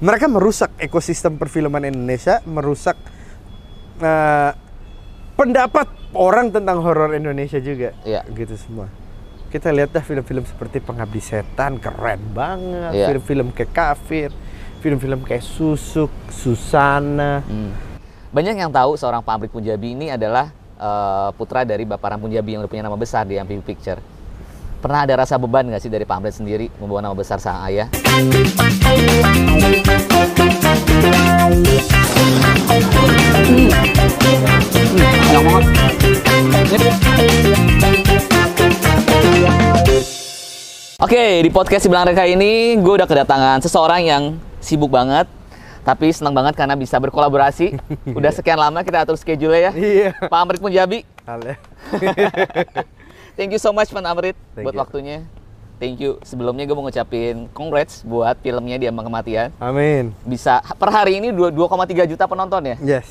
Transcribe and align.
mereka 0.00 0.26
merusak 0.32 0.72
ekosistem 0.80 1.36
perfilman 1.36 1.84
Indonesia, 1.84 2.40
merusak 2.48 2.96
eh, 4.00 4.52
pendapat 5.36 5.88
orang 6.16 6.48
tentang 6.48 6.80
horor 6.80 7.12
Indonesia 7.12 7.60
juga. 7.60 7.92
Iya. 8.02 8.24
Gitu 8.32 8.56
semua. 8.56 8.88
Kita 9.52 9.68
lihat 9.74 9.92
dah 9.92 10.00
film-film 10.00 10.46
seperti 10.46 10.80
Pengabdi 10.80 11.20
Setan 11.20 11.76
keren 11.76 12.22
banget, 12.32 12.96
Iya. 12.96 13.06
film-film 13.12 13.50
kayak 13.52 13.72
Kafir, 13.74 14.30
film-film 14.80 15.20
kayak 15.26 15.42
Susuk, 15.44 16.08
Susana. 16.32 17.44
Hmm. 17.44 17.74
Banyak 18.30 18.56
yang 18.56 18.70
tahu 18.70 18.94
seorang 18.94 19.20
pabrik 19.26 19.50
Punjabi 19.52 19.92
ini 19.92 20.06
adalah 20.08 20.48
eh, 20.80 21.28
putra 21.36 21.60
dari 21.68 21.84
Bapak 21.84 22.16
Ram 22.16 22.20
Punjabi 22.24 22.56
yang 22.56 22.64
udah 22.64 22.70
punya 22.72 22.84
nama 22.88 22.96
besar 22.96 23.28
di 23.28 23.36
MPV 23.36 23.60
Picture. 23.60 24.00
Pernah 24.80 25.04
ada 25.04 25.12
rasa 25.20 25.36
beban 25.36 25.68
nggak 25.68 25.84
sih 25.84 25.92
dari 25.92 26.08
Pak 26.08 26.16
Amrit 26.16 26.32
sendiri 26.40 26.72
membawa 26.80 27.04
nama 27.04 27.12
besar 27.12 27.36
sang 27.36 27.60
ayah? 27.68 27.84
Oke, 40.96 41.44
di 41.44 41.52
podcast 41.52 41.84
Sibilang 41.84 42.08
Reka 42.08 42.24
ini 42.24 42.80
gue 42.80 42.94
udah 42.96 43.04
kedatangan 43.04 43.60
seseorang 43.60 44.00
yang 44.00 44.40
sibuk 44.64 44.88
banget, 44.88 45.28
tapi 45.84 46.08
senang 46.08 46.32
banget 46.32 46.56
karena 46.56 46.72
bisa 46.72 46.96
berkolaborasi. 46.96 47.76
Udah 48.16 48.32
sekian 48.32 48.56
lama 48.56 48.80
kita 48.80 49.04
atur 49.04 49.20
schedule 49.20 49.60
ya. 49.60 49.76
Iya. 49.76 50.16
Pak 50.24 50.40
Amrit 50.40 50.60
Punjabi. 50.64 51.04
thank 53.34 53.50
you 53.50 53.58
so 53.58 53.70
much 53.70 53.88
Pak 53.88 54.02
Amrit 54.02 54.36
Thank 54.52 54.64
buat 54.64 54.74
you. 54.74 54.80
waktunya. 54.80 55.18
Thank 55.76 55.96
you. 55.96 56.20
Sebelumnya 56.20 56.62
gue 56.62 56.76
mau 56.76 56.84
ngucapin 56.84 57.48
congrats 57.50 58.04
buat 58.04 58.36
filmnya 58.38 58.76
Diambang 58.76 59.08
Kematian. 59.08 59.48
Amin. 59.56 60.12
Bisa 60.22 60.60
per 60.76 60.92
hari 60.92 61.16
ini 61.16 61.32
dua- 61.32 61.48
2,3 61.48 62.04
juta 62.04 62.28
penonton 62.28 62.60
ya. 62.66 62.76
Yes. 62.78 63.08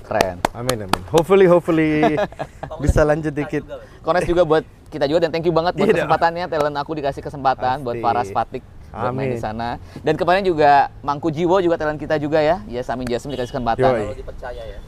Keren. 0.00 0.36
Amin 0.52 0.84
amin. 0.84 1.02
Hopefully 1.08 1.46
hopefully 1.46 2.18
bisa 2.84 3.02
lanjut 3.02 3.32
dikit. 3.32 3.64
Congrats 4.00 4.28
juga 4.28 4.44
buat 4.44 4.62
kita 4.90 5.06
juga 5.06 5.22
dan 5.22 5.30
thank 5.30 5.46
you 5.46 5.54
banget 5.54 5.72
buat 5.72 5.86
dong. 5.86 5.96
kesempatannya 5.96 6.44
talent 6.44 6.76
aku 6.76 6.92
dikasih 6.92 7.22
kesempatan 7.22 7.80
buat 7.80 7.94
Pasti. 7.94 8.04
para 8.04 8.20
Spatik 8.26 8.62
buat 8.90 9.14
main 9.14 9.30
Amin. 9.30 9.38
di 9.38 9.40
sana. 9.40 9.78
Dan 10.02 10.18
kemarin 10.18 10.42
juga 10.42 10.90
Mangku 11.00 11.30
Jiwo 11.30 11.56
juga 11.62 11.78
talent 11.78 11.96
kita 11.96 12.18
juga 12.18 12.42
ya. 12.42 12.58
Ya 12.66 12.82
Samin 12.82 13.06
Jasmine 13.06 13.38
dikasih 13.38 13.54
kesempatan. 13.54 13.86
Yoi. 13.86 14.18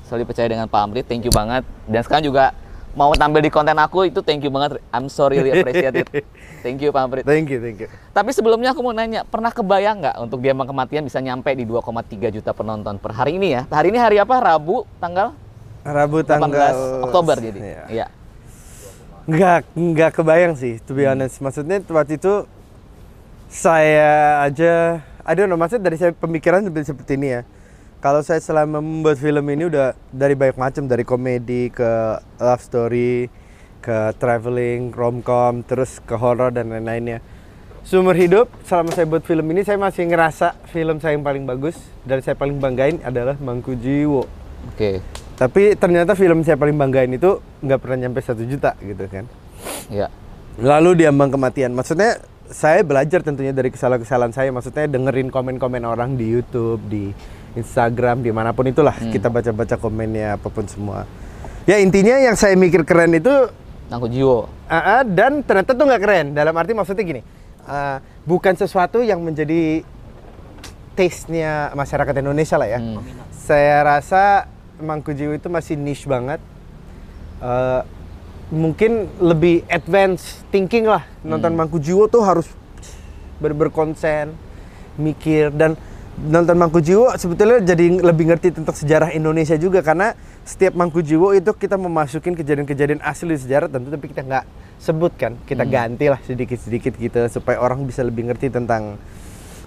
Selalu 0.05 0.21
dipercaya 0.21 0.49
dengan 0.51 0.67
Pak 0.67 0.81
Amrit. 0.83 1.07
Thank 1.07 1.25
you 1.25 1.33
banget. 1.33 1.63
Dan 1.87 2.03
sekarang 2.03 2.27
juga 2.27 2.51
mau 2.93 3.13
tampil 3.17 3.41
di 3.41 3.51
konten 3.53 3.77
aku 3.77 4.09
itu 4.09 4.21
thank 4.21 4.45
you 4.45 4.53
banget. 4.53 4.81
I'm 4.93 5.09
sorry 5.09 5.41
really 5.41 5.65
appreciate 5.65 5.97
it. 5.97 6.09
Thank 6.63 6.79
you 6.79 6.95
Pak 6.95 7.03
Amrit. 7.03 7.25
Thank 7.27 7.51
you 7.51 7.59
thank 7.59 7.83
you. 7.83 7.91
Tapi 8.15 8.31
sebelumnya 8.31 8.71
aku 8.71 8.87
mau 8.87 8.95
nanya, 8.95 9.27
pernah 9.27 9.51
kebayang 9.51 9.99
nggak 9.99 10.17
untuk 10.23 10.39
Diambang 10.39 10.71
Kematian 10.71 11.03
bisa 11.03 11.19
nyampe 11.19 11.51
di 11.59 11.67
2,3 11.67 12.31
juta 12.31 12.55
penonton 12.55 13.03
per 13.03 13.11
hari 13.19 13.35
ini 13.35 13.59
ya? 13.59 13.63
Hari 13.67 13.91
ini 13.91 13.99
hari 13.99 14.23
apa? 14.23 14.39
Rabu 14.39 14.87
tanggal 15.03 15.35
Rabu 15.83 16.23
18 16.23 16.39
tanggal 16.39 16.75
Oktober 17.11 17.37
jadi. 17.43 17.59
Iya. 17.59 17.83
Iya. 17.91 18.07
Nggak, 19.23 19.59
nggak 19.75 20.11
kebayang 20.15 20.55
sih, 20.55 20.79
to 20.83 20.95
be 20.95 21.07
honest. 21.07 21.43
Maksudnya 21.43 21.83
waktu 21.91 22.19
itu 22.19 22.47
saya 23.51 24.43
aja, 24.47 25.03
I 25.27 25.33
don't 25.35 25.51
know, 25.51 25.59
maksudnya 25.59 25.91
dari 25.91 25.99
saya 25.99 26.15
pemikiran 26.15 26.67
seperti 26.83 27.19
ini 27.19 27.29
ya. 27.39 27.43
Kalau 28.03 28.19
saya 28.19 28.43
selama 28.43 28.83
membuat 28.83 29.15
film 29.23 29.47
ini 29.47 29.71
udah 29.71 29.95
dari 30.11 30.35
banyak 30.35 30.59
macam, 30.59 30.91
dari 30.91 31.07
komedi 31.07 31.71
ke 31.71 32.19
love 32.43 32.59
story, 32.59 33.31
ke 33.79 34.11
traveling, 34.19 34.91
romcom, 34.91 35.63
terus 35.63 36.03
ke 36.03 36.19
horror 36.19 36.51
dan 36.51 36.75
lain-lainnya. 36.75 37.23
Seumur 37.87 38.19
hidup, 38.19 38.51
selama 38.67 38.91
saya 38.91 39.07
buat 39.07 39.23
film 39.23 39.47
ini, 39.55 39.63
saya 39.63 39.79
masih 39.79 40.11
ngerasa 40.11 40.59
film 40.75 40.99
saya 40.99 41.15
yang 41.15 41.23
paling 41.23 41.47
bagus 41.47 41.79
dan 42.03 42.19
saya 42.27 42.35
paling 42.35 42.59
banggain 42.59 42.99
adalah 43.07 43.39
Mangku 43.39 43.79
Jiwo. 43.79 44.27
Oke. 44.75 44.99
Tapi 45.39 45.79
ternyata 45.79 46.19
film 46.19 46.43
saya 46.43 46.59
paling 46.59 46.75
banggain 46.75 47.15
itu 47.15 47.39
nggak 47.63 47.79
pernah 47.87 48.03
nyampe 48.03 48.19
satu 48.19 48.43
juta 48.43 48.75
gitu 48.83 49.07
kan. 49.07 49.31
Iya. 49.95 50.11
Lalu 50.59 51.07
diambang 51.07 51.31
kematian. 51.31 51.71
Maksudnya 51.71 52.19
saya 52.51 52.83
belajar 52.83 53.23
tentunya 53.23 53.55
dari 53.55 53.71
kesalahan-kesalahan 53.71 54.35
saya. 54.35 54.51
Maksudnya 54.51 54.91
dengerin 54.91 55.31
komen-komen 55.31 55.87
orang 55.87 56.19
di 56.19 56.27
YouTube, 56.27 56.83
di 56.91 57.15
Instagram, 57.53 58.25
di 58.25 58.33
mana 58.33 58.57
pun 58.57 58.65
itulah 58.69 58.97
kita 58.97 59.29
baca-baca 59.29 59.77
komennya 59.77 60.41
apa 60.41 60.49
pun 60.49 60.65
semua. 60.65 61.05
Ya 61.69 61.79
intinya 61.79 62.19
yang 62.19 62.35
saya 62.35 62.59
mikir 62.59 62.83
keren 62.83 63.15
itu 63.15 63.31
Mangku 63.93 64.09
Jiwo. 64.09 64.49
ah, 64.73 65.01
ah, 65.01 65.03
dan 65.05 65.45
ternyata 65.45 65.77
tuh 65.77 65.85
nggak 65.85 66.03
keren. 66.03 66.27
Dalam 66.33 66.57
arti 66.57 66.73
maksudnya 66.73 67.05
gini, 67.05 67.23
ah, 67.69 68.01
bukan 68.25 68.57
sesuatu 68.57 69.05
yang 69.05 69.21
menjadi 69.21 69.85
taste-nya 70.97 71.73
masyarakat 71.77 72.15
Indonesia 72.21 72.57
lah 72.57 72.69
ya. 72.69 72.81
Hmm. 72.81 73.05
Saya 73.33 73.85
rasa 73.85 74.49
Mangku 74.81 75.13
Jiwo 75.13 75.37
itu 75.37 75.53
masih 75.53 75.77
niche 75.77 76.09
banget. 76.09 76.41
Eh, 77.43 77.83
mungkin 78.53 79.09
lebih 79.19 79.65
advance 79.67 80.45
thinking 80.53 80.85
lah 80.85 81.03
nonton 81.25 81.57
Mangku 81.57 81.81
Jiwo 81.81 82.07
tuh 82.07 82.23
harus 82.23 82.47
ber 83.43 83.57
berkonsen, 83.57 84.37
mikir 84.95 85.51
dan 85.51 85.75
nonton 86.21 86.57
Mangku 86.61 86.85
Jiwo 86.85 87.09
sebetulnya 87.17 87.65
jadi 87.65 88.05
lebih 88.05 88.29
ngerti 88.29 88.53
tentang 88.53 88.77
sejarah 88.77 89.17
Indonesia 89.17 89.57
juga 89.57 89.81
karena 89.81 90.13
setiap 90.45 90.77
Mangku 90.77 91.01
Jiwo 91.01 91.33
itu 91.33 91.49
kita 91.57 91.81
memasukin 91.81 92.37
kejadian-kejadian 92.37 93.01
asli 93.01 93.33
sejarah 93.33 93.73
tentu 93.73 93.89
tapi 93.89 94.13
kita 94.13 94.21
nggak 94.21 94.45
sebutkan 94.77 95.39
kita 95.49 95.65
ganti 95.65 96.13
lah 96.13 96.21
sedikit-sedikit 96.21 96.99
gitu 97.01 97.17
supaya 97.33 97.63
orang 97.63 97.89
bisa 97.89 98.05
lebih 98.05 98.29
ngerti 98.29 98.53
tentang 98.53 99.01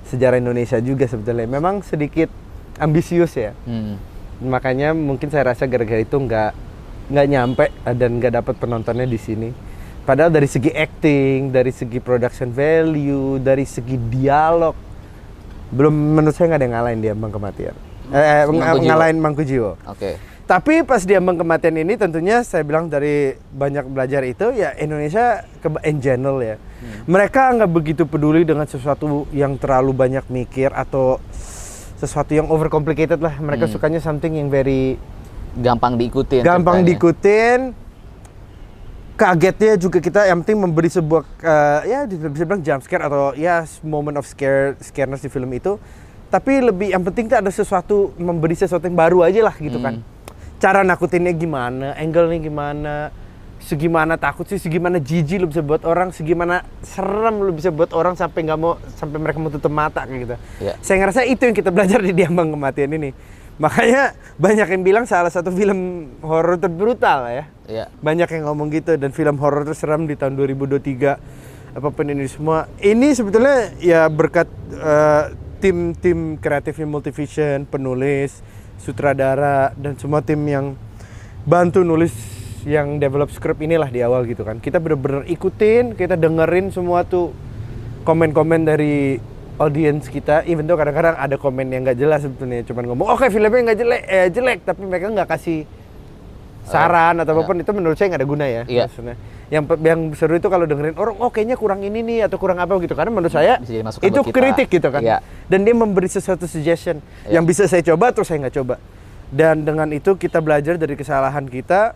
sejarah 0.05 0.37
Indonesia 0.37 0.77
juga 0.79 1.09
sebetulnya. 1.09 1.49
Memang 1.49 1.81
sedikit 1.81 2.29
ambisius 2.77 3.33
ya. 3.35 3.51
Hmm. 3.65 3.97
makanya 4.35 4.91
mungkin 4.91 5.31
saya 5.31 5.55
rasa 5.55 5.63
gara-gara 5.63 6.03
itu 6.03 6.19
nggak 6.19 6.51
nggak 7.07 7.27
nyampe 7.31 7.71
dan 7.95 8.19
nggak 8.19 8.43
dapat 8.43 8.55
penontonnya 8.59 9.07
di 9.07 9.15
sini. 9.15 9.49
Padahal 10.03 10.27
dari 10.27 10.45
segi 10.45 10.75
acting 10.75 11.55
dari 11.55 11.71
segi 11.71 12.03
production 12.03 12.51
value 12.51 13.39
dari 13.39 13.63
segi 13.63 13.95
dialog 13.95 14.84
belum 15.75 15.91
menurut 16.15 16.31
saya 16.31 16.47
nggak 16.47 16.57
ada 16.57 16.65
yang 16.65 16.73
ngalahin 16.73 16.99
dia 17.01 17.13
Bang 17.13 17.29
Kematian. 17.29 17.75
Eh, 18.05 18.15
eh, 18.15 18.41
ng- 18.43 18.55
Mangku 18.55 18.85
ngalahin 18.85 19.17
Mangku 19.17 19.41
Jiwo 19.41 19.81
Oke. 19.83 20.21
tapi 20.45 20.81
pas 20.81 21.01
dia 21.01 21.17
Bang 21.17 21.35
Kematian 21.35 21.75
ini 21.75 21.93
tentunya 21.95 22.41
saya 22.41 22.61
bilang 22.61 22.85
dari 22.85 23.15
banyak 23.51 23.85
belajar 23.87 24.21
itu 24.21 24.53
ya 24.53 24.71
Indonesia 24.75 25.41
ke 25.57 25.67
in 25.83 25.97
general 25.99 26.37
ya. 26.39 26.55
Mereka 27.03 27.57
nggak 27.57 27.71
begitu 27.71 28.05
peduli 28.05 28.41
dengan 28.41 28.63
sesuatu 28.63 29.25
yang 29.31 29.57
terlalu 29.57 29.89
banyak 29.91 30.25
mikir 30.27 30.69
atau 30.69 31.17
sesuatu 31.95 32.29
yang 32.29 32.45
overcomplicated 32.45 33.17
lah. 33.17 33.35
Mereka 33.35 33.65
sukanya 33.67 33.97
something 33.97 34.31
yang 34.31 34.47
very 34.47 35.01
Gampang 35.55 35.95
diikutin. 35.95 36.43
gampang 36.43 36.77
ceritanya. 36.77 36.87
diikutin 36.91 37.59
kagetnya 39.15 39.79
juga 39.79 40.03
kita 40.03 40.27
yang 40.27 40.43
penting 40.43 40.59
memberi 40.59 40.91
sebuah 40.91 41.23
eh, 41.39 41.79
ya 41.87 41.99
bisa 42.07 42.43
bilang 42.43 42.61
jump 42.61 42.83
scare 42.83 43.07
atau 43.07 43.31
ya 43.33 43.63
moment 43.81 44.19
of 44.19 44.27
scare 44.27 44.75
scareness 44.83 45.23
di 45.23 45.31
film 45.31 45.49
itu. 45.55 45.79
Tapi 46.29 46.59
lebih 46.59 46.91
yang 46.91 47.03
penting 47.03 47.31
tuh 47.31 47.39
ada 47.39 47.47
sesuatu 47.47 48.11
memberi 48.19 48.59
sesuatu 48.59 48.83
yang 48.83 48.97
baru 48.99 49.23
aja 49.23 49.39
lah 49.39 49.55
gitu 49.55 49.79
kan. 49.79 50.03
Cara 50.59 50.83
nakutinnya 50.83 51.31
gimana 51.31 51.95
angle-nya 51.95 52.39
gimana 52.43 52.93
segimana 53.65 54.13
takut 54.19 54.45
sih 54.45 54.61
segimana 54.61 55.01
jijik 55.01 55.41
lu 55.41 55.47
bisa 55.49 55.65
buat 55.65 55.81
orang 55.87 56.13
segimana 56.13 56.61
serem 56.85 57.41
lu 57.41 57.49
bisa 57.55 57.73
buat 57.73 57.89
orang 57.97 58.13
sampai 58.13 58.45
nggak 58.45 58.59
mau 58.61 58.77
sampai 58.93 59.17
mereka 59.17 59.41
mau 59.41 59.49
tutup 59.49 59.73
mata 59.73 60.05
kayak 60.05 60.19
gitu. 60.21 60.35
Iya. 60.61 60.73
saya 60.85 60.97
ngerasa 61.01 61.21
itu 61.25 61.41
yang 61.49 61.55
kita 61.57 61.73
belajar 61.73 61.97
di 62.03 62.11
Diambang 62.13 62.53
Kematian 62.53 62.93
ini 62.93 63.09
makanya 63.63 64.13
banyak 64.35 64.67
yang 64.67 64.83
bilang 64.83 65.05
salah 65.07 65.31
satu 65.31 65.51
film 65.51 66.11
horor 66.19 66.59
terbrutal 66.59 67.27
ya. 67.31 67.45
Iya. 67.65 67.89
banyak 67.97 68.29
yang 68.29 68.43
ngomong 68.45 68.69
gitu 68.69 68.93
dan 68.93 69.09
film 69.09 69.41
horor 69.41 69.65
terseram 69.65 70.05
di 70.05 70.13
tahun 70.13 70.37
2023 70.37 71.75
apa 71.75 71.89
pun 71.91 72.05
ini 72.07 72.29
semua. 72.29 72.69
Ini 72.77 73.11
sebetulnya 73.17 73.73
ya 73.81 74.05
berkat 74.07 74.47
eh, 74.69 75.23
tim-tim 75.59 76.37
kreatifnya 76.37 76.87
Multivision 76.87 77.65
penulis 77.67 78.39
sutradara 78.79 79.73
dan 79.73 79.97
semua 79.97 80.21
tim 80.21 80.39
yang 80.45 80.77
bantu 81.43 81.81
nulis 81.81 82.13
yang 82.65 82.97
develop 82.97 83.29
script 83.29 83.61
inilah 83.61 83.89
di 83.89 84.05
awal 84.05 84.23
gitu 84.29 84.45
kan. 84.45 84.61
Kita 84.61 84.77
bener-bener 84.77 85.25
ikutin 85.25 85.97
kita 85.97 86.15
dengerin 86.15 86.69
semua 86.69 87.01
tuh 87.01 87.33
komen-komen 88.05 88.61
dari 88.61 89.17
audience 89.55 90.07
kita 90.07 90.43
even 90.43 90.63
though 90.63 90.75
kadang-kadang 90.75 91.15
ada 91.15 91.35
komen 91.35 91.67
yang 91.67 91.81
nggak 91.81 91.95
jelas 91.95 92.21
sebetulnya 92.21 92.61
cuman 92.63 92.83
ngomong 92.87 93.07
oke 93.09 93.25
filmnya 93.29 93.71
nggak 93.71 93.79
jelek 93.79 94.01
eh 94.05 94.27
jelek 94.27 94.59
tapi 94.63 94.81
mereka 94.83 95.07
nggak 95.07 95.29
kasih 95.29 95.63
saran 96.65 97.21
atau 97.21 97.31
apa 97.31 97.43
pun 97.45 97.55
itu 97.55 97.71
menurut 97.71 97.93
saya 97.93 98.09
nggak 98.09 98.21
ada 98.21 98.27
guna 98.27 98.45
ya 98.45 98.63
Iya. 98.65 98.85
maksudnya. 98.89 99.15
Yang 99.45 99.63
yang 99.85 99.99
seru 100.17 100.33
itu 100.33 100.49
kalau 100.49 100.65
dengerin 100.65 100.97
orang 100.97 101.15
oh 101.21 101.29
kayaknya 101.29 101.53
kurang 101.53 101.85
ini 101.85 102.01
nih 102.01 102.25
atau 102.25 102.41
kurang 102.41 102.57
apa 102.57 102.73
gitu 102.81 102.97
karena 102.97 103.13
menurut 103.13 103.29
saya 103.29 103.61
itu 104.01 104.21
kritik 104.25 104.67
gitu 104.67 104.89
kan. 104.89 104.97
Iya. 104.99 105.21
Dan 105.45 105.61
dia 105.61 105.77
memberi 105.77 106.09
sesuatu 106.09 106.49
suggestion 106.49 106.97
Iya. 107.29 107.37
yang 107.37 107.45
bisa 107.45 107.69
saya 107.69 107.85
coba 107.85 108.09
terus 108.09 108.25
saya 108.25 108.41
nggak 108.41 108.55
coba. 108.57 108.81
Dan 109.29 109.61
dengan 109.61 109.93
itu 109.93 110.17
kita 110.17 110.41
belajar 110.41 110.81
dari 110.81 110.97
kesalahan 110.97 111.45
kita 111.45 111.93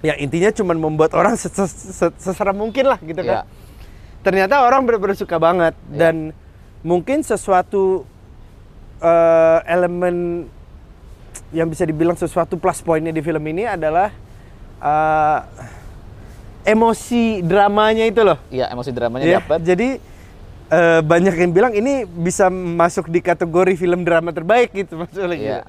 yang 0.00 0.16
intinya 0.16 0.54
cuma 0.54 0.72
membuat 0.72 1.10
orang 1.12 1.34
ses- 1.34 1.50
ses- 1.50 1.90
ses- 1.92 2.16
seseram 2.16 2.54
mungkin 2.54 2.86
lah 2.86 3.02
gitu 3.02 3.18
Iya. 3.18 3.42
kan. 3.42 3.50
Ternyata 4.22 4.62
orang 4.62 4.86
benar-benar 4.86 5.18
suka 5.18 5.34
banget 5.42 5.74
Iya. 5.90 5.98
dan 5.98 6.14
mungkin 6.80 7.20
sesuatu 7.20 8.04
eh, 9.00 9.58
elemen 9.68 10.46
yang 11.50 11.66
bisa 11.66 11.82
dibilang 11.82 12.14
sesuatu 12.14 12.54
plus 12.54 12.80
poinnya 12.80 13.10
di 13.10 13.20
film 13.20 13.42
ini 13.46 13.66
adalah 13.66 14.08
eh, 14.78 15.38
emosi 16.66 17.40
dramanya 17.42 18.04
itu 18.06 18.20
loh. 18.22 18.38
Iya, 18.48 18.68
emosi 18.70 18.90
dramanya 18.92 19.24
Ya, 19.24 19.38
dapat. 19.40 19.60
Jadi 19.64 19.88
eh, 20.70 21.00
banyak 21.02 21.34
yang 21.34 21.50
bilang 21.50 21.72
ini 21.72 22.04
bisa 22.04 22.48
masuk 22.52 23.08
di 23.08 23.20
kategori 23.20 23.74
film 23.74 24.04
drama 24.04 24.30
terbaik 24.30 24.70
gitu 24.72 25.00
maksudnya 25.00 25.28
Iya. 25.28 25.36
gitu. 25.36 25.60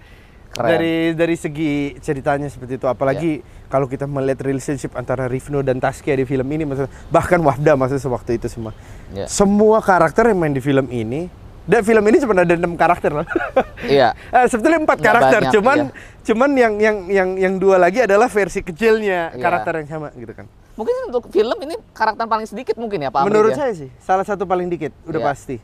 Keren. 0.51 0.67
Dari 0.67 0.95
dari 1.15 1.35
segi 1.39 1.95
ceritanya 2.03 2.51
seperti 2.51 2.75
itu 2.75 2.83
apalagi 2.83 3.39
kalau 3.71 3.87
kita 3.87 4.03
melihat 4.03 4.43
relationship 4.43 4.91
antara 4.99 5.31
Rifno 5.31 5.63
dan 5.63 5.79
Taskia 5.79 6.19
di 6.19 6.27
film 6.27 6.43
ini 6.51 6.67
maksudnya 6.67 6.91
bahkan 7.07 7.39
Wafda 7.39 7.79
maksudnya 7.79 8.03
sewaktu 8.03 8.35
itu 8.35 8.51
semua. 8.51 8.75
Iya. 9.15 9.31
Semua 9.31 9.79
karakter 9.79 10.27
yang 10.27 10.43
main 10.43 10.51
di 10.51 10.59
film 10.59 10.91
ini 10.91 11.31
dan 11.63 11.87
film 11.87 12.03
ini 12.03 12.19
cuma 12.19 12.35
ada 12.43 12.51
enam 12.51 12.75
karakter 12.75 13.15
loh. 13.15 13.27
Iya. 13.81 14.11
Eh, 14.35 14.45
sebetulnya 14.51 14.83
empat 14.83 14.99
karakter, 14.99 15.41
banyak, 15.41 15.53
cuman 15.55 15.77
iya. 15.87 15.91
cuman 16.27 16.49
yang 16.53 16.73
yang 16.77 16.97
yang 17.07 17.29
yang 17.39 17.53
dua 17.55 17.79
lagi 17.79 18.03
adalah 18.03 18.27
versi 18.27 18.59
kecilnya 18.59 19.31
Iya. 19.31 19.39
karakter 19.39 19.79
yang 19.79 19.87
sama 19.87 20.07
gitu 20.19 20.35
kan. 20.35 20.51
Mungkin 20.75 20.95
untuk 21.07 21.31
film 21.31 21.57
ini 21.63 21.79
karakter 21.95 22.27
paling 22.27 22.47
sedikit 22.47 22.75
mungkin 22.75 23.07
ya 23.07 23.09
Pak 23.11 23.23
Menurut 23.23 23.55
ya? 23.55 23.67
saya 23.67 23.71
sih 23.71 23.89
salah 24.03 24.27
satu 24.27 24.43
paling 24.43 24.67
dikit, 24.67 24.91
udah 25.07 25.23
Iya. 25.23 25.27
pasti. 25.31 25.57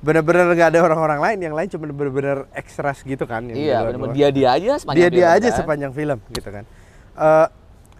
Bener-bener 0.00 0.48
nggak 0.50 0.68
ada 0.72 0.80
orang-orang 0.80 1.20
lain, 1.20 1.38
yang 1.42 1.54
lain 1.54 1.68
cuma 1.68 1.84
bener-bener 1.86 2.48
ekstras 2.52 3.04
gitu 3.04 3.24
kan. 3.24 3.44
yang 3.44 3.56
Iya, 3.56 3.76
doang. 3.92 4.10
dia 4.10 4.28
dia 4.32 4.48
aja 4.50 4.72
sepanjang 4.76 4.96
dia 4.96 5.08
dia 5.10 5.20
film, 5.22 5.36
aja 5.36 5.48
kan? 5.48 5.56
sepanjang 5.60 5.92
film 5.92 6.18
gitu 6.32 6.48
kan. 6.48 6.64
Eh, 7.12 7.46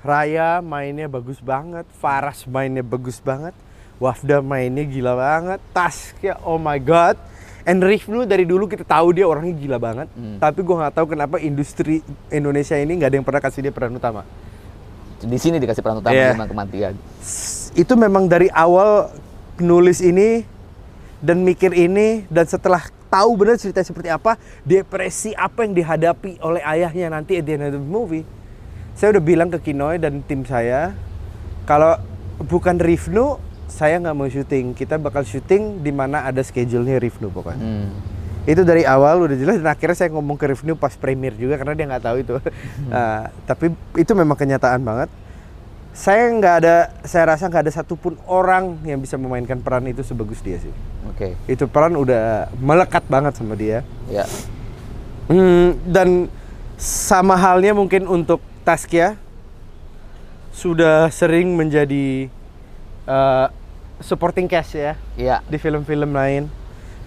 Raya 0.00 0.64
mainnya 0.64 1.06
bagus 1.06 1.36
banget, 1.38 1.84
Faras 1.94 2.48
mainnya 2.48 2.80
bagus 2.80 3.20
banget, 3.20 3.52
Wafda 4.00 4.40
mainnya 4.40 4.80
gila 4.82 5.12
banget, 5.12 5.60
Taskia 5.70 6.40
oh 6.40 6.56
my 6.56 6.80
god. 6.80 7.20
And 7.60 7.76
Rifnu 7.78 8.24
dari 8.24 8.48
dulu 8.48 8.64
kita 8.64 8.88
tahu 8.88 9.12
dia 9.12 9.28
orangnya 9.28 9.52
gila 9.52 9.76
banget, 9.76 10.08
Hmm. 10.10 10.40
tapi 10.40 10.64
gua 10.64 10.88
nggak 10.88 10.94
tahu 10.96 11.06
kenapa 11.06 11.36
industri 11.36 12.00
Indonesia 12.28 12.72
ini 12.74 12.96
nggak 12.96 13.08
ada 13.12 13.16
yang 13.20 13.26
pernah 13.28 13.44
kasih 13.44 13.60
dia 13.60 13.68
peran 13.68 13.92
utama. 13.92 14.24
Di 15.20 15.36
sini 15.36 15.60
dikasih 15.60 15.84
peran 15.84 16.00
utama 16.00 16.16
Iya. 16.16 16.32
memang 16.32 16.48
kematian. 16.48 16.94
Itu 17.76 17.92
memang 17.92 18.24
dari 18.24 18.48
awal 18.48 19.12
nulis 19.60 20.00
ini 20.00 20.48
dan 21.20 21.44
mikir 21.44 21.72
ini 21.76 22.24
dan 22.32 22.48
setelah 22.48 22.88
tahu 23.12 23.36
benar 23.36 23.60
cerita 23.60 23.84
seperti 23.84 24.08
apa, 24.08 24.40
depresi 24.64 25.36
apa 25.36 25.66
yang 25.66 25.76
dihadapi 25.76 26.40
oleh 26.40 26.62
ayahnya 26.64 27.12
nanti 27.12 27.36
at 27.36 27.44
the 27.44 27.52
end 27.58 27.64
of 27.68 27.76
the 27.76 27.82
movie. 27.82 28.24
Saya 28.96 29.16
udah 29.16 29.22
bilang 29.24 29.48
ke 29.52 29.70
Kinoy 29.70 30.00
dan 30.00 30.24
tim 30.24 30.44
saya 30.44 30.96
kalau 31.68 31.96
bukan 32.40 32.80
Rifnu 32.80 33.36
saya 33.70 34.00
nggak 34.00 34.16
mau 34.16 34.28
syuting. 34.28 34.72
Kita 34.72 34.96
bakal 34.96 35.22
syuting 35.26 35.84
di 35.84 35.92
mana 35.94 36.26
ada 36.26 36.40
schedule-nya 36.40 36.98
Rifnu 36.98 37.28
pokoknya. 37.30 37.62
Hmm. 37.62 37.90
Itu 38.48 38.64
dari 38.64 38.88
awal 38.88 39.20
udah 39.20 39.36
jelas 39.36 39.60
dan 39.60 39.68
akhirnya 39.68 39.96
saya 39.96 40.10
ngomong 40.16 40.40
ke 40.40 40.48
Rifnu 40.48 40.74
pas 40.74 40.96
premier 40.96 41.36
juga 41.36 41.60
karena 41.60 41.76
dia 41.76 41.86
nggak 41.86 42.04
tahu 42.04 42.16
itu. 42.22 42.34
Ah, 42.90 43.30
tapi 43.46 43.70
itu 43.94 44.12
memang 44.16 44.34
kenyataan 44.34 44.82
banget. 44.82 45.08
Saya 45.90 46.30
nggak 46.30 46.54
ada, 46.62 46.76
saya 47.02 47.34
rasa 47.34 47.50
nggak 47.50 47.66
ada 47.66 47.72
satupun 47.74 48.14
orang 48.24 48.78
yang 48.86 48.96
bisa 48.96 49.18
memainkan 49.18 49.58
peran 49.58 49.82
itu 49.84 50.00
sebagus 50.00 50.38
dia 50.38 50.56
sih. 50.56 50.70
Oke. 51.10 51.34
Itu 51.44 51.66
peran 51.66 51.98
udah 51.98 52.46
melekat 52.56 53.02
banget 53.04 53.34
sama 53.34 53.58
dia. 53.58 53.82
Ya. 54.06 54.24
Hmm, 55.26 55.74
dan 55.84 56.30
sama 56.78 57.34
halnya 57.34 57.70
mungkin 57.70 58.06
untuk 58.06 58.38
Taskia 58.62 59.18
sudah 60.50 61.10
sering 61.10 61.54
menjadi 61.54 62.30
eh, 63.04 63.46
supporting 63.98 64.46
cast 64.46 64.74
ya 64.74 64.94
Iya. 65.14 65.42
di 65.44 65.58
film-film 65.58 66.10
lain. 66.10 66.46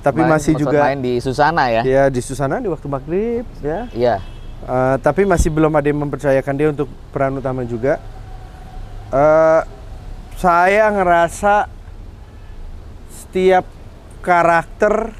Tapi 0.03 0.19
Main- 0.19 0.35
masih 0.35 0.53
juga 0.59 0.83
main 0.83 0.99
di 0.99 1.23
Susana 1.23 1.71
ya. 1.71 1.81
ya 1.81 2.03
di 2.11 2.19
Susana 2.19 2.59
di 2.59 2.67
waktu 2.67 2.87
maghrib 2.87 3.47
ya. 3.63 3.87
Iya. 3.95 4.15
Eh, 4.63 4.95
tapi 4.99 5.23
masih 5.23 5.47
belum 5.47 5.71
ada 5.71 5.87
yang 5.87 6.03
mempercayakan 6.03 6.53
dia 6.53 6.67
untuk 6.69 6.91
peran 7.11 7.39
utama 7.39 7.63
juga. 7.63 8.03
Eh, 9.13 9.61
saya 10.41 10.89
ngerasa 10.89 11.69
setiap 13.13 13.61
karakter 14.25 15.13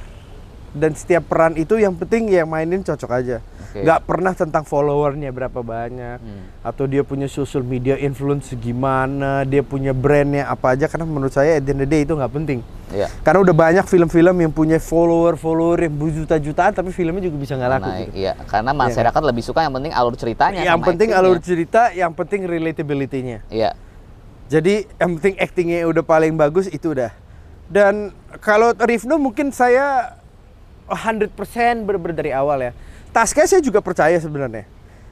dan 0.73 0.97
setiap 0.97 1.29
peran 1.29 1.53
itu 1.53 1.77
yang 1.77 1.93
penting 1.93 2.33
yang 2.33 2.49
mainin 2.49 2.81
cocok 2.81 3.11
aja. 3.13 3.37
Nggak 3.81 3.99
pernah 4.05 4.37
tentang 4.37 4.61
followernya 4.61 5.33
berapa 5.33 5.65
banyak 5.65 6.21
Hmm. 6.21 6.45
atau 6.61 6.85
dia 6.85 7.01
punya 7.01 7.25
social 7.25 7.65
media 7.65 7.97
influence 7.97 8.53
gimana, 8.53 9.41
dia 9.41 9.65
punya 9.65 9.89
brandnya 9.89 10.45
apa 10.45 10.77
aja 10.77 10.85
karena 10.85 11.09
menurut 11.09 11.33
saya 11.33 11.57
at 11.57 11.65
the 11.65 11.73
end 11.73 11.81
of 11.81 11.87
the 11.87 11.89
day 11.89 12.05
itu 12.05 12.13
nggak 12.13 12.29
penting. 12.29 12.59
Iya. 12.93 13.09
Karena 13.25 13.41
udah 13.41 13.55
banyak 13.57 13.85
film-film 13.87 14.35
yang 14.37 14.53
punya 14.53 14.77
follower-follower 14.77 15.89
yang 15.89 15.95
berjuta-jutaan 15.97 16.71
tapi 16.71 16.93
filmnya 16.93 17.25
juga 17.25 17.37
bisa 17.41 17.57
nggak 17.57 17.71
laku. 17.71 17.89
Naik, 17.89 18.05
gitu. 18.05 18.17
iya. 18.21 18.33
Karena 18.45 18.71
masyarakat 18.71 19.21
lebih 19.25 19.41
suka 19.41 19.65
yang 19.65 19.73
penting 19.73 19.93
alur 19.95 20.13
ceritanya 20.13 20.61
Yang 20.61 20.77
sama 20.77 20.87
penting 20.93 21.09
actingnya. 21.09 21.25
alur 21.25 21.39
cerita, 21.41 21.81
yang 21.89 22.11
penting 22.13 22.41
relatability-nya. 22.45 23.37
Iya. 23.49 23.71
Jadi 24.45 24.85
yang 25.01 25.17
penting 25.17 25.35
actingnya 25.41 25.89
udah 25.89 26.03
paling 26.05 26.37
bagus 26.37 26.69
itu 26.69 26.93
udah. 26.93 27.09
Dan 27.65 28.13
kalau 28.37 28.75
Rifno 28.77 29.17
mungkin 29.17 29.49
saya 29.49 30.13
100% 30.85 31.33
bener-bener 31.81 32.13
dari 32.13 32.31
awal 32.35 32.59
ya. 32.61 32.71
Tasnya 33.13 33.45
saya 33.45 33.61
juga 33.61 33.79
percaya 33.79 34.17
sebenarnya. 34.17 34.65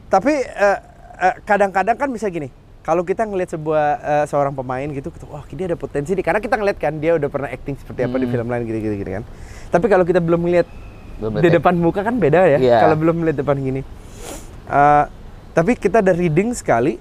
Tapi 0.09 0.33
eh, 0.41 0.77
eh, 1.21 1.35
kadang-kadang 1.45 1.95
kan 1.95 2.09
bisa 2.09 2.27
gini. 2.27 2.49
Kalau 2.81 3.05
kita 3.05 3.29
ngelihat 3.29 3.53
sebuah 3.53 3.85
eh, 4.01 4.25
seorang 4.25 4.57
pemain 4.57 4.89
gitu, 4.89 5.13
kita, 5.13 5.29
wah 5.29 5.45
dia 5.45 5.69
ada 5.69 5.77
potensi 5.77 6.17
nih. 6.17 6.25
Karena 6.25 6.41
kita 6.41 6.57
ngeliat 6.57 6.77
kan 6.81 6.97
dia 6.97 7.13
udah 7.13 7.29
pernah 7.29 7.53
acting 7.53 7.77
seperti 7.77 8.09
apa 8.09 8.17
di 8.17 8.25
Hmm. 8.25 8.33
film 8.33 8.47
lain 8.49 8.61
gitu-gitu 8.65 8.95
gitu 8.97 9.11
kan. 9.21 9.23
Tapi 9.69 9.85
kalau 9.85 10.01
kita 10.03 10.17
belum 10.17 10.41
ngeliat 10.49 10.67
Belum 11.21 11.37
di 11.37 11.45
lihat 11.45 11.61
depan 11.61 11.73
muka 11.77 12.01
kan 12.01 12.17
beda 12.17 12.41
ya. 12.49 12.57
Iya. 12.57 12.77
Kalau 12.81 12.97
belum 12.97 13.21
melihat 13.21 13.45
depan 13.45 13.61
gini. 13.61 13.85
Eh, 14.65 15.05
tapi 15.53 15.77
kita 15.77 16.01
ada 16.01 16.11
reading 16.17 16.57
sekali. 16.57 16.97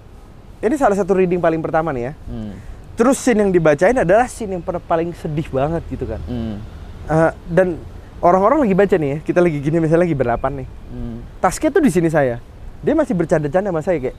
Ini 0.61 0.77
salah 0.77 0.93
satu 0.93 1.17
reading 1.17 1.41
paling 1.41 1.65
pertama 1.65 1.97
nih 1.97 2.13
ya. 2.13 2.15
Hmm. 2.29 2.53
Terus 3.01 3.17
scene 3.17 3.41
yang 3.41 3.49
dibacain 3.49 3.97
adalah 3.97 4.29
scene 4.29 4.61
yang 4.61 4.63
paling 4.63 5.17
sedih 5.17 5.49
banget 5.49 5.81
gitu 5.89 6.05
kan. 6.05 6.21
Hmm. 6.29 6.61
Eh, 7.09 7.33
dan 7.49 7.81
orang-orang 8.21 8.65
lagi 8.65 8.75
baca 8.77 8.97
nih 8.97 9.11
ya, 9.11 9.19
kita 9.21 9.41
lagi 9.41 9.59
gini 9.59 9.77
misalnya 9.81 10.05
lagi 10.05 10.15
berdelapan 10.15 10.53
nih. 10.65 10.69
Hmm. 10.93 11.17
Tasnya 11.41 11.69
tuh 11.69 11.83
di 11.83 11.91
sini 11.91 12.09
saya. 12.09 12.37
Dia 12.81 12.95
masih 12.97 13.13
bercanda-canda 13.13 13.69
sama 13.69 13.81
saya 13.81 13.99
kayak 14.01 14.17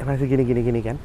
"Eh, 0.00 0.04
masih 0.04 0.26
gini-gini 0.26 0.60
gini 0.60 0.80
kan. 0.80 0.96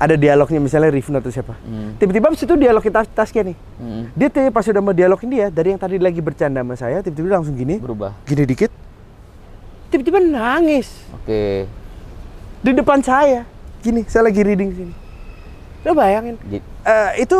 Ada 0.00 0.16
dialognya 0.16 0.64
misalnya 0.64 0.88
Rifna 0.88 1.20
atau 1.20 1.28
siapa. 1.28 1.52
Hmm. 1.60 1.92
Tiba-tiba 2.00 2.32
abis 2.32 2.40
itu 2.40 2.54
dialogin 2.56 2.88
tas 2.88 3.06
Taskia 3.06 3.44
nih. 3.44 3.56
Hmm. 3.76 4.08
Dia 4.16 4.28
tuh 4.32 4.48
pas 4.48 4.64
udah 4.64 4.80
mau 4.80 4.96
dialogin 4.96 5.28
dia, 5.28 5.46
dari 5.52 5.76
yang 5.76 5.80
tadi 5.80 6.00
lagi 6.00 6.24
bercanda 6.24 6.64
sama 6.64 6.74
saya, 6.74 7.04
tiba-tiba 7.04 7.36
langsung 7.36 7.52
gini, 7.52 7.76
Berubah. 7.76 8.16
gini 8.24 8.48
dikit. 8.48 8.72
Tiba-tiba 9.90 10.22
nangis 10.22 11.04
Oke. 11.12 11.66
di 12.62 12.70
depan 12.72 13.02
saya. 13.02 13.44
Gini, 13.80 14.06
saya 14.06 14.30
lagi 14.30 14.40
reading 14.40 14.70
sini. 14.72 14.94
Lo 15.82 15.92
bayangin, 15.92 16.36
Jadi, 16.44 16.60
Eh, 16.80 17.24
itu 17.24 17.36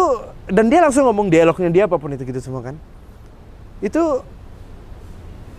dan 0.52 0.68
dia 0.68 0.84
langsung 0.84 1.08
ngomong 1.08 1.32
dialognya 1.32 1.72
dia 1.72 1.84
apa 1.88 1.96
pun 1.96 2.12
itu 2.12 2.24
gitu 2.24 2.40
semua 2.40 2.60
kan 2.60 2.76
itu 3.80 4.20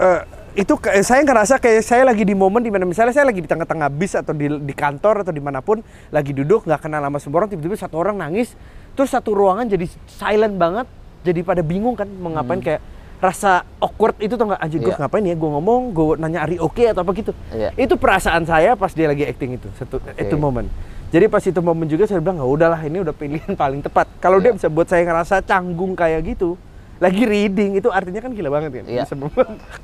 eh, 0.01 0.21
itu 0.51 0.73
saya 1.01 1.23
ngerasa 1.23 1.63
kayak 1.63 1.79
saya 1.79 2.03
lagi 2.03 2.27
di 2.27 2.35
momen 2.35 2.59
di 2.59 2.67
mana 2.67 2.83
misalnya 2.83 3.15
saya 3.15 3.23
lagi 3.23 3.39
di 3.39 3.47
tengah-tengah 3.47 3.87
bis 3.87 4.19
atau 4.19 4.35
di, 4.35 4.51
di 4.51 4.73
kantor 4.75 5.23
atau 5.23 5.31
di 5.31 5.39
mana 5.39 5.63
pun 5.63 5.79
lagi 6.11 6.35
duduk 6.35 6.67
nggak 6.67 6.81
kenal 6.81 6.99
sama 6.99 7.17
semua 7.23 7.37
orang 7.39 7.49
tiba-tiba 7.49 7.79
satu 7.79 7.95
orang 7.95 8.19
nangis 8.19 8.51
terus 8.91 9.07
satu 9.07 9.31
ruangan 9.31 9.63
jadi 9.63 9.87
silent 10.11 10.59
banget 10.59 10.91
jadi 11.23 11.39
pada 11.45 11.63
bingung 11.63 11.95
kan 11.95 12.09
mau 12.11 12.35
ngapain 12.35 12.59
kayak 12.59 12.83
rasa 13.21 13.61
awkward 13.77 14.17
itu 14.17 14.33
tuh 14.33 14.49
nggak? 14.49 14.59
Anjir 14.59 14.81
gue 14.81 14.89
Iya. 14.89 14.97
ngapain 14.97 15.21
ya? 15.21 15.35
Gue 15.37 15.49
ngomong 15.53 15.81
gue 15.93 16.05
nanya 16.17 16.41
Ari 16.41 16.57
oke? 16.57 16.81
atau 16.81 17.05
apa 17.05 17.11
gitu. 17.13 17.31
Iya. 17.53 17.69
itu 17.77 17.93
perasaan 17.93 18.49
saya 18.49 18.73
pas 18.73 18.89
dia 18.91 19.05
lagi 19.05 19.23
acting 19.23 19.61
itu 19.61 19.69
satu 19.77 20.01
itu 20.17 20.35
momen. 20.35 20.65
Jadi 21.13 21.29
pas 21.29 21.43
itu 21.45 21.61
momen 21.61 21.85
juga 21.85 22.09
saya 22.09 22.17
bilang 22.17 22.41
nggak 22.41 22.49
udahlah 22.49 22.81
ini 22.81 22.97
udah 22.99 23.13
pilihan 23.13 23.53
paling 23.53 23.85
tepat. 23.85 24.09
Kalau 24.17 24.41
dia 24.41 24.49
Iya. 24.51 24.57
bisa 24.57 24.67
buat 24.73 24.89
saya 24.89 25.05
ngerasa 25.05 25.45
canggung 25.45 25.93
kayak 25.93 26.33
gitu 26.33 26.57
lagi 27.01 27.23
reading 27.25 27.75
itu 27.75 27.89
artinya 27.89 28.21
kan 28.21 28.31
gila 28.31 28.49
banget 28.49 28.71
kan 28.77 28.85
Iya. 28.85 29.03
bisa 29.03 29.17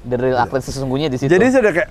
the 0.05 0.15
real 0.15 0.37
atlet 0.37 0.61
sesungguhnya 0.61 1.09
di 1.09 1.17
situ. 1.17 1.27
jadi 1.27 1.45
saya 1.49 1.61
udah 1.65 1.73
kayak 1.73 1.89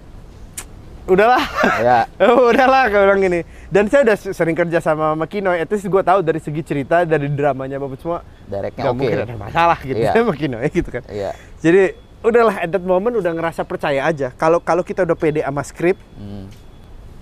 udahlah 1.06 1.44
ya. 1.78 1.98
Udahlah 2.50 2.82
kalau 2.88 3.04
bilang 3.06 3.22
gini 3.22 3.40
dan 3.68 3.86
saya 3.86 4.02
udah 4.02 4.16
sering 4.18 4.54
kerja 4.54 4.78
sama 4.80 5.14
sama 5.14 5.26
Kino 5.26 5.50
at 5.50 5.66
least 5.66 5.86
gue 5.86 6.02
tahu 6.02 6.18
dari 6.20 6.38
segi 6.38 6.62
cerita 6.62 7.02
dari 7.02 7.26
dramanya 7.28 7.78
bapak 7.78 7.98
semua 7.98 8.26
Directnya 8.44 8.82
oke. 8.86 8.94
mungkin 8.96 9.18
ada 9.20 9.34
masalah 9.36 9.78
gitu 9.80 9.98
Iya. 9.98 10.10
sama 10.16 10.32
Kino 10.32 10.58
ya 10.58 10.68
gitu 10.68 10.88
kan 10.88 11.02
Iya. 11.06 11.30
jadi 11.58 11.82
udahlah 12.22 12.58
at 12.58 12.70
that 12.72 12.82
moment 12.82 13.14
udah 13.14 13.32
ngerasa 13.32 13.62
percaya 13.62 14.02
aja 14.02 14.30
kalau 14.32 14.58
kalau 14.58 14.82
kita 14.82 15.02
udah 15.02 15.14
pede 15.14 15.42
sama 15.42 15.62
skrip 15.62 15.94
Hmm. 16.14 16.50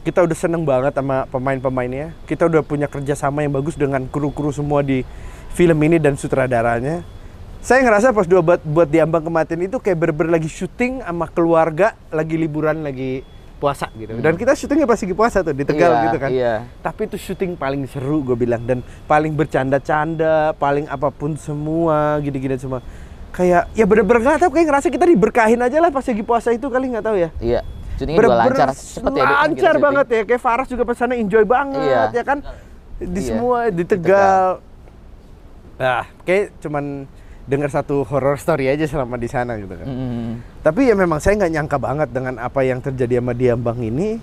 kita 0.00 0.20
udah 0.20 0.32
seneng 0.34 0.64
banget 0.64 0.92
sama 0.92 1.25
pemain-pemainnya. 1.26 2.12
Kita 2.25 2.44
udah 2.44 2.61
punya 2.61 2.84
kerjasama 2.84 3.40
yang 3.40 3.49
bagus 3.50 3.73
dengan 3.73 4.04
kru-kru 4.04 4.49
semua 4.49 4.80
di 4.80 5.00
film 5.50 5.80
ini 5.80 5.96
dan 5.96 6.12
sutradaranya. 6.12 7.00
Saya 7.64 7.80
ngerasa 7.80 8.12
pas 8.12 8.28
dua 8.28 8.44
buat, 8.44 8.61
buat 8.61 8.85
di 8.85 9.00
ambang 9.00 9.25
kematian 9.25 9.64
itu 9.64 9.80
kayak 9.80 9.97
bener-bener 9.97 10.37
lagi 10.37 10.52
syuting 10.52 11.00
sama 11.00 11.25
keluarga, 11.26 11.97
lagi 12.12 12.37
liburan, 12.37 12.85
lagi 12.85 13.25
puasa 13.56 13.88
gitu. 13.97 14.21
Dan 14.21 14.37
kita 14.37 14.52
syutingnya 14.52 14.85
pas 14.85 15.00
lagi 15.00 15.16
puasa 15.16 15.40
tuh 15.40 15.56
di 15.56 15.64
Tegal 15.64 15.88
Iya, 15.90 16.04
gitu 16.04 16.18
kan. 16.21 16.28
iya. 16.28 16.54
Tapi 16.85 17.09
itu 17.09 17.16
syuting 17.16 17.56
paling 17.56 17.88
seru 17.88 18.21
gue 18.21 18.37
bilang 18.37 18.61
dan 18.61 18.85
paling 19.09 19.33
bercanda-canda, 19.33 20.52
paling 20.54 20.85
apa 20.87 21.09
pun 21.09 21.33
semua, 21.35 22.21
gini-gini 22.21 22.56
semua. 22.56 22.85
kayak 23.33 23.66
ya 23.75 23.83
bener-bener 23.83 24.23
nggak 24.23 24.47
tahu 24.47 24.50
kayak 24.54 24.66
ngerasa 24.71 24.87
kita 24.87 25.11
diberkahin 25.11 25.59
aja 25.59 25.83
lah 25.83 25.90
pas 25.90 26.06
lagi 26.06 26.23
puasa 26.23 26.54
itu 26.54 26.71
kali 26.71 26.87
nggak 26.87 27.02
tahu 27.02 27.16
ya 27.18 27.30
Iya. 27.42 27.61
Syutingnya 27.99 28.14
juga 28.14 28.28
bener-bener 28.30 28.54
lancar, 28.54 28.68
cepet 28.71 29.11
ya. 29.11 29.25
Lancar 29.26 29.75
banget 29.83 30.06
ya 30.06 30.23
kayak 30.23 30.38
Faras 30.38 30.68
juga 30.71 30.83
pas 30.85 30.94
sana 30.94 31.18
enjoy 31.18 31.42
banget 31.42 31.83
Iya. 31.83 32.02
ya 32.12 32.23
kan 32.23 32.38
di 32.94 33.11
Iya. 33.11 33.26
semua 33.26 33.59
di 33.66 33.75
Di 33.75 33.85
Tegal 33.90 34.62
nah 35.75 36.06
kayak 36.23 36.54
cuman 36.62 36.85
dengar 37.44 37.68
satu 37.68 38.08
horror 38.08 38.40
story 38.40 38.66
aja 38.66 38.88
selama 38.88 39.20
di 39.20 39.28
sana 39.28 39.60
gitu 39.60 39.76
kan. 39.76 39.84
Mm-mm. 39.84 40.40
tapi 40.64 40.88
ya 40.88 40.96
memang 40.96 41.20
saya 41.20 41.36
nggak 41.36 41.52
nyangka 41.52 41.76
banget 41.76 42.08
dengan 42.08 42.40
apa 42.40 42.64
yang 42.64 42.80
terjadi 42.80 43.20
sama 43.20 43.32
Diambang 43.32 43.80
ini. 43.80 44.16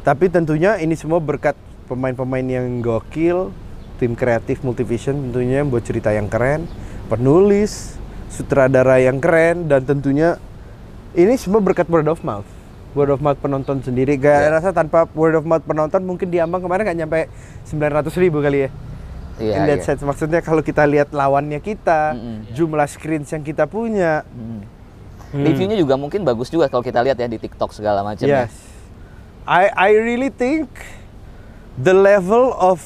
Tapi 0.00 0.32
tentunya 0.32 0.80
ini 0.80 0.96
semua 0.96 1.20
berkat 1.20 1.52
pemain-pemain 1.84 2.40
yang 2.42 2.80
gokil 2.80 3.52
tim 4.00 4.16
kreatif 4.16 4.64
Multivision 4.64 5.28
tentunya 5.28 5.60
buat 5.60 5.84
cerita 5.84 6.08
yang 6.08 6.24
keren 6.24 6.64
penulis 7.12 8.00
sutradara 8.32 8.96
yang 8.96 9.20
keren 9.20 9.68
dan 9.68 9.84
tentunya 9.84 10.40
ini 11.12 11.36
semua 11.36 11.60
berkat 11.60 11.84
word 11.92 12.08
of 12.08 12.24
mouth. 12.24 12.48
Word 12.96 13.12
of 13.12 13.20
mouth 13.20 13.36
penonton 13.38 13.84
sendiri. 13.84 14.16
Gak 14.16 14.40
Ya. 14.40 14.48
rasa 14.48 14.72
tanpa 14.72 15.04
word 15.12 15.36
of 15.36 15.44
mouth 15.44 15.62
penonton 15.62 16.00
mungkin 16.00 16.32
Diambang 16.32 16.64
kemarin 16.64 16.88
nggak 16.88 16.98
nyampe 17.04 17.18
900 17.68 18.08
ribu 18.16 18.40
kali 18.40 18.66
ya 18.66 18.68
Iya, 19.40 19.56
in 19.56 19.62
that 19.64 19.80
iya. 19.80 19.86
sense 19.88 20.04
maksudnya 20.04 20.44
kalau 20.44 20.60
kita 20.60 20.84
lihat 20.84 21.16
lawannya 21.16 21.58
kita 21.64 22.12
Mm-mm. 22.12 22.52
jumlah 22.52 22.86
screens 22.86 23.32
yang 23.32 23.40
kita 23.40 23.64
punya 23.64 24.22
Mm. 24.30 24.80
Hmm. 25.30 25.46
Reviewnya 25.46 25.78
juga 25.78 25.94
mungkin 25.94 26.26
bagus 26.26 26.50
juga 26.50 26.66
kalau 26.66 26.82
kita 26.82 27.06
lihat 27.06 27.14
ya 27.14 27.30
di 27.30 27.38
TikTok 27.38 27.70
segala 27.70 28.02
macam 28.02 28.26
ya. 28.26 28.50
Yes. 28.50 28.54
I 29.46 29.70
I 29.70 29.90
really 29.94 30.26
think 30.26 30.66
the 31.78 31.94
level 31.94 32.50
of 32.58 32.82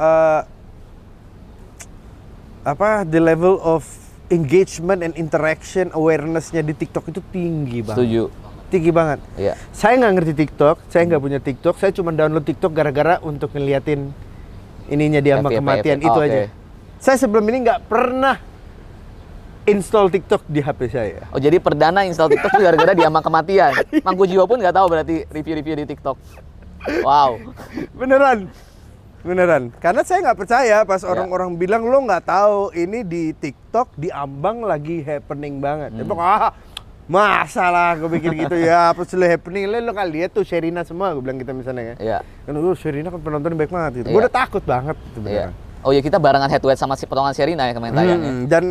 uh, 0.00 0.48
apa 2.64 3.04
the 3.04 3.20
level 3.20 3.60
of 3.60 3.84
engagement 4.32 5.04
and 5.04 5.12
interaction 5.20 5.92
awarenessnya 5.92 6.64
di 6.64 6.72
TikTok 6.72 7.12
itu 7.12 7.20
tinggi 7.28 7.84
banget. 7.84 8.00
Setuju. 8.00 8.22
Tinggi 8.72 8.88
banget. 8.88 9.20
Iya. 9.36 9.54
Saya 9.76 10.00
nggak 10.00 10.12
ngerti 10.16 10.32
TikTok, 10.32 10.76
saya 10.88 11.02
nggak 11.04 11.20
punya 11.20 11.40
TikTok, 11.44 11.76
saya 11.76 11.92
cuma 11.92 12.08
download 12.16 12.48
TikTok 12.48 12.72
gara-gara 12.72 13.20
untuk 13.20 13.52
ngeliatin 13.52 14.16
ininya 14.92 15.18
dia 15.18 15.40
sama 15.40 15.48
kematian 15.48 15.96
Oh, 15.98 16.06
itu 16.06 16.20
oke. 16.20 16.26
aja. 16.28 16.40
Saya 17.00 17.16
sebelum 17.18 17.44
ini 17.48 17.64
nggak 17.64 17.80
pernah 17.88 18.36
install 19.64 20.10
TikTok 20.10 20.42
di 20.46 20.58
HP 20.58 20.80
saya. 20.86 21.22
Oh 21.30 21.38
jadi 21.38 21.58
perdana 21.58 22.02
install 22.02 22.30
TikTok 22.30 22.50
tuh 22.52 22.62
gara-gara 22.62 22.92
dia 22.92 23.08
sama 23.08 23.22
kematian. 23.22 23.72
Mangku 24.02 24.26
Jiwa 24.26 24.44
pun 24.44 24.58
nggak 24.58 24.74
tahu 24.74 24.86
berarti 24.86 25.16
review-review 25.26 25.74
di 25.80 25.86
TikTok. 25.88 26.16
Wow. 27.02 27.38
Beneran. 27.94 28.50
Beneran. 29.22 29.70
Karena 29.78 30.02
saya 30.02 30.18
nggak 30.20 30.38
percaya 30.38 30.76
Ya. 30.76 30.78
pas 30.82 31.06
orang-orang 31.06 31.54
bilang 31.54 31.86
lo 31.86 32.02
nggak 32.02 32.26
tahu 32.26 32.74
ini 32.74 33.06
di 33.06 33.30
TikTok 33.32 33.94
di 33.94 34.10
Ambang 34.10 34.66
lagi 34.66 34.98
happening 35.00 35.62
banget. 35.62 35.94
Hmm. 35.94 36.10
Ya, 36.10 36.14
ah, 36.18 36.50
masa 37.12 37.68
lah 37.68 37.92
gue 38.00 38.08
pikir 38.16 38.32
gitu 38.48 38.56
ya 38.56 38.88
apa 38.96 39.04
sih 39.04 39.20
happening 39.20 39.68
lo, 39.68 39.76
lo 39.84 39.92
kan 39.92 40.08
lihat 40.08 40.32
tuh 40.32 40.48
Sherina 40.48 40.80
semua 40.80 41.12
gue 41.12 41.20
bilang 41.20 41.36
gitu 41.36 41.52
misalnya 41.52 41.92
ya. 41.92 41.94
Iya. 42.00 42.18
Kan 42.48 42.52
lu 42.56 42.72
Sherina 42.72 43.12
kan 43.12 43.20
penonton 43.20 43.52
baik 43.52 43.68
banget 43.68 44.00
gitu. 44.00 44.08
Iya. 44.08 44.14
Gue 44.16 44.20
udah 44.24 44.32
takut 44.32 44.64
banget 44.64 44.96
gitu 45.12 45.18
Iya. 45.28 45.52
beneran. 45.52 45.52
Oh 45.84 45.90
ya 45.92 46.00
kita 46.00 46.16
barengan 46.16 46.48
head 46.48 46.62
to 46.64 46.72
head 46.72 46.80
sama 46.80 46.96
si 46.96 47.04
potongan 47.04 47.36
Sherina 47.36 47.68
ya 47.68 47.76
kemarin. 47.76 47.92
Hmm, 47.92 48.42
dan 48.48 48.64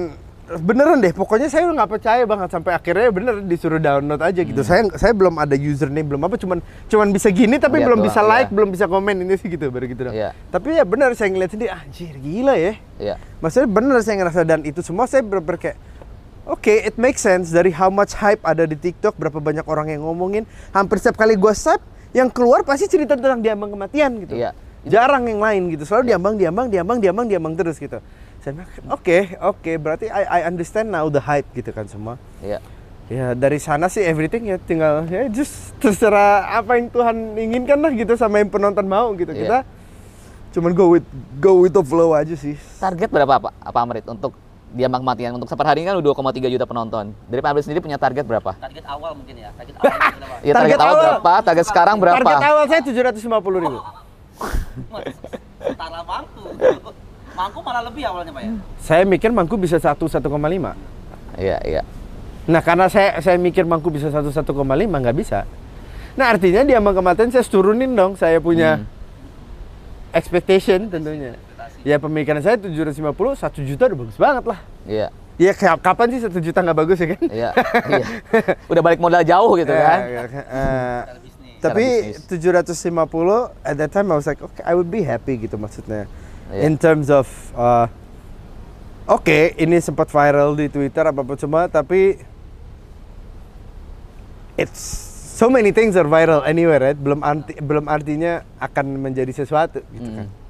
beneran 0.60 1.00
deh 1.00 1.16
pokoknya 1.16 1.48
saya 1.48 1.64
nggak 1.72 1.88
percaya 1.88 2.24
banget 2.28 2.50
sampai 2.52 2.76
akhirnya 2.76 3.08
bener 3.08 3.40
disuruh 3.48 3.80
download 3.80 4.20
aja 4.20 4.42
gitu 4.44 4.60
saya 4.68 4.84
saya 5.00 5.16
belum 5.16 5.40
ada 5.40 5.56
username 5.56 6.04
belum 6.04 6.28
apa 6.28 6.36
cuman 6.36 6.60
cuman 6.92 7.08
bisa 7.16 7.32
gini 7.32 7.56
tapi 7.56 7.80
Lihat 7.80 7.88
belum 7.88 8.00
doang, 8.04 8.08
bisa 8.12 8.20
like 8.20 8.52
iya. 8.52 8.56
belum 8.60 8.70
bisa 8.76 8.86
komen 8.92 9.16
ini 9.24 9.40
sih 9.40 9.48
gitu 9.48 9.72
baru 9.72 9.88
gitu 9.88 10.02
doang. 10.12 10.16
Iya. 10.18 10.36
tapi 10.52 10.76
ya 10.76 10.84
bener 10.84 11.16
saya 11.16 11.32
ngeliat 11.32 11.52
sendiri 11.56 11.72
anjir 11.72 12.16
gila 12.20 12.56
ya 12.60 12.74
Iya. 13.00 13.16
maksudnya 13.40 13.70
bener 13.72 13.96
saya 14.04 14.16
ngerasa 14.20 14.42
dan 14.44 14.60
itu 14.68 14.84
semua 14.84 15.08
saya 15.08 15.24
bener 15.24 15.56
kayak 15.56 15.78
Oke, 16.52 16.84
it 16.84 17.00
makes 17.00 17.24
sense 17.24 17.48
dari 17.48 17.72
how 17.72 17.88
much 17.88 18.12
hype 18.12 18.44
ada 18.44 18.68
di 18.68 18.76
TikTok, 18.76 19.16
berapa 19.16 19.40
banyak 19.40 19.64
orang 19.64 19.88
yang 19.88 20.04
ngomongin. 20.04 20.44
Hampir 20.76 21.00
setiap 21.00 21.24
kali 21.24 21.40
gue 21.40 21.54
swipe, 21.56 21.80
yang 22.12 22.28
keluar 22.28 22.68
pasti 22.68 22.92
cerita 22.92 23.16
tentang 23.16 23.40
diambang 23.40 23.72
kematian 23.72 24.20
gitu. 24.28 24.36
Iya. 24.36 24.52
Jarang 24.84 25.32
yang 25.32 25.40
lain 25.40 25.72
gitu. 25.72 25.88
Selalu 25.88 26.12
diambang, 26.12 26.36
diambang, 26.36 26.68
diambang, 26.68 27.00
diambang, 27.00 27.26
diambang 27.32 27.54
terus 27.56 27.80
gitu. 27.80 28.04
Saya 28.44 28.52
bilang, 28.52 28.68
oke, 28.92 29.18
oke, 29.40 29.72
berarti 29.80 30.12
I, 30.12 30.28
I 30.28 30.40
understand 30.44 30.92
now 30.92 31.08
the 31.08 31.24
hype 31.24 31.48
gitu 31.56 31.72
kan 31.72 31.88
semua. 31.88 32.20
Iya. 32.44 32.60
Ya 33.12 33.32
dari 33.36 33.60
sana 33.60 33.88
sih 33.92 34.04
everything 34.04 34.48
ya 34.48 34.56
tinggal 34.56 35.04
ya 35.12 35.28
just 35.28 35.76
terserah 35.84 36.48
apa 36.48 36.80
yang 36.80 36.88
Tuhan 36.88 37.36
inginkan 37.36 37.84
lah 37.84 37.92
gitu 37.92 38.16
sama 38.16 38.40
yang 38.40 38.52
penonton 38.52 38.88
mau 38.88 39.12
gitu. 39.16 39.32
Iya. 39.32 39.40
Kita 39.40 39.60
cuman 40.52 40.72
go 40.76 40.96
with 40.96 41.08
go 41.40 41.64
with 41.64 41.72
the 41.72 41.84
flow 41.84 42.12
aja 42.12 42.36
sih. 42.36 42.60
Target 42.80 43.08
berapa 43.08 43.40
Pak? 43.40 43.54
Apa 43.64 43.78
Amrit 43.84 44.04
untuk 44.08 44.36
dia 44.72 44.88
kematian 44.88 45.36
untuk 45.36 45.48
sampai 45.52 45.68
hari 45.68 45.80
ini 45.84 45.92
kan 45.92 46.00
udah 46.00 46.16
2,3 46.16 46.48
juta 46.48 46.64
penonton. 46.64 47.12
Dari 47.28 47.40
Pak 47.44 47.50
Amrit 47.52 47.64
sendiri 47.68 47.80
punya 47.84 48.00
target 48.00 48.24
berapa? 48.24 48.52
target 48.56 48.86
awal 48.88 49.12
mungkin 49.20 49.36
ya 49.36 49.50
target 49.56 49.76
awal 49.80 49.92
mungkin 49.92 50.20
berapa? 50.24 50.36
Ya 50.48 50.54
target, 50.56 50.78
awal 50.80 50.96
berapa? 50.96 51.34
Target 51.44 51.66
sekarang 51.68 51.96
berapa? 52.00 52.18
Target 52.24 52.44
awal 52.48 52.64
saya 52.72 52.82
750 52.82 53.64
ribu. 53.68 53.80
setara 55.62 56.02
mangku 56.02 56.44
mangku 57.32 57.60
malah 57.62 57.84
lebih 57.86 58.04
awalnya 58.10 58.32
pak 58.34 58.42
ya 58.42 58.52
Saya 58.82 59.04
mikir 59.06 59.30
mangku 59.30 59.56
bisa 59.60 59.78
1 59.78 59.94
1,5. 60.00 60.26
Iya, 61.38 61.58
iya. 61.64 61.82
Nah, 62.50 62.62
karena 62.66 62.90
saya 62.90 63.22
saya 63.22 63.38
mikir 63.38 63.64
mangku 63.64 63.94
bisa 63.94 64.10
1 64.10 64.26
1,5 64.26 64.52
nggak 64.90 65.16
bisa. 65.16 65.46
Nah, 66.18 66.34
artinya 66.34 66.66
dia 66.66 66.82
mau 66.82 66.92
kematian 66.92 67.30
saya 67.30 67.46
turunin 67.46 67.94
dong. 67.94 68.18
Saya 68.18 68.42
punya 68.42 68.82
Hmm. 68.82 68.88
expectation 70.12 70.90
tentunya. 70.90 71.36
Ya 71.82 71.98
pemikiran 71.98 72.40
saya 72.40 72.58
750, 72.58 73.10
1 73.38 73.66
juta 73.66 73.84
udah 73.90 74.00
bagus 74.06 74.18
banget 74.18 74.44
lah. 74.46 74.60
Iya. 74.86 75.08
Ya 75.42 75.52
kayak 75.58 75.82
kapan 75.82 76.08
sih 76.14 76.22
1 76.22 76.38
juta 76.38 76.60
nggak 76.62 76.78
bagus 76.78 76.98
ya 77.02 77.08
kan? 77.18 77.22
Iya. 77.26 77.50
iya. 77.90 78.06
Udah 78.70 78.82
balik 78.82 79.02
modal 79.02 79.26
jauh 79.26 79.58
gitu 79.58 79.74
Ya, 79.74 79.82
kan. 79.82 80.00
ya, 80.06 80.22
eh, 80.22 81.02
Secara 81.02 81.20
bisnis 81.20 81.58
tapi 81.62 81.86
Secara 82.30 82.60
750 82.62 83.66
at 83.66 83.76
that 83.78 83.90
time 83.90 84.08
I 84.10 84.16
was 84.16 84.26
like 84.26 84.42
okay 84.42 84.62
I 84.62 84.74
would 84.74 84.90
be 84.90 85.02
happy 85.02 85.38
gitu 85.38 85.58
maksudnya 85.58 86.06
Iya. 86.52 86.68
in 86.68 86.76
terms 86.76 87.08
of 87.08 87.26
uh, 87.56 87.88
oke 89.08 89.56
ini 89.56 89.80
sempat 89.80 90.12
viral 90.12 90.52
di 90.52 90.68
Twitter 90.68 91.08
apa 91.08 91.24
apa 91.24 91.34
cuma 91.40 91.66
tapi 91.66 92.20
it's 94.58 94.84
so 95.32 95.48
many 95.48 95.72
things 95.72 95.96
are 95.96 96.06
viral 96.06 96.44
anywhere 96.44 96.84
right 96.84 97.00
belum 97.00 97.24
arti, 97.24 97.56
belum 97.58 97.88
artinya 97.88 98.44
akan 98.60 99.00
menjadi 99.00 99.32
sesuatu 99.32 99.80
gitu 99.90 100.10
kan 100.12 100.28
Hmm. 100.28 100.41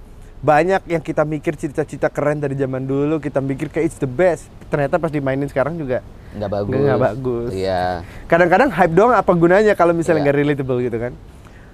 Banyak 0.41 0.81
yang 0.89 0.99
kita 0.99 1.21
mikir 1.21 1.53
cita-cita 1.53 2.09
keren 2.09 2.37
dari 2.37 2.53
zaman 2.53 2.81
dulu 2.81 3.17
kita 3.17 3.37
mikir 3.37 3.69
kayak 3.69 3.87
it's 3.87 3.97
the 3.97 4.09
best 4.09 4.49
ternyata 4.67 4.97
pas 4.97 5.09
dimainin 5.09 5.45
sekarang 5.45 5.77
juga 5.77 6.01
Nggak 6.31 6.47
bagus. 6.49 6.79
Nggak 6.79 6.99
bagus. 6.99 7.49
Iya. 7.51 7.83
kadang-kadang 8.25 8.69
hype 8.71 8.95
doang 8.95 9.11
apa 9.11 9.31
gunanya 9.31 9.73
kalau 9.75 9.91
misalnya 9.91 10.19
Iya. 10.19 10.25
nggak 10.25 10.37
relatable 10.37 10.79
gitu 10.81 10.97
kan 10.97 11.13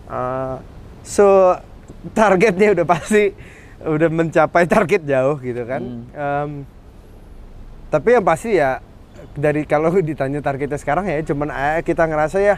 Uh, 0.08 0.56
so 1.04 1.52
targetnya 2.12 2.72
udah 2.72 2.88
pasti 2.88 3.36
udah 3.80 4.08
mencapai 4.08 4.64
target 4.66 5.04
jauh 5.04 5.36
gitu 5.38 5.64
kan 5.64 5.82
Hmm. 5.84 6.04
Um, 6.12 6.52
tapi 7.88 8.16
yang 8.16 8.24
pasti 8.24 8.56
ya 8.56 8.80
dari 9.32 9.64
kalau 9.64 9.92
ditanya 9.94 10.40
targetnya 10.40 10.76
sekarang 10.76 11.08
ya 11.08 11.20
cuman 11.24 11.52
eh, 11.52 11.84
kita 11.84 12.04
ngerasa 12.04 12.40
ya 12.40 12.56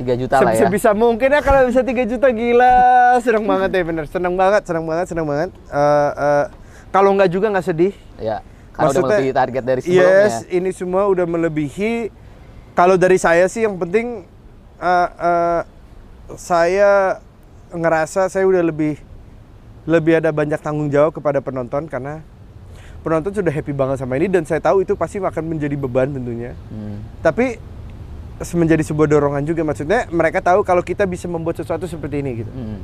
3 0.00 0.20
juta 0.20 0.34
lah 0.40 0.56
ya. 0.56 0.64
sebisa 0.64 0.90
mungkin 0.96 1.28
ya 1.28 1.40
kalau 1.44 1.68
bisa 1.68 1.84
3 1.84 2.08
juta 2.08 2.28
gila 2.32 2.74
seneng 3.20 3.44
banget 3.44 3.70
ya 3.76 3.82
bener 3.84 4.04
seneng 4.08 4.34
banget 4.34 4.62
seneng 4.64 4.84
banget 4.88 5.06
seneng 5.12 5.26
banget 5.28 5.50
Eh, 5.70 6.10
eh, 6.16 6.44
kalau 6.88 7.12
nggak 7.14 7.30
juga 7.30 7.52
nggak 7.52 7.66
sedih 7.68 7.92
Iya. 8.20 8.40
Karena 8.70 8.90
udah 8.96 9.02
melebihi 9.04 9.32
target 9.34 9.62
dari 9.66 9.80
sebelumnya. 9.82 10.24
Yes, 10.24 10.34
ini 10.48 10.70
semua 10.72 11.02
udah 11.10 11.26
melebihi. 11.26 11.92
Kalau 12.72 12.96
dari 12.96 13.18
saya 13.20 13.44
sih 13.50 13.66
yang 13.66 13.76
penting 13.76 14.24
uh, 14.80 15.08
uh, 15.20 15.60
saya 16.38 17.20
ngerasa 17.74 18.30
saya 18.30 18.44
udah 18.46 18.62
lebih 18.62 18.96
lebih 19.84 20.22
ada 20.22 20.30
banyak 20.30 20.60
tanggung 20.62 20.88
jawab 20.88 21.12
kepada 21.18 21.42
penonton 21.42 21.90
karena 21.90 22.22
penonton 23.02 23.32
sudah 23.32 23.50
happy 23.50 23.74
banget 23.74 24.00
sama 24.00 24.16
ini 24.20 24.28
dan 24.30 24.46
saya 24.46 24.62
tahu 24.62 24.86
itu 24.86 24.94
pasti 24.94 25.18
akan 25.18 25.44
menjadi 25.44 25.74
beban 25.76 26.14
tentunya. 26.14 26.54
Hmm. 26.70 27.02
Tapi 27.20 27.58
menjadi 28.56 28.80
sebuah 28.80 29.08
dorongan 29.08 29.44
juga 29.44 29.60
maksudnya 29.68 30.08
mereka 30.08 30.40
tahu 30.40 30.64
kalau 30.64 30.80
kita 30.80 31.04
bisa 31.04 31.28
membuat 31.28 31.60
sesuatu 31.60 31.84
seperti 31.84 32.24
ini 32.24 32.44
gitu. 32.44 32.50
Hmm. 32.52 32.80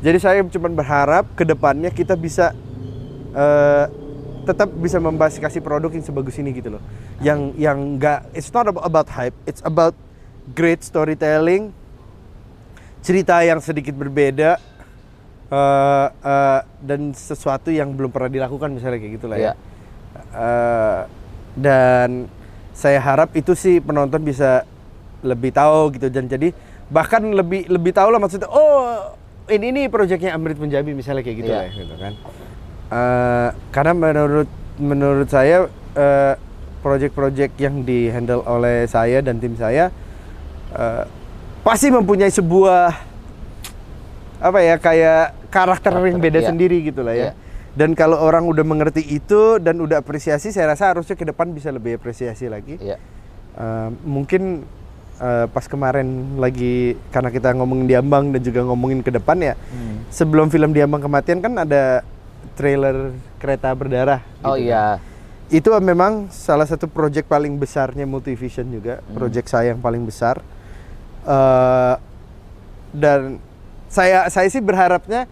Jadi 0.00 0.18
saya 0.20 0.40
cuma 0.48 0.68
berharap 0.72 1.28
ke 1.36 1.44
depannya 1.44 1.92
kita 1.92 2.16
bisa 2.16 2.56
eh, 3.36 3.86
tetap 4.44 4.68
bisa 4.76 5.00
membahas 5.00 5.36
kasih 5.40 5.64
produk 5.64 5.88
yang 5.92 6.04
sebagus 6.04 6.36
ini 6.40 6.52
gitu 6.56 6.76
loh. 6.76 6.82
Yang 7.20 7.52
yang 7.56 7.78
enggak 7.96 8.28
it's 8.32 8.52
not 8.52 8.68
about, 8.68 9.08
hype, 9.12 9.36
it's 9.44 9.60
about 9.64 9.96
great 10.52 10.84
storytelling, 10.84 11.72
cerita 13.00 13.40
yang 13.44 13.60
sedikit 13.60 13.92
berbeda 13.96 14.56
eh, 15.52 16.08
eh, 16.08 16.60
dan 16.80 17.12
sesuatu 17.12 17.68
yang 17.68 17.92
belum 17.92 18.08
pernah 18.08 18.32
dilakukan 18.32 18.72
misalnya 18.72 19.00
kayak 19.00 19.14
gitulah 19.20 19.36
Iya. 19.36 19.52
ya. 19.52 19.54
Eh, 20.32 21.00
dan 21.54 22.26
saya 22.74 22.98
harap 22.98 23.30
itu 23.38 23.54
sih 23.54 23.78
penonton 23.78 24.20
bisa 24.24 24.66
lebih 25.24 25.50
tahu 25.50 25.96
gitu 25.96 26.12
dan 26.12 26.28
jadi 26.28 26.52
bahkan 26.92 27.24
lebih 27.32 27.64
lebih 27.66 27.96
tahu 27.96 28.12
lah 28.12 28.20
maksudnya 28.20 28.46
oh 28.46 29.16
ini 29.48 29.72
nih 29.72 29.84
proyeknya 29.88 30.36
Amrit 30.36 30.60
Punjabi 30.60 30.92
misalnya 30.92 31.24
kayak 31.24 31.36
gitu 31.40 31.50
Iya. 31.50 31.58
lah 31.58 31.68
gitu 31.72 31.96
kan 31.96 32.14
Eh, 32.84 33.48
karena 33.72 33.96
menurut 33.96 34.46
menurut 34.76 35.26
saya 35.26 35.66
eh, 35.96 36.34
project-project 36.78 37.56
yang 37.56 37.80
di 37.82 38.12
handle 38.12 38.44
oleh 38.44 38.84
saya 38.84 39.24
dan 39.24 39.40
tim 39.40 39.56
saya 39.56 39.88
eh, 40.70 41.02
pasti 41.64 41.88
mempunyai 41.88 42.28
sebuah 42.28 42.92
apa 44.44 44.58
ya 44.60 44.76
kayak 44.76 45.48
karakter, 45.48 45.90
yang 45.96 46.20
Karakter, 46.20 46.24
beda 46.28 46.40
iya. 46.44 46.48
sendiri 46.52 46.78
gitu 46.84 47.00
lah 47.00 47.16
Iya. 47.16 47.32
ya. 47.32 47.42
Dan 47.74 47.96
kalau 47.96 48.20
orang 48.20 48.46
udah 48.46 48.62
mengerti 48.62 49.02
itu 49.02 49.58
dan 49.58 49.82
udah 49.82 49.98
apresiasi, 49.98 50.54
saya 50.54 50.70
rasa 50.76 50.94
harusnya 50.94 51.18
ke 51.18 51.26
depan 51.26 51.50
bisa 51.50 51.74
lebih 51.74 51.98
apresiasi 51.98 52.46
lagi. 52.46 52.78
Iya. 52.78 53.00
Eh, 53.56 53.88
mungkin 54.04 54.62
eh, 55.16 55.46
pas 55.46 55.64
kemarin 55.64 56.06
lagi 56.36 56.94
karena 57.08 57.28
kita 57.28 57.52
ngomongin 57.52 57.86
Diambang 57.86 58.30
dan 58.30 58.40
juga 58.40 58.62
ngomongin 58.62 59.00
ke 59.00 59.10
depan 59.10 59.36
ya. 59.38 59.54
Hmm. 59.54 60.02
Sebelum 60.08 60.48
film 60.48 60.70
Diambang 60.70 61.00
Kematian 61.00 61.38
kan 61.38 61.54
ada 61.56 62.02
trailer 62.54 63.10
kereta 63.36 63.70
berdarah. 63.72 64.20
Oh 64.40 64.54
gitu 64.54 64.66
kan. 64.66 64.66
iya. 64.66 64.84
Itu 65.48 65.70
memang 65.76 66.32
salah 66.32 66.64
satu 66.64 66.88
project 66.88 67.28
paling 67.28 67.54
besarnya 67.54 68.04
Multivision 68.04 68.66
juga, 68.68 68.98
Hmm. 69.00 69.14
project 69.14 69.46
saya 69.46 69.72
yang 69.72 69.80
paling 69.80 70.02
besar. 70.02 70.40
Eh, 71.24 71.94
dan 72.94 73.38
saya 73.88 74.26
saya 74.28 74.46
sih 74.46 74.58
berharapnya 74.58 75.26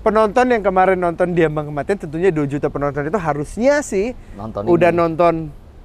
penonton 0.00 0.48
yang 0.48 0.62
kemarin 0.62 0.96
nonton 0.96 1.30
Diambang 1.30 1.68
Kematian 1.68 1.98
tentunya 1.98 2.32
2 2.32 2.48
juta 2.48 2.66
penonton 2.66 3.04
itu 3.04 3.18
harusnya 3.20 3.84
sih 3.84 4.16
Nonton 4.32 4.64
udah 4.64 4.88
ini. 4.88 4.96
nonton 4.96 5.34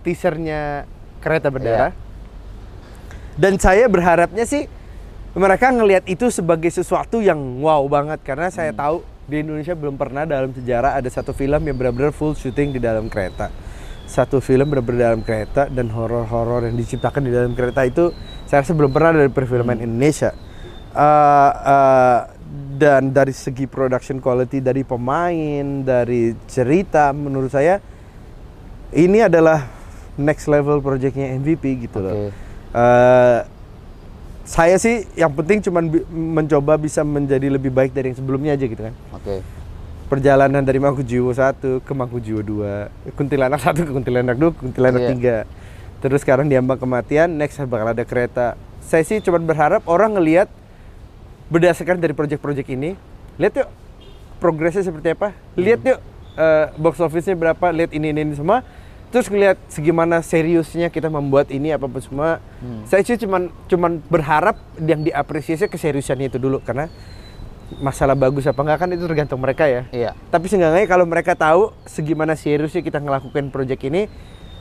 teasernya 0.01 0.87
kereta 1.19 1.49
berdarah. 1.49 1.91
Dan 3.35 3.59
saya 3.59 3.91
berharapnya 3.91 4.47
sih 4.47 4.67
mereka 5.35 5.67
ngelihat 5.67 6.07
itu 6.07 6.31
sebagai 6.31 6.71
sesuatu 6.71 7.19
yang 7.19 7.37
wow 7.59 7.83
banget 7.91 8.23
karena 8.23 8.47
saya 8.47 8.71
Hmm. 8.71 8.79
tahu 8.79 8.97
di 9.27 9.43
Indonesia 9.43 9.75
belum 9.75 9.99
pernah 9.99 10.23
dalam 10.23 10.55
sejarah 10.55 10.95
ada 10.95 11.09
satu 11.11 11.35
film 11.35 11.59
yang 11.59 11.75
benar-benar 11.75 12.15
full 12.15 12.31
syuting 12.37 12.71
di 12.71 12.79
dalam 12.79 13.11
kereta. 13.11 13.51
Satu 14.05 14.39
film 14.39 14.69
benar-benar 14.69 15.11
dalam 15.11 15.21
kereta 15.25 15.67
dan 15.67 15.91
horor-horor 15.91 16.69
yang 16.69 16.77
diciptakan 16.77 17.25
di 17.25 17.31
dalam 17.33 17.57
kereta 17.57 17.83
itu 17.83 18.13
saya 18.45 18.61
rasa 18.61 18.71
belum 18.77 18.93
pernah 18.93 19.17
dari 19.17 19.33
perfilman 19.33 19.81
Indonesia. 19.81 20.31
Eh, 20.95 21.51
eh, 21.51 22.19
dan 22.79 23.11
dari 23.11 23.33
segi 23.35 23.67
production 23.67 24.21
quality 24.23 24.63
dari 24.63 24.85
pemain, 24.87 25.83
dari 25.83 26.31
cerita 26.47 27.11
menurut 27.11 27.51
saya 27.51 27.81
ini 28.95 29.25
adalah 29.25 29.65
next 30.15 30.47
level 30.47 30.79
projectnya 30.79 31.35
MVP 31.35 31.89
gitu 31.89 31.99
loh. 31.99 32.44
Eh, 32.75 33.39
saya 34.45 34.75
sih 34.75 35.07
yang 35.15 35.31
penting 35.31 35.63
cuman 35.63 35.87
bi- 35.87 36.05
mencoba 36.11 36.75
bisa 36.75 37.01
menjadi 37.01 37.47
lebih 37.47 37.71
baik 37.71 37.95
dari 37.95 38.11
yang 38.11 38.19
sebelumnya 38.19 38.51
aja 38.53 38.65
gitu 38.67 38.81
kan. 38.83 38.93
Oke. 39.15 39.39
Perjalanan 40.05 40.61
dari 40.61 40.77
Mangkujiwo 40.77 41.33
1 41.33 41.81
ke 41.81 41.91
Mangkujiwo 41.95 42.43
2, 42.43 43.15
Kuntilanak 43.15 43.63
1 43.63 43.73
ke 43.79 43.91
Kuntilanak 43.95 44.37
2, 44.37 44.53
Kuntilanak 44.53 45.01
Iya. 45.01 45.45
3. 45.47 46.03
Terus 46.03 46.21
sekarang 46.21 46.45
diambang 46.45 46.77
kematian, 46.77 47.31
next 47.31 47.57
bakal 47.65 47.89
ada 47.89 48.03
kereta. 48.05 48.53
Saya 48.85 49.01
sih 49.01 49.17
cuma 49.17 49.41
berharap 49.41 49.81
orang 49.89 50.13
ngelihat 50.13 50.45
berdasarkan 51.49 51.97
dari 51.97 52.13
project-project 52.13 52.69
ini, 52.69 52.93
lihat 53.41 53.65
yuk 53.65 53.69
progresnya 54.37 54.85
seperti 54.85 55.17
apa. 55.17 55.33
Lihat 55.57 55.81
yuk 55.81 55.99
eh, 56.37 56.65
box 56.77 57.01
office-nya 57.01 57.33
berapa, 57.33 57.65
lihat 57.73 57.89
ini, 57.95 58.13
ini 58.13 58.21
ini 58.21 58.33
semua. 58.37 58.61
Terus 59.15 59.31
ngelihat 59.31 59.55
segimana 59.71 60.19
seriusnya 60.19 60.91
kita 60.91 61.07
membuat 61.07 61.47
ini 61.47 61.71
apa 61.71 61.87
apa 61.87 62.03
semua. 62.03 62.43
Hmm. 62.59 62.83
Saya 62.83 62.99
sih 62.99 63.15
cuman 63.15 63.47
cuman 63.71 64.03
berharap 64.11 64.59
yang 64.83 65.07
diapresiasi 65.07 65.71
keseriusannya 65.71 66.27
itu 66.27 66.35
dulu 66.35 66.59
karena 66.59 66.91
masalah 67.79 68.11
bagus 68.11 68.43
apa 68.43 68.59
enggak 68.59 68.75
kan 68.83 68.91
itu 68.91 69.07
tergantung 69.07 69.39
mereka 69.39 69.71
ya. 69.71 69.87
Iya. 69.95 70.11
Tapi 70.27 70.51
seenggaknya 70.51 70.83
kalau 70.83 71.07
mereka 71.07 71.31
tahu 71.31 71.71
segimana 71.87 72.35
seriusnya 72.35 72.83
kita 72.83 72.99
ngelakukan 72.99 73.55
project 73.55 73.87
ini, 73.87 74.11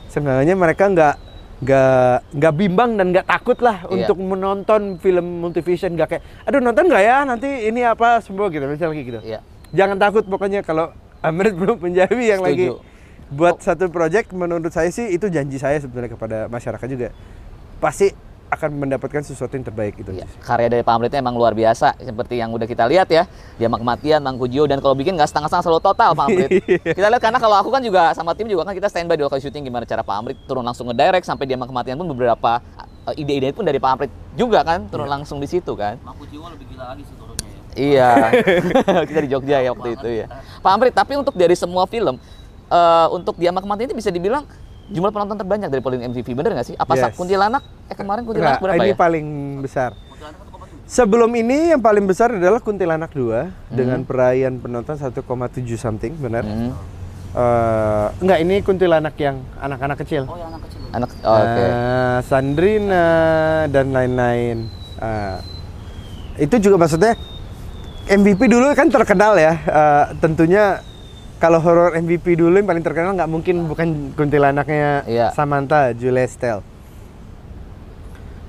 seenggaknya 0.07 0.55
mereka 0.55 0.87
nggak 0.87 1.15
nggak 1.59 2.15
nggak 2.39 2.53
bimbang 2.55 2.95
dan 2.95 3.11
nggak 3.11 3.27
takut 3.27 3.59
lah 3.59 3.83
Iya. 3.83 4.07
untuk 4.07 4.23
menonton 4.23 5.03
film 5.03 5.43
multivision 5.43 5.99
nggak 5.99 6.15
kayak, 6.15 6.23
aduh 6.47 6.63
nonton 6.63 6.87
nggak 6.87 7.03
ya 7.03 7.27
nanti 7.27 7.67
ini 7.67 7.83
apa 7.83 8.23
semua 8.23 8.47
gitu 8.47 8.63
misalnya 8.71 9.03
gitu. 9.03 9.19
Iya. 9.19 9.43
Jangan 9.75 9.99
takut 9.99 10.23
pokoknya 10.23 10.63
kalau 10.63 10.95
Amrit 11.19 11.51
belum 11.59 11.75
Punjabi 11.75 12.31
yang 12.31 12.39
lagi 12.39 12.71
Buat 13.33 13.57
satu 13.65 13.89
project 13.89 14.29
menurut 14.37 14.69
saya 14.69 14.93
sih 14.93 15.09
itu 15.09 15.25
janji 15.33 15.57
saya 15.57 15.81
sebenarnya 15.81 16.13
kepada 16.13 16.37
masyarakat 16.45 16.87
juga 16.89 17.09
pasti 17.81 18.13
akan 18.45 18.77
mendapatkan 18.77 19.25
sesuatu 19.25 19.57
yang 19.57 19.65
terbaik 19.65 19.97
itu. 19.97 20.13
Iya, 20.13 20.29
karya 20.45 20.69
dari 20.69 20.83
Pak 20.85 20.93
Amritnya 20.93 21.19
emang 21.19 21.33
luar 21.33 21.57
biasa 21.57 21.97
seperti 21.97 22.37
yang 22.37 22.53
udah 22.53 22.69
kita 22.69 22.85
lihat 22.85 23.09
ya. 23.09 23.25
Dia 23.57 23.67
kematian, 23.67 24.21
Mangkujio 24.21 24.69
dan 24.69 24.79
kalau 24.79 24.93
bikin 24.93 25.17
nggak 25.17 25.27
setengah-setengah 25.27 25.65
selalu 25.65 25.81
total 25.81 26.13
Pak 26.13 26.25
Amrit. 26.29 26.49
kita 26.97 27.07
lihat 27.09 27.23
karena 27.23 27.39
kalau 27.41 27.57
aku 27.57 27.69
kan 27.73 27.81
juga 27.81 28.13
sama 28.13 28.37
tim 28.37 28.45
juga 28.45 28.69
kan 28.69 28.77
kita 28.77 28.87
standby 28.87 29.17
di 29.17 29.25
lokasi 29.25 29.49
syuting 29.49 29.65
gimana 29.65 29.83
cara 29.89 30.05
Pak 30.05 30.15
Amrit 30.15 30.37
turun 30.45 30.61
langsung 30.61 30.85
ngedirect 30.87 31.25
sampai 31.25 31.49
dia 31.49 31.57
kematian 31.57 31.97
pun 31.97 32.07
beberapa 32.13 32.61
eh, 33.11 33.21
ide-ide 33.21 33.51
pun 33.51 33.65
dari 33.65 33.81
Pak 33.81 33.91
Amrit 33.97 34.11
juga 34.37 34.61
kan 34.61 34.85
turun 34.87 35.09
langsung 35.09 35.41
di 35.41 35.49
situ 35.49 35.73
kan. 35.73 35.97
Mampu 36.05 36.29
jiwa 36.29 36.53
lebih 36.53 36.69
gila 36.69 36.93
lagi 36.93 37.01
sih 37.01 37.15
turunnya 37.17 37.49
ya. 37.49 37.59
Iya. 37.75 38.09
kita 39.09 39.19
di 39.25 39.29
Jogja 39.33 39.57
ya 39.59 39.69
waktu 39.73 39.89
itu 39.97 40.07
ya. 40.23 40.25
Pak 40.61 40.71
Amrit, 40.71 40.93
tapi 40.93 41.17
untuk 41.17 41.33
dari 41.33 41.57
semua 41.57 41.89
film 41.89 42.21
eh, 42.67 43.07
untuk 43.09 43.35
Diama 43.35 43.59
Kematian 43.59 43.89
itu 43.89 43.97
bisa 43.97 44.09
dibilang 44.09 44.43
jumlah 44.85 45.09
penonton 45.09 45.33
terbanyak 45.35 45.67
dari 45.67 45.81
polling 45.81 46.05
MTV 46.05 46.27
bener 46.31 46.53
nggak 46.53 46.67
sih? 46.67 46.75
Apa 46.75 46.93
Yes. 46.93 47.01
Sak- 47.03 47.15
Kuntilanak? 47.15 47.63
Eh 47.85 47.95
kemarin 47.95 48.21
Kuntilanak 48.21 48.59
berapa 48.59 48.77
ini 48.79 48.91
ya? 48.91 48.95
paling 48.95 49.27
besar. 49.59 49.91
Sebelum 50.85 51.33
ini 51.33 51.73
yang 51.73 51.81
paling 51.81 52.05
besar 52.05 52.29
adalah 52.29 52.61
Kuntilanak 52.61 53.09
2 53.09 53.49
Hmm. 53.49 53.49
dengan 53.71 53.99
perayaan 54.01 54.61
penonton 54.61 54.93
1,7 54.93 55.73
something, 55.75 56.13
benar? 56.15 56.45
Hmm. 56.45 56.69
Eh, 57.33 58.07
enggak, 58.21 58.39
ini 58.39 58.55
Kuntilanak 58.61 59.17
yang 59.17 59.41
anak-anak 59.57 59.97
kecil. 59.99 60.23
Oh 60.23 60.37
yang 60.37 60.53
anak 60.53 60.61
kecil. 60.63 60.79
Anak 60.93 61.09
oh, 61.19 61.33
oke. 61.35 61.63
Eh, 61.65 62.17
Sandrina 62.23 63.07
dan 63.67 63.89
lain-lain. 63.89 64.69
Eh, 64.95 65.37
itu 66.39 66.55
juga 66.61 66.77
maksudnya 66.77 67.17
MVP 68.07 68.45
dulu 68.45 68.69
kan 68.71 68.87
terkenal 68.87 69.35
ya. 69.35 69.57
Eh, 69.57 70.05
tentunya 70.15 70.79
kalau 71.45 71.61
horor 71.61 71.93
MVP 71.93 72.33
dulu 72.33 72.57
yang 72.57 72.65
paling 72.65 72.81
terkenal 72.81 73.13
nggak 73.13 73.29
mungkin 73.29 73.69
bukan 73.69 73.87
kuntilanaknya 74.17 75.05
Iya. 75.05 75.29
Samantha 75.29 75.93
Julia 75.93 76.25
Estelle. 76.25 76.65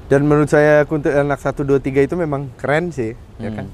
Dan 0.07 0.25
menurut 0.25 0.49
saya 0.49 0.89
kuntilanak 0.89 1.37
1 1.37 1.61
2 1.61 1.77
3 1.77 2.07
itu 2.07 2.15
memang 2.17 2.49
keren 2.57 2.89
sih, 2.89 3.13
ya 3.37 3.51
Hmm. 3.53 3.57
kan? 3.59 3.67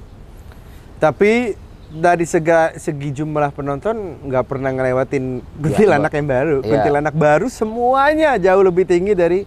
Tapi 0.99 1.55
dari 1.93 2.25
sega, 2.25 2.73
segi 2.75 3.13
jumlah 3.13 3.53
penonton 3.53 3.95
nggak 4.25 4.43
pernah 4.43 4.73
ngelewatin 4.73 5.39
kuntilanak 5.55 6.11
yang 6.11 6.27
baru. 6.27 6.57
Iya. 6.59 6.67
Kuntilanak 6.67 7.15
baru 7.15 7.47
semuanya 7.47 8.35
jauh 8.35 8.65
lebih 8.65 8.83
tinggi 8.83 9.13
dari 9.13 9.45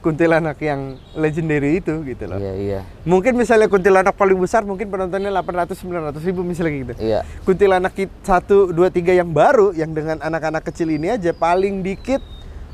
kuntilanak 0.00 0.56
yang 0.64 0.96
legendary 1.12 1.84
itu 1.84 2.00
gitu 2.08 2.24
loh. 2.24 2.40
Iya, 2.40 2.52
iya. 2.56 2.80
Mungkin 3.04 3.36
misalnya 3.36 3.68
kuntilanak 3.68 4.16
paling 4.16 4.40
besar 4.40 4.64
mungkin 4.64 4.88
penontonnya 4.88 5.28
800 5.28 5.76
900 5.76 6.24
ribu 6.24 6.40
misalnya 6.40 6.72
gitu. 6.72 6.92
Iya. 6.96 7.20
Kuntilanak 7.44 7.92
1 7.94 8.72
2 8.72 8.76
3 8.76 9.20
yang 9.20 9.30
baru 9.30 9.76
yang 9.76 9.92
dengan 9.92 10.18
anak-anak 10.24 10.64
kecil 10.72 10.88
ini 10.88 11.12
aja 11.12 11.36
paling 11.36 11.84
dikit 11.84 12.24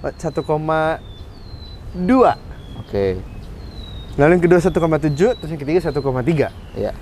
1,2. 0.01 1.03
Oke. 2.87 3.07
Lalu 4.17 4.31
yang 4.33 4.45
kedua 4.49 4.61
1,7, 4.63 5.37
terus 5.37 5.51
yang 5.51 5.61
ketiga 5.61 5.81
1,3. 5.93 6.49
Iya. 6.73 6.93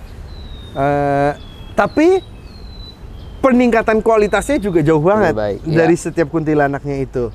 Eh, 0.74 1.32
tapi 1.78 2.18
peningkatan 3.38 4.00
kualitasnya 4.02 4.58
juga 4.58 4.80
jauh 4.80 5.04
banget 5.04 5.36
baik, 5.36 5.60
dari 5.62 5.94
setiap 5.94 6.32
kuntilanaknya 6.32 6.96
itu. 7.04 7.30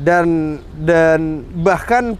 Dan 0.00 0.56
dan 0.80 1.44
bahkan 1.60 2.16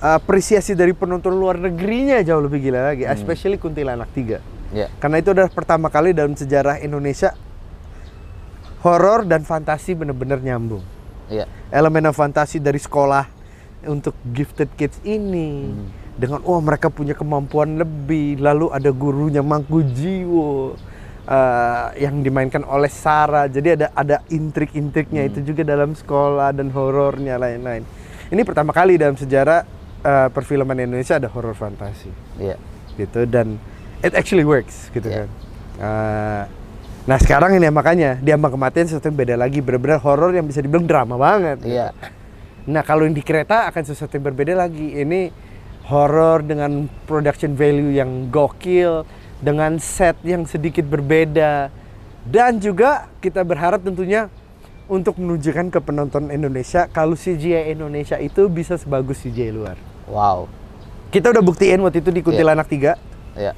apresiasi 0.00 0.72
dari 0.72 0.92
penonton 0.96 1.36
luar 1.36 1.60
negerinya 1.60 2.20
jauh 2.24 2.40
lebih 2.40 2.64
gila 2.64 2.92
lagi, 2.92 3.04
especially 3.04 3.60
kuntilanak 3.60 4.08
3. 4.12 4.40
Iya. 4.72 4.88
Karena 4.96 5.16
itu 5.20 5.32
adalah 5.32 5.52
pertama 5.52 5.92
kali 5.92 6.16
dalam 6.16 6.32
sejarah 6.32 6.80
Indonesia 6.80 7.32
horor 8.84 9.24
dan 9.24 9.42
fantasi 9.42 9.96
benar-benar 9.96 10.40
nyambung. 10.40 10.84
Iya. 11.26 11.48
Elemen 11.74 12.12
fantasi 12.14 12.62
dari 12.62 12.78
sekolah 12.78 13.26
untuk 13.86 14.14
gifted 14.30 14.70
kids 14.74 14.98
ini 15.02 15.70
Hmm. 15.70 15.88
dengan 16.16 16.40
oh 16.46 16.58
mereka 16.62 16.88
punya 16.88 17.12
kemampuan 17.12 17.76
lebih, 17.76 18.40
lalu 18.40 18.70
ada 18.72 18.90
gurunya 18.90 19.42
Mangku 19.42 19.82
Jiwo 19.84 20.74
eh, 21.26 21.86
yang 22.00 22.22
dimainkan 22.22 22.62
oleh 22.62 22.88
Sarah. 22.88 23.46
Jadi 23.46 23.74
ada 23.74 23.86
ada 23.92 24.16
intrik-intriknya 24.28 25.22
Hmm. 25.22 25.30
itu 25.30 25.38
juga 25.44 25.62
dalam 25.62 25.92
sekolah 25.92 26.50
dan 26.50 26.70
horornya 26.70 27.36
lain-lain. 27.36 27.82
Ini 28.26 28.42
pertama 28.42 28.70
kali 28.70 28.96
dalam 28.96 29.14
sejarah 29.14 29.66
eh, 30.00 30.28
perfilman 30.30 30.78
Indonesia 30.78 31.18
ada 31.18 31.26
horor 31.26 31.52
fantasi 31.52 32.10
Iya. 32.36 32.54
gitu 32.96 33.26
dan 33.26 33.58
it 34.00 34.14
actually 34.14 34.42
works 34.42 34.86
gitu 34.90 35.06
Iya. 35.06 35.26
kan. 35.26 35.28
Eh, 35.76 36.42
nah 37.04 37.18
sekarang 37.18 37.54
ini 37.54 37.66
makanya 37.68 38.16
diambang 38.16 38.50
kematian 38.50 38.86
sesuatu 38.86 39.06
yang 39.06 39.18
beda 39.18 39.34
lagi 39.34 39.58
benar-benar 39.58 39.98
horor 40.00 40.30
yang 40.30 40.46
bisa 40.46 40.58
dibilang 40.58 40.86
drama 40.86 41.14
banget. 41.14 41.58
gitu. 41.60 41.74
Iya. 41.74 41.90
Nah 42.66 42.82
kalau 42.82 43.02
yang 43.02 43.14
di 43.14 43.22
kereta 43.22 43.66
akan 43.66 43.82
sesuatu 43.82 44.14
yang 44.14 44.26
berbeda 44.26 44.54
lagi. 44.54 44.94
Ini 44.96 45.30
horor 45.86 46.42
dengan 46.42 46.90
production 47.06 47.54
value 47.54 47.94
yang 47.94 48.26
gokil, 48.26 49.06
dengan 49.40 49.76
set 49.80 50.16
yang 50.24 50.48
sedikit 50.48 50.86
berbeda, 50.88 51.68
dan 52.26 52.58
juga 52.58 53.06
kita 53.22 53.44
berharap 53.46 53.84
tentunya 53.84 54.32
untuk 54.86 55.18
menunjukkan 55.18 55.70
ke 55.74 55.78
penonton 55.82 56.30
Indonesia 56.30 56.86
kalau 56.86 57.18
CGI 57.18 57.74
Indonesia 57.74 58.16
itu 58.22 58.46
bisa 58.46 58.78
sebagus 58.78 59.22
CGI 59.22 59.50
luar. 59.50 59.76
Wow. 60.06 60.46
Kita 61.10 61.30
udah 61.30 61.42
buktiin 61.42 61.82
waktu 61.82 62.02
itu 62.02 62.10
di 62.14 62.22
Kuntilanak 62.22 62.66
3. 62.70 62.94
Ya. 63.38 63.52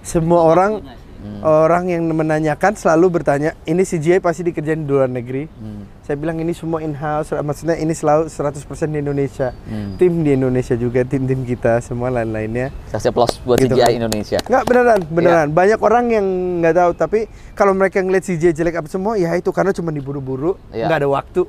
Semua 0.00 0.44
orang. 0.44 0.84
Hmm. 1.20 1.44
orang 1.44 1.92
yang 1.92 2.08
menanyakan 2.08 2.80
selalu 2.80 3.20
bertanya, 3.20 3.52
ini 3.68 3.84
CGI 3.84 4.24
pasti 4.24 4.40
dikerjain 4.40 4.84
di 4.84 4.88
luar 4.88 5.04
negeri. 5.04 5.44
Hmm. 5.52 5.84
Saya 6.00 6.16
bilang 6.16 6.40
ini 6.40 6.56
semua 6.56 6.80
in 6.80 6.96
house, 6.96 7.36
maksudnya 7.36 7.76
ini 7.76 7.92
selalu 7.92 8.32
100% 8.32 8.64
di 8.88 9.04
Indonesia. 9.04 9.52
Hmm. 9.68 10.00
Tim 10.00 10.24
di 10.24 10.32
Indonesia 10.32 10.72
juga, 10.80 11.04
tim-tim 11.04 11.44
kita 11.44 11.84
semua 11.84 12.08
lain-lainnya. 12.08 12.72
Kasih 12.88 13.12
plus 13.12 13.36
buat 13.44 13.60
Gitu 13.60 13.76
CGI 13.76 13.84
kan. 13.84 13.90
Indonesia. 14.00 14.38
Nggak 14.40 14.64
beneran, 14.64 15.00
Iya. 15.00 15.12
beneran. 15.12 15.48
Banyak 15.52 15.80
orang 15.84 16.04
yang 16.08 16.26
nggak 16.64 16.74
tahu, 16.74 16.90
tapi 16.96 17.18
kalau 17.52 17.76
mereka 17.76 18.00
ngeliat 18.00 18.24
CGI 18.24 18.56
jelek 18.56 18.80
apa 18.80 18.88
semua, 18.88 19.20
ya 19.20 19.36
itu 19.36 19.52
karena 19.52 19.76
cuma 19.76 19.92
diburu-buru, 19.92 20.56
Iya. 20.72 20.88
nggak 20.88 20.98
ada 21.04 21.08
waktu. 21.12 21.42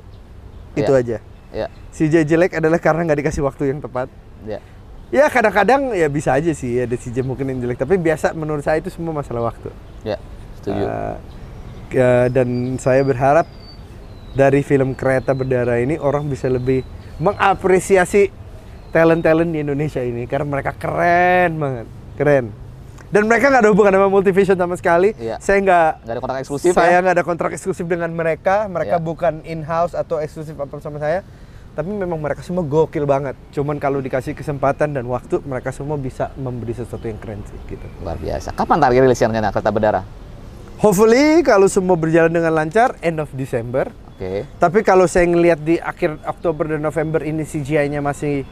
Itu 0.76 0.92
Iya. 0.92 1.00
aja. 1.00 1.16
Ya. 1.52 1.66
CGI 1.92 2.24
jelek 2.24 2.60
adalah 2.60 2.76
karena 2.76 3.08
nggak 3.08 3.18
dikasih 3.24 3.40
waktu 3.40 3.72
yang 3.72 3.80
tepat. 3.80 4.12
Ya. 4.44 4.60
Ya 5.12 5.28
kadang-kadang 5.28 5.92
ya 5.92 6.08
bisa 6.08 6.32
aja 6.32 6.56
sih 6.56 6.80
ada 6.80 6.96
CGI 6.96 7.20
mungkin 7.20 7.44
yang 7.44 7.60
jelek, 7.60 7.76
tapi 7.76 8.00
biasa 8.00 8.32
menurut 8.32 8.64
saya 8.64 8.80
itu 8.80 8.88
semua 8.88 9.12
masalah 9.12 9.52
waktu. 9.52 9.68
Ya. 10.02 10.16
Setuju. 10.56 10.82
Uh, 10.82 11.16
ya, 11.92 12.10
dan 12.32 12.80
saya 12.80 13.04
berharap 13.04 13.44
dari 14.32 14.64
film 14.64 14.96
Kereta 14.96 15.36
Berdarah 15.36 15.76
ini 15.76 16.00
orang 16.00 16.24
bisa 16.26 16.48
lebih 16.48 16.80
mengapresiasi 17.20 18.32
talent-talent 18.88 19.52
di 19.52 19.60
Indonesia 19.60 20.00
ini 20.00 20.24
karena 20.24 20.48
mereka 20.48 20.72
keren 20.72 21.60
banget, 21.60 21.86
keren. 22.16 22.46
Dan 23.12 23.28
mereka 23.28 23.52
nggak 23.52 23.68
ada 23.68 23.70
hubungan 23.76 23.92
sama 23.92 24.08
Multivision 24.08 24.56
sama 24.56 24.72
sekali. 24.80 25.12
Iya. 25.20 25.36
Saya 25.36 25.60
nggak 25.60 25.88
Nggak 26.00 26.14
ada 26.16 26.20
kontrak 26.24 26.40
eksklusif 26.40 26.72
saya 26.72 26.88
ya? 26.88 26.98
nggak 27.04 27.14
ada 27.20 27.24
kontrak 27.28 27.50
eksklusif 27.52 27.84
dengan 27.84 28.08
mereka. 28.08 28.64
Mereka 28.64 28.96
Iya. 28.96 29.04
bukan 29.04 29.34
in-house 29.44 29.92
atau 29.92 30.16
eksklusif 30.16 30.56
apa 30.56 30.80
sama 30.80 30.96
saya. 30.96 31.20
Tapi 31.72 31.88
memang 31.88 32.20
mereka 32.20 32.44
semua 32.44 32.60
gokil 32.60 33.08
banget. 33.08 33.32
Cuman 33.50 33.80
kalau 33.80 33.96
dikasih 33.98 34.36
kesempatan 34.36 34.92
dan 34.92 35.08
waktu, 35.08 35.40
mereka 35.42 35.72
semua 35.72 35.96
bisa 35.96 36.28
memberi 36.36 36.76
sesuatu 36.76 37.08
yang 37.08 37.16
keren 37.16 37.40
sih 37.48 37.56
gitu. 37.66 37.86
Luar 38.04 38.20
biasa. 38.20 38.52
Kapan 38.52 38.76
target 38.76 39.00
rilisnya 39.02 39.32
rencana 39.32 39.48
Kereta 39.48 39.72
Berdarah? 39.72 40.04
Hopefully 40.78 41.40
kalau 41.40 41.70
semua 41.70 41.96
berjalan 41.96 42.28
dengan 42.28 42.52
lancar, 42.52 43.00
end 43.00 43.16
of 43.16 43.32
December. 43.32 43.88
Oke. 44.12 44.44
Tapi 44.58 44.84
kalau 44.84 45.08
saya 45.08 45.24
ngelihat 45.24 45.64
di 45.64 45.80
akhir 45.80 46.20
Oktober 46.26 46.68
dan 46.68 46.82
November 46.82 47.24
ini 47.24 47.40
CGI-nya 47.40 48.04
masih 48.04 48.44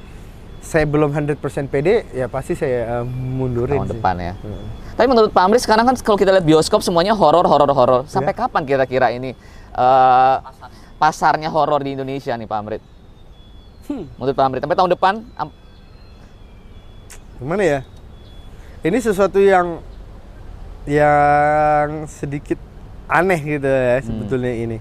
saya 0.60 0.84
belum 0.84 1.12
100% 1.12 1.36
pede, 1.68 2.08
ya 2.12 2.28
pasti 2.28 2.52
saya 2.52 3.00
uh, 3.00 3.04
mundurin 3.04 3.84
Tahun 3.84 3.88
sih. 3.88 3.92
depan 3.96 4.14
ya. 4.16 4.32
Hmm. 4.36 4.64
Tapi 4.96 5.06
menurut 5.08 5.32
Pak 5.32 5.42
Amri 5.42 5.56
sekarang 5.56 5.84
kan 5.84 5.96
kalau 5.98 6.16
kita 6.16 6.30
lihat 6.30 6.44
bioskop 6.44 6.80
semuanya 6.80 7.12
horor, 7.12 7.44
horor, 7.44 7.68
horor. 7.72 8.00
Sampai 8.04 8.32
Ya. 8.32 8.44
kapan 8.44 8.62
kira-kira 8.64 9.08
ini 9.08 9.32
eh, 9.72 10.36
pasarnya 10.96 11.48
horor 11.48 11.80
di 11.80 11.96
Indonesia 11.96 12.36
nih 12.36 12.44
Pak 12.44 12.58
Amrit? 12.60 12.82
Hmm. 13.90 14.06
Menurut 14.14 14.34
Pak 14.38 14.62
sampai 14.62 14.78
tahun 14.78 14.90
depan 14.94 15.14
am- 15.34 15.56
Gimana 17.42 17.62
ya? 17.66 17.80
Ini 18.86 18.98
sesuatu 19.02 19.42
yang 19.42 19.82
yang 20.86 22.06
sedikit 22.06 22.56
aneh 23.10 23.40
gitu 23.42 23.66
ya 23.66 23.98
sebetulnya 24.00 24.52
ini. 24.54 24.78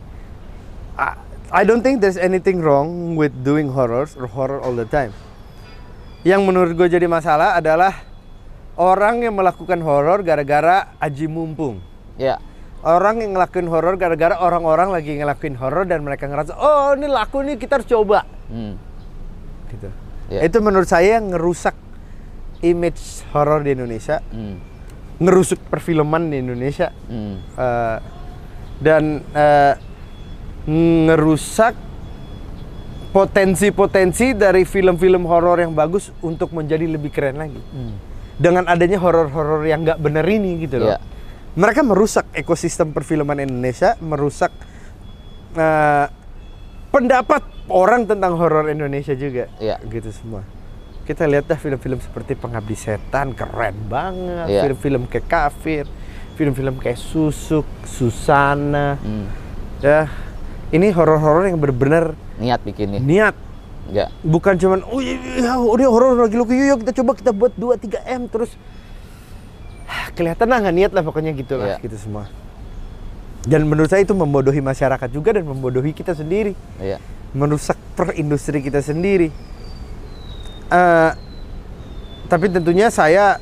I, 0.94 1.18
I 1.50 1.62
don't 1.66 1.82
think 1.82 2.00
there's 2.00 2.22
anything 2.22 2.62
wrong 2.62 3.18
with 3.18 3.34
doing 3.42 3.74
horrors 3.74 4.14
or 4.14 4.30
horror 4.30 4.62
all 4.62 4.78
the 4.78 4.86
time. 4.86 5.12
Yang 6.22 6.42
menurut 6.46 6.72
gue 6.78 6.88
jadi 6.88 7.10
masalah 7.10 7.58
adalah 7.58 8.06
orang 8.78 9.26
yang 9.26 9.34
melakukan 9.36 9.82
horor 9.82 10.22
gara-gara 10.22 10.94
aji 11.02 11.26
mumpung. 11.28 11.82
ya 12.16 12.38
Orang 12.80 13.20
yang 13.20 13.36
ngelakuin 13.36 13.68
horor 13.68 14.00
gara-gara 14.00 14.40
orang-orang 14.40 14.96
lagi 14.96 15.20
ngelakuin 15.20 15.60
horor 15.60 15.84
dan 15.84 16.00
mereka 16.00 16.32
ngerasa 16.32 16.56
oh 16.56 16.96
ini 16.96 17.12
laku 17.12 17.44
nih 17.44 17.60
kita 17.60 17.76
harus 17.76 17.88
coba 17.92 18.24
hmm, 18.48 18.74
gitu. 19.72 19.90
Ya. 20.30 20.46
Itu 20.46 20.62
menurut 20.62 20.86
saya 20.86 21.18
ngerusak 21.18 21.74
image 22.62 23.26
horor 23.34 23.66
di 23.66 23.74
Indonesia, 23.74 24.22
hmm, 24.22 24.56
ngerusuk 25.20 25.60
perfilman 25.68 26.32
di 26.32 26.38
Indonesia 26.40 26.92
hmm, 26.92 27.36
eh, 27.58 27.98
dan 28.80 29.04
eh, 29.34 29.74
ngerusak 30.70 31.74
potensi-potensi 33.10 34.38
dari 34.38 34.64
film-film 34.70 35.26
horor 35.26 35.58
yang 35.58 35.74
bagus 35.74 36.14
untuk 36.22 36.54
menjadi 36.54 36.86
lebih 36.86 37.10
keren 37.10 37.42
lagi. 37.42 37.58
hmm. 37.60 37.96
Dengan 38.40 38.72
adanya 38.72 38.96
horor-horor 39.04 39.68
yang 39.68 39.84
nggak 39.84 40.00
bener 40.00 40.24
ini 40.24 40.64
gitu 40.64 40.80
loh. 40.80 40.96
Iya. 40.96 41.00
Mereka 41.60 41.84
merusak 41.84 42.32
ekosistem 42.32 42.96
perfilman 42.96 43.44
Indonesia, 43.44 44.00
merusak 44.00 44.54
eh, 45.58 46.08
pendapat 46.94 47.59
orang 47.70 48.04
tentang 48.04 48.36
horor 48.36 48.68
Indonesia 48.68 49.14
juga. 49.14 49.48
Iya. 49.58 49.78
Gitu 49.82 50.10
semua. 50.12 50.42
Kita 51.04 51.26
lihat 51.26 51.46
dah 51.46 51.56
film-film 51.56 51.98
seperti 51.98 52.34
Pengabdi 52.34 52.74
Setan 52.74 53.34
keren 53.34 53.74
banget, 53.86 54.46
Iya. 54.48 54.62
film-film 54.64 55.06
kayak 55.06 55.26
Kafir, 55.26 55.86
film-film 56.36 56.78
kayak 56.78 56.98
Susuk, 56.98 57.66
Susana. 57.84 58.94
hmm. 58.96 59.26
Ya, 59.80 60.06
ini 60.70 60.92
horor-horor 60.92 61.46
yang 61.46 61.58
benar-benar 61.58 62.14
Niat 62.36 62.62
bikinnya. 62.62 63.00
niat 63.00 63.36
Ya. 63.90 64.06
bukan 64.22 64.54
cuman 64.54 64.86
oh 64.86 65.02
iya, 65.02 65.18
iya, 65.18 65.58
oh, 65.58 65.74
ini 65.74 65.82
horor 65.82 66.14
lagi 66.14 66.38
lu 66.38 66.46
yuk, 66.46 66.86
kita 66.86 67.02
coba 67.02 67.18
kita 67.18 67.34
buat 67.34 67.58
2 67.58 67.74
3 67.74 68.06
M 68.06 68.30
terus 68.30 68.54
kelihatan 70.14 70.46
lah 70.46 70.62
nggak 70.62 70.76
niat 70.76 70.92
lah 70.94 71.02
pokoknya 71.02 71.34
gitu 71.34 71.58
lah 71.58 71.74
Iya. 71.74 71.78
gitu 71.82 71.98
semua 71.98 72.30
dan 73.42 73.66
menurut 73.66 73.90
saya 73.90 74.06
itu 74.06 74.14
membodohi 74.14 74.62
masyarakat 74.62 75.10
juga 75.10 75.34
dan 75.34 75.42
membodohi 75.44 75.90
kita 75.90 76.14
sendiri 76.14 76.54
Iya. 76.78 77.02
Merusak 77.32 77.78
per 77.94 78.14
industri 78.14 78.60
kita 78.60 78.80
sendiri 78.80 79.30
Eh, 80.70 81.12
tapi 82.30 82.46
tentunya 82.46 82.94
saya 82.94 83.42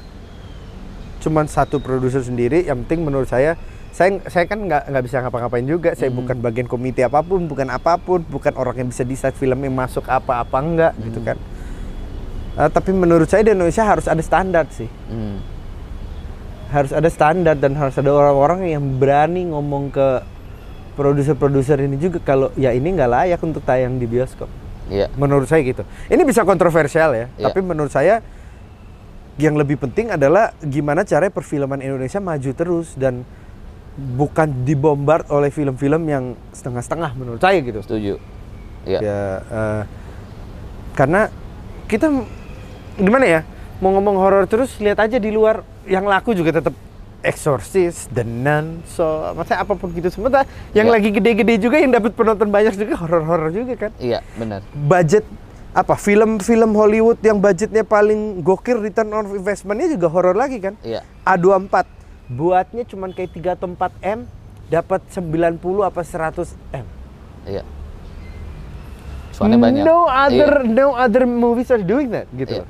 cuman 1.19 1.43
satu 1.43 1.83
produser 1.83 2.23
sendiri 2.23 2.63
yang 2.63 2.87
penting 2.87 3.03
menurut 3.03 3.27
saya 3.27 3.59
saya 3.91 4.23
saya 4.31 4.47
kan 4.47 4.63
nggak 4.63 4.87
nggak 4.87 5.03
bisa 5.03 5.19
ngapa-ngapain 5.19 5.67
juga 5.67 5.91
saya 5.91 6.07
Hmm. 6.07 6.23
bukan 6.23 6.39
bagian 6.39 6.67
komite 6.71 7.03
apa 7.03 7.19
pun 7.19 7.43
bukan 7.43 7.67
apa 7.67 7.99
pun 7.99 8.23
bukan 8.23 8.55
orang 8.55 8.79
yang 8.79 8.87
bisa 8.87 9.03
decide 9.03 9.35
film 9.35 9.59
yang 9.59 9.75
masuk 9.75 10.07
apa 10.07 10.39
apa 10.39 10.55
enggak 10.55 10.93
gitu 11.03 11.19
Hmm. 11.19 11.27
kan 11.33 11.37
Eh, 12.57 12.69
tapi 12.71 12.89
menurut 12.89 13.27
saya 13.27 13.43
di 13.43 13.51
Indonesia 13.51 13.83
harus 13.83 14.07
ada 14.07 14.23
standar 14.23 14.63
sih 14.71 14.87
Hmm. 15.11 15.43
harus 16.71 16.95
ada 16.95 17.11
standar 17.11 17.59
dan 17.59 17.75
harus 17.75 17.99
ada 17.99 18.07
orang-orang 18.07 18.71
yang 18.71 18.83
berani 18.95 19.51
ngomong 19.51 19.91
ke 19.91 20.07
produser-produser 20.97 21.77
ini 21.85 21.95
juga 21.95 22.17
kalau 22.19 22.49
ya 22.57 22.73
ini 22.73 22.89
nggak 22.91 23.07
layak 23.09 23.39
untuk 23.39 23.61
tayang 23.61 23.95
di 23.95 24.09
bioskop 24.09 24.49
Iya. 24.87 25.11
menurut 25.19 25.45
saya 25.45 25.61
gitu 25.61 25.83
ini 26.07 26.23
bisa 26.23 26.41
kontroversial 26.41 27.11
ya 27.13 27.27
Iya. 27.37 27.51
tapi 27.51 27.59
menurut 27.61 27.91
saya 27.91 28.23
yang 29.37 29.53
lebih 29.53 29.77
penting 29.77 30.09
adalah 30.09 30.55
gimana 30.63 31.05
caranya 31.05 31.29
perfilman 31.29 31.77
Indonesia 31.77 32.17
maju 32.17 32.51
terus 32.55 32.97
dan 32.97 33.21
bukan 33.97 34.63
dibombard 34.63 35.27
oleh 35.29 35.51
film-film 35.51 36.07
yang 36.07 36.25
setengah-setengah 36.49 37.11
menurut 37.13 37.41
saya 37.43 37.59
gitu 37.61 37.83
Setuju. 37.83 38.13
Iya. 38.87 38.99
ya 39.03 39.19
eh, 39.43 39.81
karena 40.95 41.27
kita 41.85 42.07
gimana 42.97 43.25
ya 43.27 43.41
mau 43.77 43.93
ngomong 43.93 44.17
horor 44.17 44.47
terus 44.47 44.73
lihat 44.81 44.97
aja 44.97 45.19
di 45.19 45.29
luar 45.29 45.61
yang 45.85 46.07
laku 46.07 46.33
juga 46.33 46.55
tetap 46.55 46.73
Exorcist, 47.27 48.07
The 48.09 48.23
Nun, 48.23 48.81
so 48.85 49.03
maksudnya 49.33 49.59
apa 49.59 49.73
pun 49.73 49.91
gitu 49.91 50.07
semua 50.07 50.31
ta- 50.31 50.47
yang 50.71 50.87
Iya. 50.87 50.93
lagi 50.93 51.09
gede-gede 51.11 51.59
juga 51.59 51.75
yang 51.75 51.91
dapat 51.91 52.11
penonton 52.11 52.47
banyak 52.47 52.73
juga 52.73 52.95
horor-horor 52.97 53.51
juga 53.51 53.73
kan 53.77 53.91
Iya, 53.97 54.23
benar. 54.33 54.63
budget 54.73 55.27
apa 55.71 55.93
film-film 55.93 56.71
Hollywood 56.71 57.19
yang 57.19 57.37
budgetnya 57.37 57.83
paling 57.83 58.41
gokil 58.41 58.79
return 58.79 59.11
on 59.11 59.27
investmentnya 59.29 59.91
juga 59.91 60.07
horor 60.07 60.33
lagi 60.33 60.57
kan 60.57 60.73
Iya. 60.79 61.03
A24 61.21 61.85
buatnya 62.29 62.83
cuman 62.83 63.11
kayak 63.11 63.29
3 63.31 63.53
atau 63.53 63.67
4 63.67 63.91
M 64.01 64.19
dapat 64.67 65.03
90 65.07 65.59
apa 65.81 66.01
100 66.01 66.55
M 66.73 66.87
Iya. 67.45 67.61
Soalnya 69.29 69.59
banyak. 69.61 69.83
no 69.83 69.97
other 70.03 70.51
Iya. 70.59 70.73
no 70.73 70.87
other 70.91 71.23
movies 71.23 71.69
are 71.69 71.79
doing 71.79 72.09
that 72.09 72.25
gitu 72.31 72.57
Iya. 72.57 72.61
loh. 72.63 72.69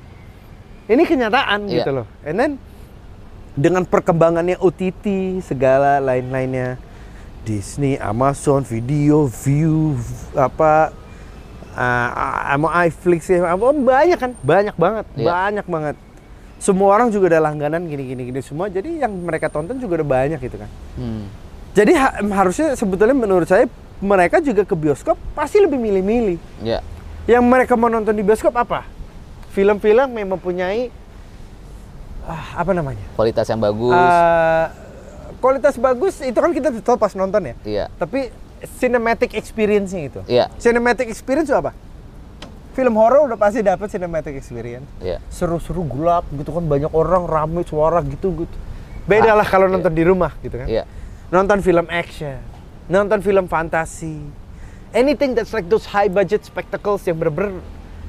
ini 0.87 1.03
kenyataan 1.03 1.59
Iya. 1.63 1.73
gitu 1.79 1.91
loh 1.93 2.05
and 2.21 2.35
then 2.35 2.51
dengan 3.57 3.81
perkembangannya 3.83 4.61
OTT 4.61 5.41
segala 5.41 5.97
lain-lainnya 5.97 6.77
Disney, 7.41 7.97
Amazon, 7.97 8.61
Video, 8.61 9.25
View, 9.25 9.97
apa 10.37 10.93
uh, 11.73 12.85
iFlix 12.85 13.31
ya, 13.31 13.49
apa 13.49 13.73
banyak 13.73 14.19
kan, 14.19 14.31
banyak 14.45 14.75
banget, 14.77 15.05
Iya. 15.17 15.25
banyak 15.25 15.65
banget. 15.65 15.95
Semua 16.61 16.93
orang 16.93 17.09
juga 17.09 17.33
ada 17.33 17.49
langganan 17.49 17.85
gini-gini 17.87 18.29
gini 18.29 18.41
semua, 18.45 18.69
jadi 18.69 19.05
yang 19.07 19.13
mereka 19.25 19.49
tonton 19.49 19.81
juga 19.81 20.01
udah 20.01 20.09
banyak 20.09 20.39
gitu 20.41 20.57
kan. 20.59 20.69
Hmm. 20.99 21.25
Jadi 21.73 21.93
ha- 21.93 22.17
harusnya 22.33 22.73
sebetulnya 22.73 23.13
menurut 23.13 23.45
saya 23.45 23.69
mereka 24.01 24.37
juga 24.41 24.65
ke 24.65 24.73
bioskop 24.77 25.17
pasti 25.33 25.57
lebih 25.57 25.77
milih-milih. 25.81 26.37
Iya. 26.61 26.81
Yang 27.25 27.43
mereka 27.45 27.73
mau 27.73 27.89
nonton 27.89 28.13
di 28.13 28.21
bioskop 28.21 28.53
apa? 28.53 28.85
Film-film 29.53 30.09
yang 30.13 30.29
mempunyai 30.37 30.89
ah, 32.27 32.59
apa 32.59 32.71
namanya? 32.75 33.01
Kualitas 33.15 33.47
yang 33.47 33.57
bagus. 33.57 33.95
Eh, 33.95 34.65
kualitas 35.39 35.75
bagus 35.79 36.19
itu 36.19 36.35
kan 36.35 36.51
kita 36.51 36.69
tahu 36.83 36.99
pas 36.99 37.15
nonton 37.15 37.41
ya. 37.41 37.55
iya. 37.63 37.85
Tapi 37.95 38.29
cinematic 38.77 39.33
experience-nya 39.33 40.01
itu. 40.09 40.19
Iya, 40.27 40.49
Cinematic 40.57 41.07
experience 41.07 41.47
itu 41.47 41.57
apa? 41.57 41.71
Film 42.73 42.93
horor 42.93 43.25
udah 43.25 43.37
pasti 43.37 43.65
dapat 43.65 43.89
cinematic 43.89 44.37
experience. 44.37 44.85
iya. 45.01 45.17
Seru-seru 45.33 45.81
gelap 45.87 46.27
gitu 46.29 46.53
kan 46.53 46.61
banyak 46.61 46.91
orang 46.93 47.25
rame 47.25 47.61
suara 47.65 48.03
gitu 48.05 48.45
gitu. 48.45 48.57
Beda 49.07 49.33
lah 49.33 49.47
kalau 49.47 49.71
nonton 49.71 49.93
di 49.95 50.03
rumah 50.03 50.35
gitu 50.43 50.61
kan. 50.61 50.67
Iya. 50.67 50.83
Nonton 51.31 51.59
film 51.63 51.87
action, 51.89 52.37
nonton 52.87 53.19
film 53.23 53.47
fantasi. 53.47 54.19
Anything 54.95 55.35
that's 55.35 55.51
like 55.51 55.67
those 55.67 55.83
high 55.83 56.07
budget 56.07 56.43
spectacles 56.47 57.03
yang 57.03 57.19
bener-bener 57.19 57.59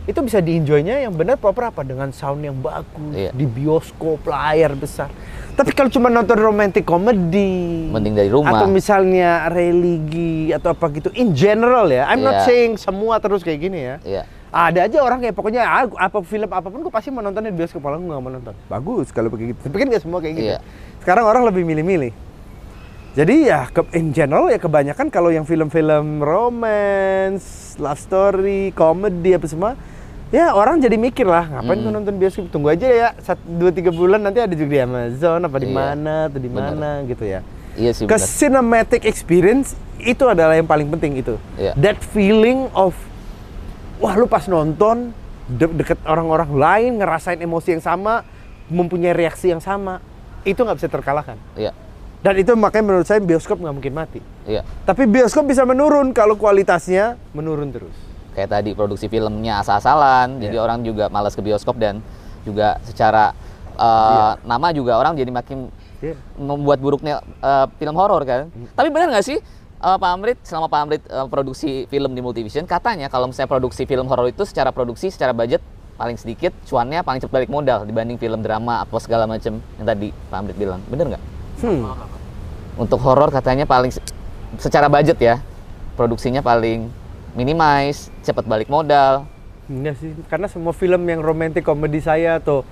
itu 0.08 0.24
bisa 0.24 0.40
di-enjoy-nya 0.40 1.04
yang 1.04 1.12
benar 1.12 1.36
proper 1.36 1.68
apa 1.68 1.84
dengan 1.84 2.08
sound 2.08 2.40
yang 2.40 2.56
bagus 2.56 3.12
Iya. 3.12 3.28
di 3.36 3.44
bioskop 3.44 4.24
layar 4.24 4.72
besar. 4.72 5.12
Tapi 5.52 5.76
kalau 5.76 5.92
cuma 5.92 6.08
nonton 6.08 6.40
romantic 6.40 6.88
comedy 6.88 7.92
Mending 7.92 8.16
dari 8.16 8.30
rumah. 8.32 8.56
atau 8.56 8.72
misalnya 8.72 9.52
religi 9.52 10.48
atau 10.48 10.72
apa 10.72 10.88
gitu 10.96 11.12
in 11.12 11.36
general 11.36 11.84
ya. 11.92 12.08
I'm 12.08 12.24
not 12.24 12.40
Iya. 12.40 12.46
saying 12.48 12.72
semua 12.80 13.20
terus 13.20 13.44
kayak 13.44 13.60
gini 13.60 13.78
ya. 13.84 13.96
Iya. 14.00 14.22
Ada 14.48 14.88
aja 14.88 14.98
orang 15.04 15.20
kayak 15.20 15.36
pokoknya 15.36 15.60
ah, 15.60 15.84
apa 15.84 16.24
film 16.24 16.48
apa 16.48 16.72
pun 16.72 16.80
gue 16.80 16.88
pasti 16.88 17.12
mau 17.12 17.20
di 17.20 17.52
bioskop 17.52 17.84
kalau 17.84 18.00
gue 18.00 18.08
nggak 18.08 18.22
mau 18.24 18.32
nonton. 18.32 18.54
Bagus 18.64 19.12
kalau 19.12 19.28
begitu. 19.28 19.60
Tapi 19.60 19.76
kan 19.76 19.86
nggak 19.92 20.02
semua 20.08 20.24
kayak 20.24 20.34
gitu. 20.40 20.48
Iya. 20.56 20.58
Sekarang 21.04 21.28
orang 21.28 21.44
lebih 21.44 21.68
milih-milih. 21.68 22.16
Jadi 23.12 23.50
ya 23.50 23.66
ke, 23.66 23.82
in 23.98 24.14
general 24.14 24.46
ya 24.46 24.56
kebanyakan 24.56 25.10
kalau 25.10 25.28
yang 25.28 25.42
film-film 25.42 26.22
romance, 26.22 27.74
love 27.76 27.98
story, 27.98 28.70
comedy 28.72 29.34
apa 29.34 29.50
semua, 29.50 29.74
ya 30.28 30.52
orang 30.52 30.76
jadi 30.76 30.94
mikir 30.94 31.24
lah 31.24 31.48
ngapain 31.48 31.78
Hmm. 31.78 31.90
nonton 31.90 32.14
bioskop 32.14 32.48
tunggu 32.48 32.68
aja 32.68 32.84
ya 32.84 33.08
satu 33.18 33.40
dua 33.48 33.70
tiga 33.70 33.88
bulan 33.88 34.20
nanti 34.20 34.38
ada 34.38 34.52
juga 34.52 34.70
di 34.70 34.80
Amazon 34.80 35.40
apa 35.40 35.56
di 35.56 35.66
Iya. 35.66 35.74
mana 35.74 36.14
atau 36.26 36.38
di 36.38 36.50
mana 36.50 36.88
gitu 37.02 37.24
ya. 37.24 37.40
Iya 37.74 37.90
sih 37.92 38.04
Ke 38.04 38.16
cinematic 38.18 39.02
experience 39.02 39.72
itu 39.98 40.24
adalah 40.24 40.52
yang 40.52 40.66
paling 40.66 40.88
penting 40.88 41.16
itu. 41.16 41.34
Iya. 41.54 41.72
That 41.74 42.02
feeling 42.04 42.68
of 42.72 42.92
wah 43.98 44.14
lu 44.14 44.26
pas 44.26 44.44
nonton 44.44 45.10
de- 45.46 45.74
deket 45.74 45.96
orang-orang 46.04 46.50
lain 46.50 46.90
ngerasain 46.98 47.38
emosi 47.38 47.68
yang 47.72 47.82
sama, 47.82 48.20
mempunyai 48.68 49.12
reaksi 49.12 49.48
yang 49.48 49.58
sama, 49.58 49.98
itu 50.42 50.58
nggak 50.58 50.76
bisa 50.76 50.88
terkalahkan. 50.88 51.40
Iya. 51.54 51.72
Dan 52.18 52.34
itu 52.34 52.50
makanya 52.52 52.84
menurut 52.84 53.06
saya 53.06 53.18
bioskop 53.18 53.56
nggak 53.56 53.74
mungkin 53.74 53.94
mati. 53.94 54.20
Iya. 54.44 54.66
Tapi 54.82 55.06
bioskop 55.06 55.46
bisa 55.46 55.62
menurun 55.62 56.10
kalau 56.10 56.34
kualitasnya 56.34 57.14
menurun 57.30 57.70
terus. 57.70 57.94
Kayak 58.38 58.54
tadi 58.54 58.70
produksi 58.70 59.10
filmnya 59.10 59.58
asal-asalan, 59.58 60.38
jadi 60.38 60.54
Iya. 60.54 60.62
orang 60.62 60.86
juga 60.86 61.10
malas 61.10 61.34
ke 61.34 61.42
bioskop 61.42 61.74
dan 61.74 61.98
juga 62.46 62.78
secara 62.86 63.34
uh, 63.74 64.38
nama 64.46 64.70
juga 64.70 64.94
orang 64.94 65.18
jadi 65.18 65.34
makin 65.34 65.74
Iya. 65.98 66.14
membuat 66.38 66.78
buruknya 66.78 67.18
uh, 67.42 67.66
film 67.82 67.98
horor 67.98 68.22
kan. 68.22 68.46
Tapi 68.78 68.94
benar 68.94 69.10
nggak 69.10 69.26
sih 69.26 69.42
uh, 69.82 69.98
Pak 69.98 70.10
Amrit 70.14 70.38
selama 70.46 70.70
Pak 70.70 70.80
Amrit 70.86 71.02
uh, 71.10 71.26
produksi 71.26 71.90
film 71.90 72.14
di 72.14 72.22
Multivision 72.22 72.62
katanya 72.62 73.10
kalau 73.10 73.26
misalnya 73.26 73.50
produksi 73.50 73.82
film 73.82 74.06
horor 74.06 74.30
itu 74.30 74.46
secara 74.46 74.70
produksi, 74.70 75.10
secara 75.10 75.34
budget 75.34 75.58
paling 75.98 76.14
sedikit, 76.14 76.54
cuannya 76.62 77.02
paling 77.02 77.18
cepat 77.18 77.42
balik 77.42 77.50
modal 77.50 77.82
dibanding 77.82 78.22
film 78.22 78.38
drama 78.38 78.86
apa 78.86 78.94
segala 79.02 79.26
macam 79.26 79.58
yang 79.58 79.86
tadi 79.90 80.14
Pak 80.14 80.36
Amrit 80.38 80.54
bilang. 80.54 80.78
Bener 80.86 81.10
nggak? 81.10 81.22
Hmm. 81.66 81.90
Untuk 82.78 83.02
horor 83.02 83.34
katanya 83.34 83.66
paling 83.66 83.90
se- 83.90 84.06
secara 84.62 84.86
budget 84.86 85.18
ya 85.18 85.42
produksinya 85.98 86.38
paling 86.38 86.86
minimize, 87.32 88.12
cepat 88.20 88.44
balik 88.44 88.68
modal. 88.68 89.28
Enggak 89.66 90.00
sih, 90.00 90.16
karena 90.26 90.46
semua 90.46 90.72
film 90.72 91.04
yang 91.04 91.20
romantic 91.20 91.60
komedi 91.60 92.00
saya 92.00 92.40
atau 92.40 92.64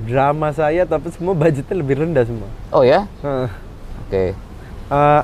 drama 0.00 0.48
saya 0.50 0.84
tapi 0.84 1.12
semua 1.12 1.36
budgetnya 1.36 1.76
lebih 1.76 2.00
rendah 2.00 2.24
semua. 2.24 2.48
Oh 2.70 2.80
ya? 2.80 3.04
Heeh. 3.20 3.48
Oke. 4.00 4.24
Eh, 4.90 5.22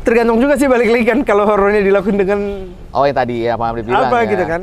tergantung 0.00 0.40
juga 0.40 0.56
sih 0.56 0.64
balik 0.64 0.88
lagi 0.88 1.04
kan 1.04 1.20
kalau 1.22 1.44
horornya 1.44 1.80
dilakukan 1.80 2.16
dengan 2.16 2.40
Oh 2.88 3.04
yang 3.04 3.12
tadi 3.12 3.44
ya 3.44 3.54
Pak 3.54 3.66
Amrit 3.66 3.84
bilang 3.84 4.08
apa 4.08 4.16
ya. 4.20 4.30
gitu 4.32 4.44
kan. 4.44 4.62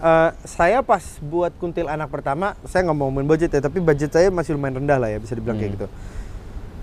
Eh, 0.00 0.30
saya 0.44 0.78
pas 0.80 1.04
buat 1.20 1.52
kuntil 1.54 1.84
anak 1.86 2.08
pertama, 2.08 2.56
saya 2.64 2.84
nggak 2.84 2.96
mau 2.96 3.08
ngomongin 3.08 3.28
budget 3.28 3.50
ya, 3.50 3.60
tapi 3.60 3.80
budget 3.80 4.08
saya 4.08 4.28
masih 4.28 4.56
lumayan 4.56 4.80
rendah 4.80 4.96
lah 4.96 5.08
ya 5.08 5.18
bisa 5.18 5.32
dibilang 5.32 5.56
kayak 5.56 5.68
Hmm. 5.68 5.76
gitu. 5.76 5.86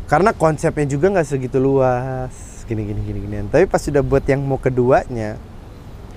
Karena 0.06 0.30
konsepnya 0.32 0.86
juga 0.86 1.10
nggak 1.10 1.26
segitu 1.26 1.58
luas, 1.58 2.34
gini 2.65 2.86
gini 2.86 3.02
gini 3.02 3.20
gini. 3.22 3.36
Tapi 3.48 3.65
pas 3.65 3.80
sudah 3.80 4.02
buat 4.02 4.22
yang 4.24 4.41
mau 4.41 4.58
keduanya, 4.58 5.41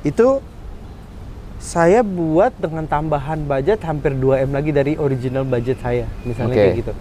itu 0.04 0.38
saya 1.56 2.04
buat 2.04 2.52
dengan 2.54 2.84
tambahan 2.84 3.40
budget 3.42 3.80
hampir 3.82 4.12
2 4.12 4.44
m 4.44 4.52
lagi 4.52 4.68
dari 4.68 4.92
original 4.94 5.42
budget 5.42 5.80
saya, 5.80 6.04
misalnya 6.22 6.52
Oke. 6.52 6.60
kayak 6.60 6.76
gitu. 6.78 6.92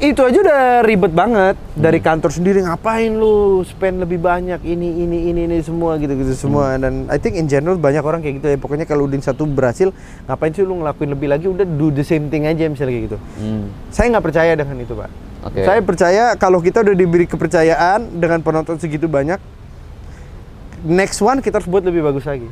Itu 0.00 0.24
aja 0.24 0.38
udah 0.40 0.62
ribet 0.80 1.12
banget 1.12 1.60
dari 1.76 2.00
Hmm. 2.00 2.08
kantor 2.08 2.32
sendiri 2.32 2.64
ngapain 2.64 3.12
lu 3.12 3.60
spend 3.62 4.00
lebih 4.00 4.16
banyak 4.16 4.64
ini 4.64 4.96
ini 4.96 5.28
ini 5.28 5.40
ini 5.44 5.56
semua 5.60 6.00
gitu 6.00 6.16
gitu 6.16 6.32
semua 6.32 6.72
Hmm. 6.72 6.80
dan 6.80 6.92
I 7.12 7.20
think 7.20 7.36
in 7.36 7.44
general 7.46 7.76
banyak 7.76 8.00
orang 8.00 8.24
kayak 8.24 8.40
gitu 8.40 8.48
ya 8.48 8.56
pokoknya 8.56 8.88
kalau 8.88 9.04
udah 9.04 9.20
satu 9.20 9.44
berhasil 9.44 9.92
ngapain 10.24 10.50
sih 10.50 10.64
lu 10.64 10.80
ngelakuin 10.80 11.12
lebih 11.12 11.28
lagi 11.28 11.46
udah 11.46 11.68
do 11.68 11.92
the 11.92 12.00
same 12.00 12.26
thing 12.26 12.48
aja 12.48 12.64
misalnya 12.64 12.96
kayak 12.96 13.04
gitu 13.12 13.18
Hmm. 13.38 13.68
saya 13.92 14.08
nggak 14.08 14.24
percaya 14.24 14.52
dengan 14.56 14.76
itu 14.80 14.92
pak 14.96 15.10
Oke. 15.44 15.60
saya 15.68 15.80
percaya 15.84 16.24
kalau 16.34 16.58
kita 16.58 16.80
udah 16.80 16.96
diberi 16.96 17.28
kepercayaan 17.28 18.00
dengan 18.16 18.40
penonton 18.40 18.80
segitu 18.80 19.04
banyak 19.04 19.36
next 20.84 21.20
one 21.20 21.40
kita 21.40 21.60
harus 21.60 21.68
buat 21.68 21.84
lebih 21.84 22.04
bagus 22.04 22.24
lagi 22.24 22.48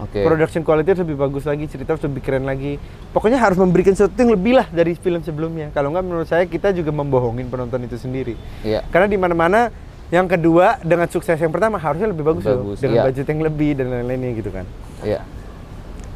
Oke. 0.00 0.24
production 0.26 0.66
quality 0.66 0.88
harus 0.96 1.02
lebih 1.06 1.18
bagus 1.20 1.44
lagi 1.46 1.64
cerita 1.70 1.94
harus 1.94 2.02
lebih 2.02 2.20
keren 2.24 2.42
lagi 2.42 2.80
pokoknya 3.14 3.38
harus 3.38 3.54
memberikan 3.60 3.94
sesuatu 3.94 4.18
yang 4.18 4.34
lebih 4.34 4.58
lah 4.58 4.66
dari 4.70 4.98
film 4.98 5.22
sebelumnya 5.22 5.70
kalau 5.70 5.94
nggak 5.94 6.04
menurut 6.04 6.26
saya 6.26 6.48
kita 6.48 6.74
juga 6.74 6.90
membohongin 6.90 7.46
penonton 7.46 7.86
itu 7.86 7.94
sendiri 7.98 8.34
Iya. 8.66 8.82
karena 8.90 9.06
di 9.06 9.18
mana-mana 9.20 9.70
yang 10.12 10.28
kedua 10.28 10.76
dengan 10.84 11.08
sukses 11.08 11.40
yang 11.40 11.48
pertama 11.48 11.80
harusnya 11.80 12.04
lebih 12.12 12.20
bagus, 12.20 12.44
loh, 12.44 12.76
Bagus, 12.76 12.84
dengan 12.84 13.00
iya. 13.00 13.04
budget 13.08 13.26
yang 13.32 13.40
lebih 13.48 13.70
dan 13.80 13.86
lain-lainnya 13.88 14.30
gitu 14.36 14.50
kan. 14.52 14.68
Iya. 15.00 15.24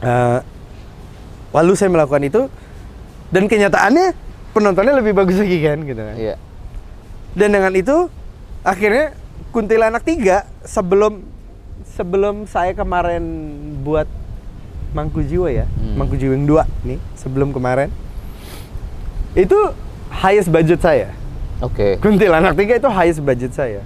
Eh, 0.05 0.39
lalu 1.57 1.73
saya 1.81 1.89
melakukan 1.89 2.21
itu 2.29 2.43
dan 3.33 3.49
kenyataannya 3.49 4.13
penontonnya 4.53 5.01
lebih 5.01 5.17
bagus 5.17 5.41
lagi 5.41 5.59
kan 5.65 5.81
gitu 5.81 5.97
kan. 5.97 6.13
Iya. 6.13 6.37
Dan 7.33 7.49
dengan 7.57 7.73
itu 7.73 8.13
akhirnya 8.61 9.17
Kuntilanak 9.49 10.05
3 10.05 10.45
sebelum 10.69 11.25
sebelum 11.97 12.45
saya 12.45 12.77
kemarin 12.77 13.25
buat 13.81 14.05
Mangku 14.93 15.25
Jiwa 15.25 15.49
ya, 15.49 15.67
Hmm. 15.77 15.97
Mangku 15.97 16.17
Jiwa 16.17 16.37
yang 16.37 16.45
2 16.45 16.89
nih 16.89 16.99
sebelum 17.17 17.53
kemarin 17.53 17.89
itu 19.37 19.57
highest 20.09 20.49
budget 20.49 20.81
saya. 20.81 21.09
Oke. 21.61 21.97
Kuntilanak 22.01 22.57
3 22.57 22.81
itu 22.81 22.89
highest 22.89 23.21
budget 23.21 23.53
saya. 23.53 23.81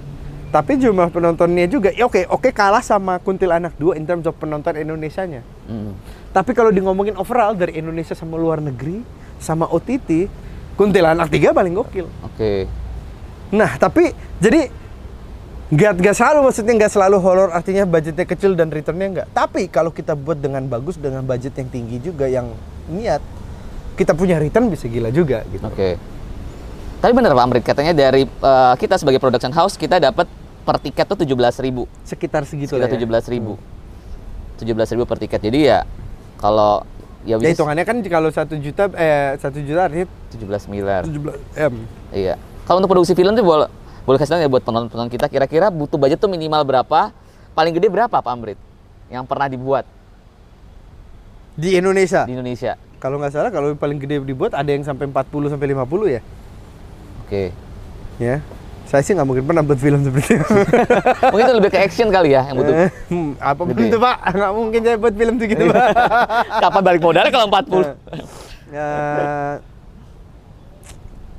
Tapi 0.51 0.75
jumlah 0.75 1.07
penontonnya 1.07 1.63
juga, 1.67 1.95
ya 1.95 2.03
oke, 2.07 2.27
oke 2.27 2.51
kalah 2.51 2.83
sama 2.83 3.19
Kuntilanak 3.23 3.71
2 3.79 3.95
in 3.95 4.03
terms 4.03 4.27
of 4.27 4.35
penonton 4.35 4.75
Indonesianya. 4.75 5.43
Hmm. 5.67 5.95
Tapi 6.35 6.51
kalau 6.51 6.71
di 6.71 6.83
ngomongin 6.83 7.15
overall 7.15 7.55
dari 7.55 7.79
Indonesia 7.79 8.11
sama 8.15 8.35
luar 8.35 8.59
negeri, 8.59 9.03
sama 9.39 9.67
OTT, 9.67 10.27
Kuntilanak 10.75 11.31
3 11.31 11.51
paling 11.55 11.75
gokil. 11.75 12.07
Oke. 12.23 12.67
Nah, 13.51 13.75
tapi 13.75 14.15
jadi 14.39 14.71
nggak 15.71 16.03
nggak 16.03 16.15
selalu 16.19 16.39
maksudnya 16.51 16.73
nggak 16.83 16.91
selalu 16.91 17.17
horor 17.23 17.49
artinya 17.55 17.87
budgetnya 17.87 18.27
kecil 18.27 18.59
dan 18.59 18.67
returnnya 18.67 19.07
nggak. 19.07 19.27
Tapi 19.31 19.71
kalau 19.71 19.87
kita 19.87 20.19
buat 20.19 20.35
dengan 20.35 20.67
bagus 20.67 20.99
dengan 20.99 21.23
budget 21.23 21.55
yang 21.55 21.71
tinggi 21.71 21.97
juga 22.03 22.27
yang 22.27 22.51
niat, 22.91 23.23
kita 23.95 24.11
punya 24.11 24.35
return 24.35 24.67
bisa 24.67 24.91
gila 24.91 25.07
juga 25.15 25.47
gitu. 25.47 25.63
Oke. 25.63 25.95
Tapi 26.99 27.11
bener 27.15 27.31
Pak 27.31 27.43
Amrit 27.47 27.63
katanya 27.63 27.95
dari 27.95 28.27
eh, 28.27 28.73
kita 28.75 28.99
sebagai 28.99 29.23
production 29.23 29.55
house 29.55 29.79
kita 29.79 29.97
dapat 29.97 30.27
per 30.61 30.77
tiket 30.77 31.07
tuh 31.07 31.17
17.000 31.17 31.65
ribu, 31.65 31.87
Sekitar 32.05 32.45
segitu 32.45 32.77
sekitar 32.77 32.91
ya. 32.91 33.23
17.000 33.23 33.33
ribu, 33.33 33.53
17.000 34.59 34.93
ribu 34.93 35.05
per 35.07 35.17
tiket. 35.23 35.39
Jadi 35.39 35.59
ya 35.71 35.87
kalau 36.35 36.83
ya 37.23 37.39
Ya 37.39 37.53
hitungannya 37.55 37.87
kan 37.87 38.03
kalau 38.11 38.27
satu 38.27 38.59
juta 38.59 38.91
eh 38.99 39.39
satu 39.39 39.63
juta 39.63 39.87
artinya 39.87 40.05
17 40.35 40.67
miliar. 40.67 41.07
17 41.07 41.71
m. 41.71 41.73
Iya. 42.11 42.35
Kalau 42.67 42.83
untuk 42.83 42.91
produksi 42.91 43.15
film 43.15 43.33
tuh 43.33 43.41
boleh 43.41 43.80
boleh 44.01 44.17
kasih 44.17 44.31
tahu 44.31 44.41
ya 44.41 44.49
buat 44.49 44.61
penonton-penonton 44.61 45.09
kita 45.09 45.25
kira-kira 45.25 45.69
butuh 45.69 45.95
budget 45.95 46.17
tuh 46.17 46.27
minimal 46.27 46.61
berapa? 46.61 47.13
Paling 47.51 47.73
gede 47.73 47.87
berapa 47.87 48.11
Pak 48.11 48.25
Amrit? 48.27 48.57
Yang 49.07 49.23
pernah 49.25 49.45
dibuat 49.45 49.85
Di 51.53 51.75
Indonesia. 51.75 52.23
di 52.23 52.33
Indonesia. 52.33 52.79
Kalau 52.97 53.17
nggak 53.17 53.31
salah 53.31 53.49
kalau 53.49 53.73
paling 53.75 53.97
gede 53.97 54.21
dibuat 54.21 54.53
ada 54.53 54.67
yang 54.67 54.81
sampai 54.81 55.05
40 55.05 55.51
sampai 55.51 55.67
50 55.69 55.83
ya. 56.09 56.21
Oke. 57.25 57.43
Ya. 58.17 58.39
Saya 58.81 59.01
sih 59.01 59.13
nggak 59.13 59.23
mungkin 59.23 59.45
pernah 59.45 59.61
buat 59.61 59.77
film 59.77 60.03
seperti 60.03 60.35
itu. 60.35 60.51
Mungkin 61.31 61.45
itu 61.45 61.55
lebih 61.55 61.71
ke 61.71 61.79
action 61.79 62.11
kali 62.11 62.35
ya 62.35 62.43
yang 62.43 62.59
butuh. 62.59 62.75
Hmm, 63.07 63.31
apa 63.39 63.61
Gede. 63.71 63.87
itu 63.87 63.97
pak? 63.97 64.15
Nggak 64.35 64.51
mungkin 64.51 64.79
saya 64.83 64.97
buat 64.99 65.15
film 65.15 65.35
segitu 65.39 65.63
pak. 65.65 65.85
Kapan 66.59 66.81
balik 66.83 67.01
modalnya 67.01 67.31
kalau 67.31 67.47
40? 67.55 67.87
Ya, 68.67 68.89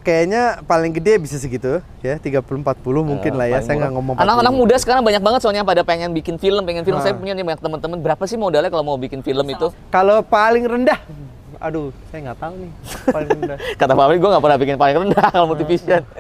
kayaknya 0.03 0.61
paling 0.67 0.91
gede 0.91 1.23
bisa 1.23 1.38
segitu 1.38 1.79
ya 2.03 2.19
30 2.19 2.43
40 2.43 2.62
mungkin 3.07 3.33
lah 3.38 3.47
ya. 3.49 3.59
Saya 3.62 3.79
nggak 3.79 3.93
ngomong 3.95 4.15
40. 4.19 4.27
Anak-anak 4.27 4.53
muda 4.53 4.75
sekarang 4.83 5.03
banyak 5.07 5.23
banget 5.23 5.41
soalnya 5.41 5.62
pada 5.62 5.83
pengen 5.87 6.11
bikin 6.11 6.37
film, 6.37 6.62
pengen 6.67 6.83
film. 6.83 6.99
Ah. 6.99 7.05
Saya 7.07 7.15
punya 7.15 7.33
nih 7.33 7.47
banyak 7.47 7.62
teman-teman. 7.62 7.99
Berapa 8.03 8.27
sih 8.27 8.37
modalnya 8.37 8.69
kalau 8.69 8.85
mau 8.85 8.99
bikin 8.99 9.23
film 9.23 9.47
itu? 9.49 9.71
Kalau 9.88 10.21
paling 10.27 10.67
rendah, 10.67 10.99
aduh 11.67 11.95
saya 12.11 12.31
nggak 12.31 12.38
tahu 12.43 12.55
nih 12.59 12.73
paling 13.09 13.29
rendah. 13.38 13.57
Kata 13.81 13.93
Pak 13.95 14.05
gue 14.19 14.31
nggak 14.35 14.45
pernah 14.45 14.59
bikin 14.59 14.77
paling 14.77 14.97
rendah 15.09 15.27
kalau 15.31 15.47
multivision. 15.49 16.03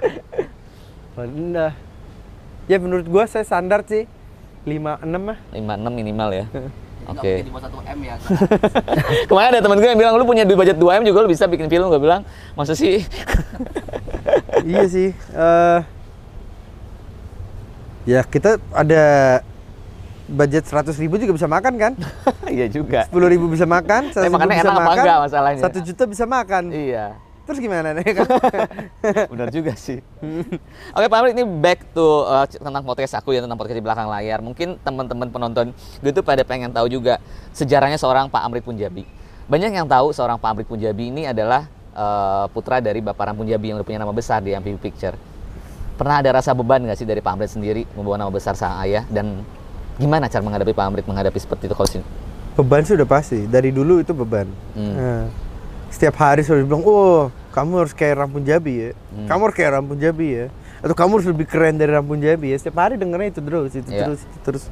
Paling 1.12 1.34
rendah. 1.36 1.72
Ya 2.72 2.80
menurut 2.80 3.04
gua 3.04 3.28
saya 3.28 3.44
standar 3.44 3.84
sih 3.84 4.08
5 4.64 5.04
6 5.04 5.12
mah 5.12 5.36
5 5.52 5.60
6 5.60 5.92
minimal 5.92 6.28
ya. 6.32 6.46
Oke. 7.02 7.42
di 7.42 7.50
bawah 7.50 7.66
1 7.66 7.94
M 7.94 7.98
ya. 8.06 8.14
Kemarin 9.30 9.48
ada 9.54 9.60
temen 9.60 9.76
gue 9.78 9.88
yang 9.90 9.98
bilang 9.98 10.14
lu 10.14 10.24
punya 10.24 10.46
duit 10.46 10.54
budget 10.54 10.78
2 10.78 11.00
M 11.00 11.02
juga 11.02 11.18
lu 11.24 11.30
bisa 11.30 11.50
bikin 11.50 11.66
film 11.66 11.90
gue 11.90 11.98
bilang 11.98 12.22
masa 12.54 12.78
sih 12.78 13.02
iya 14.70 14.84
sih 14.86 15.10
eh 15.14 15.80
ya 18.02 18.20
kita 18.22 18.58
ada 18.74 19.02
budget 20.26 20.64
100 20.66 20.94
ribu 20.98 21.18
juga 21.18 21.32
bisa 21.34 21.46
makan 21.46 21.74
kan 21.78 21.92
iya 22.56 22.66
juga 22.66 23.06
10 23.10 23.32
ribu 23.34 23.46
bisa 23.50 23.66
makan 23.66 24.10
100 24.10 24.14
Tapi 24.14 24.26
ribu 24.26 24.34
makannya 24.38 24.54
bisa 24.54 24.62
enak 24.62 24.72
apa 24.72 24.82
makan 24.82 25.02
enggak 25.02 25.18
masalahnya? 25.26 25.62
1 25.82 25.86
juta 25.88 26.02
bisa 26.06 26.24
makan 26.24 26.64
iya 26.72 27.06
terus 27.52 27.68
gimana 27.68 27.92
nih? 27.92 28.16
Kan 28.16 28.28
benar 29.36 29.48
juga 29.52 29.76
sih. 29.76 30.00
Oke 30.96 31.06
Pak 31.12 31.18
Amrit 31.20 31.36
ini 31.36 31.44
back 31.44 31.92
to 31.92 32.24
uh, 32.24 32.48
tentang 32.48 32.80
podcast 32.80 33.20
aku 33.20 33.36
ya 33.36 33.44
tentang 33.44 33.60
podcast 33.60 33.76
di 33.76 33.84
belakang 33.84 34.08
layar. 34.08 34.40
Mungkin 34.40 34.80
teman-teman 34.80 35.28
penonton 35.28 35.76
gue 35.76 36.12
tuh 36.16 36.24
pada 36.24 36.40
pengen 36.48 36.72
tahu 36.72 36.88
juga 36.88 37.20
sejarahnya 37.52 38.00
seorang 38.00 38.32
Pak 38.32 38.40
Amrit 38.40 38.64
Punjabi. 38.64 39.04
Banyak 39.52 39.76
yang 39.76 39.84
tahu 39.84 40.16
seorang 40.16 40.40
Pak 40.40 40.48
Amrit 40.48 40.64
Punjabi 40.64 41.12
ini 41.12 41.28
adalah 41.28 41.68
uh, 41.92 42.48
putra 42.48 42.80
dari 42.80 43.04
Bapak 43.04 43.28
Ram 43.28 43.36
Punjabi 43.36 43.68
yang 43.68 43.76
udah 43.76 43.86
punya 43.86 44.00
nama 44.00 44.16
besar 44.16 44.40
di 44.40 44.56
MPV 44.56 44.80
Picture. 44.80 45.16
Pernah 46.00 46.24
ada 46.24 46.40
rasa 46.40 46.56
beban 46.56 46.80
nggak 46.80 46.96
sih 46.96 47.04
dari 47.04 47.20
Pak 47.20 47.36
Amrit 47.36 47.52
sendiri 47.52 47.84
membawa 47.92 48.16
nama 48.16 48.32
besar 48.32 48.56
sang 48.56 48.80
ayah? 48.80 49.04
Dan 49.12 49.44
gimana 50.00 50.24
cara 50.32 50.40
menghadapi 50.40 50.72
Pak 50.72 50.84
Amrit 50.88 51.04
menghadapi 51.04 51.36
seperti 51.36 51.68
itu 51.68 51.76
kalau 51.76 51.90
sini? 51.90 52.04
Beban 52.56 52.80
sih 52.88 52.96
udah 52.96 53.08
pasti. 53.08 53.44
Dari 53.44 53.68
dulu 53.68 54.00
itu 54.00 54.16
beban. 54.16 54.48
Hmm. 54.72 54.96
Nah, 54.96 55.24
setiap 55.92 56.16
hari 56.16 56.40
selalu 56.40 56.64
bilang 56.64 56.84
oh 56.88 57.28
kamu 57.52 57.72
harus 57.84 57.92
kayak 57.92 58.14
Ram 58.24 58.30
Punjabi 58.32 58.72
ya. 58.72 58.90
Hmm. 59.12 59.28
kamu 59.28 59.40
harus 59.46 59.56
kayak 59.56 59.70
Ram 59.76 59.86
Punjabi 59.86 60.26
ya. 60.32 60.46
Atau 60.82 60.94
kamu 60.98 61.10
harus 61.20 61.28
lebih 61.30 61.46
keren 61.46 61.76
dari 61.78 61.92
Ram 61.92 62.06
Punjabi 62.08 62.50
ya. 62.50 62.56
Setiap 62.58 62.80
hari 62.80 62.96
dengernya 62.96 63.38
itu 63.38 63.40
terus 63.44 63.70
itu 63.76 63.90
Iya. 63.92 64.00
terus 64.08 64.20
itu 64.24 64.38
terus. 64.42 64.64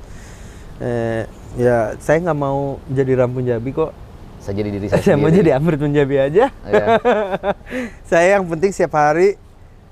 Eh, 0.80 1.22
ya 1.60 1.92
saya 2.00 2.18
nggak 2.24 2.38
mau 2.40 2.80
jadi 2.88 3.12
Ram 3.20 3.30
Punjabi 3.36 3.70
kok. 3.70 3.92
Saya 4.40 4.54
jadi 4.56 4.68
diri 4.72 4.86
saya, 4.90 5.04
saya 5.04 5.16
mau 5.20 5.28
jadi 5.28 5.54
Amrit 5.60 5.78
Punjabi 5.78 6.16
aja. 6.16 6.48
Iya. 6.50 6.86
saya 8.10 8.26
yang 8.40 8.48
penting 8.48 8.72
setiap 8.72 8.96
hari 8.96 9.36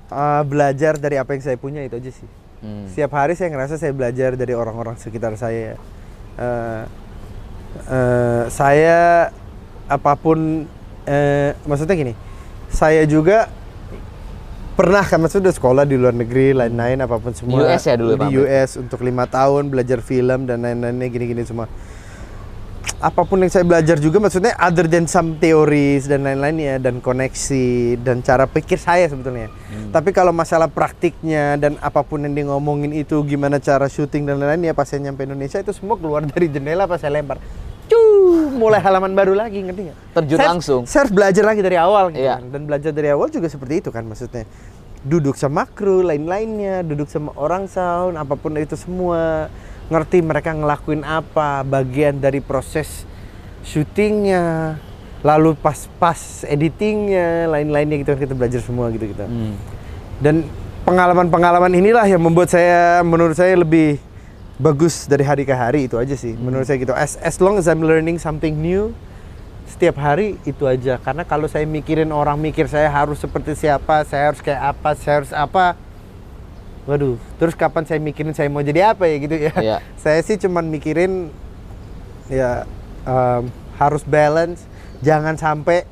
uh, 0.09 0.41
belajar 0.41 0.97
dari 0.97 1.21
apa 1.21 1.37
yang 1.37 1.43
saya 1.45 1.57
punya 1.61 1.85
itu 1.85 1.95
aja 1.95 2.11
sih. 2.11 2.29
Hmm. 2.59 2.91
setiap 2.91 3.15
hari 3.15 3.39
saya 3.39 3.55
ngerasa 3.55 3.79
saya 3.79 3.95
belajar 3.95 4.35
dari 4.35 4.51
orang-orang 4.51 4.99
sekitar 4.99 5.31
saya. 5.39 5.79
Eh, 6.35 6.83
eh, 7.87 8.43
saya 8.51 9.31
apa 9.87 10.13
pun 10.19 10.67
eh, 11.07 11.55
maksudnya 11.63 11.95
gini 11.95 12.13
saya 12.69 13.03
juga 13.09 13.49
pernah 14.79 15.03
kan 15.03 15.19
maksudnya 15.19 15.51
udah 15.51 15.55
sekolah 15.59 15.83
di 15.83 15.99
luar 15.99 16.15
negeri 16.15 16.55
lain-lain 16.55 17.03
apa 17.03 17.19
pun 17.19 17.35
semua 17.35 17.67
US 17.67 17.83
ya 17.83 17.99
dulu, 17.99 18.15
di 18.15 18.19
Pak 18.21 18.29
Amrit? 18.31 18.39
US 18.47 18.69
untuk 18.79 18.99
lima 19.03 19.25
tahun 19.27 19.67
belajar 19.67 19.99
film 19.99 20.47
dan 20.47 20.63
lain-lainnya 20.63 21.07
gini-gini 21.11 21.43
semua 21.43 21.67
apa 22.99 23.23
pun 23.23 23.39
yang 23.39 23.51
saya 23.51 23.63
belajar 23.63 23.95
juga 23.95 24.19
maksudnya 24.19 24.51
other 24.59 24.83
than 24.83 25.07
some 25.07 25.39
theories 25.39 26.03
dan 26.03 26.27
lain-lainnya 26.27 26.83
dan 26.83 26.99
koneksi 26.99 27.95
dan 28.03 28.19
cara 28.19 28.43
pikir 28.43 28.75
saya 28.75 29.07
sebetulnya. 29.07 29.47
Tapi 29.95 30.11
kalau 30.11 30.35
masalah 30.35 30.67
praktiknya 30.67 31.55
dan 31.55 31.79
apa 31.79 32.03
pun 32.03 32.27
yang 32.27 32.35
dia 32.35 32.45
ngomongin 32.51 32.91
itu 32.91 33.23
gimana 33.23 33.55
cara 33.63 33.87
syuting 33.87 34.27
dan 34.27 34.35
lain-lainnya 34.35 34.75
pas 34.75 34.83
saya 34.83 34.99
nyampe 35.07 35.23
Indonesia 35.23 35.63
itu 35.63 35.71
semua 35.71 35.95
keluar 35.95 36.27
dari 36.31 36.51
jendela 36.51 36.91
pas 36.91 36.99
saya 36.99 37.15
lempar. 37.15 37.39
Cuh, 37.89 38.53
mulai 38.53 38.77
halaman 38.79 39.11
baru 39.11 39.33
lagi 39.33 39.65
ngerti 39.65 39.81
nggak? 39.89 39.97
Terjun 40.13 40.37
Saya- 40.37 40.49
langsung. 40.53 40.81
Saya 40.85 40.99
harus 41.05 41.13
belajar 41.13 41.43
lagi 41.43 41.61
dari 41.65 41.77
awal 41.77 42.13
gitu 42.13 42.21
Iya. 42.21 42.37
kan. 42.37 42.43
Dan 42.53 42.61
belajar 42.69 42.91
dari 42.93 43.09
awal 43.09 43.27
juga 43.27 43.49
seperti 43.49 43.81
itu 43.81 43.89
kan 43.89 44.05
maksudnya. 44.05 44.45
Duduk 45.01 45.33
sama 45.33 45.65
kru 45.65 46.05
lain-lainnya, 46.05 46.85
duduk 46.85 47.09
sama 47.09 47.33
orang 47.33 47.65
sound, 47.65 48.13
apa 48.15 48.35
pun 48.35 48.53
itu 48.55 48.77
semua 48.77 49.49
ngerti 49.89 50.21
mereka 50.21 50.53
ngelakuin 50.53 51.01
apa, 51.01 51.65
bagian 51.65 52.21
dari 52.21 52.43
proses 52.43 53.09
syutingnya, 53.63 54.77
lalu 55.23 55.55
pas-pas 55.57 56.45
editingnya, 56.45 57.49
lain-lainnya 57.49 57.95
gitu 57.99 58.13
kan 58.13 58.21
kita 58.21 58.35
belajar 58.37 58.61
semua 58.61 58.91
gitu 58.93 59.07
gitu. 59.07 59.23
Hmm. 59.25 59.55
Dan 60.19 60.45
pengalaman-pengalaman 60.83 61.71
inilah 61.73 62.05
yang 62.05 62.19
membuat 62.19 62.51
saya 62.51 62.99
menurut 63.01 63.35
saya 63.35 63.55
lebih 63.55 63.97
bagus 64.59 65.07
dari 65.07 65.23
hari 65.23 65.47
ke 65.47 65.55
hari 65.55 65.87
itu 65.87 65.95
aja 65.95 66.13
sih. 66.19 66.35
Menurut 66.35 66.67
saya 66.67 66.77
gitu. 66.77 66.91
As 66.91 67.15
as 67.23 67.39
long 67.39 67.55
as 67.55 67.65
I'm 67.65 67.79
learning 67.79 68.19
something 68.19 68.59
new 68.59 68.91
setiap 69.71 69.95
hari 69.95 70.35
itu 70.43 70.67
aja. 70.67 70.99
Karena 70.99 71.23
kalau 71.23 71.47
saya 71.47 71.63
mikirin 71.63 72.11
orang 72.11 72.35
mikir 72.35 72.67
saya 72.67 72.91
harus 72.91 73.23
seperti 73.23 73.55
siapa, 73.55 74.03
saya 74.03 74.35
harus 74.35 74.43
kayak 74.43 74.75
apa, 74.75 74.89
saya 74.99 75.23
harus 75.23 75.31
apa. 75.31 75.79
Waduh, 76.83 77.21
terus 77.37 77.53
kapan 77.53 77.85
saya 77.85 78.01
mikirin 78.01 78.35
saya 78.35 78.49
mau 78.49 78.65
jadi 78.65 78.91
apa 78.91 79.07
ya 79.07 79.15
gitu 79.21 79.35
ya. 79.37 79.53
Iya. 79.61 79.77
Saya 80.01 80.25
sih 80.25 80.41
cuman 80.41 80.65
mikirin 80.73 81.29
ya 82.33 82.65
em, 83.05 83.45
harus 83.77 84.01
balance, 84.01 84.65
jangan 84.97 85.37
sampai 85.37 85.85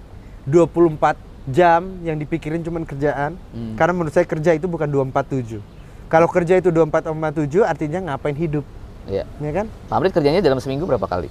24 0.49 1.13
jam 1.53 2.01
yang 2.01 2.17
dipikirin 2.17 2.65
cuman 2.65 2.81
kerjaan. 2.81 3.37
Hmm. 3.53 3.77
Karena 3.77 3.93
menurut 3.93 4.15
saya 4.15 4.25
kerja 4.25 4.57
itu 4.57 4.65
bukan 4.65 4.89
247. 4.89 5.76
Kalau 6.07 6.27
kerja 6.27 6.55
itu 6.55 6.71
2447 6.71 7.63
artinya 7.63 7.99
ngapain 8.01 8.31
hidup, 8.33 8.63
Iya. 9.05 9.27
ya 9.27 9.51
kan? 9.53 9.65
Pak 9.67 9.95
Amrit 9.95 10.11
kerjanya 10.11 10.39
dalam 10.39 10.57
seminggu 10.57 10.83
berapa 10.83 11.03
kali? 11.03 11.27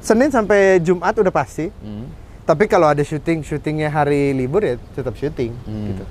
Senin 0.00 0.28
sampai 0.28 0.80
Jumat 0.80 1.14
udah 1.14 1.30
pasti. 1.30 1.70
Hmm. 1.78 2.10
Tapi 2.42 2.66
kalau 2.66 2.90
ada 2.90 2.98
syuting, 3.00 3.46
syutingnya 3.46 3.86
hari 3.86 4.32
libur 4.32 4.64
ya 4.64 4.74
tetap 4.90 5.14
syuting 5.14 5.54
Hmm. 5.62 5.86
gitu. 5.94 6.04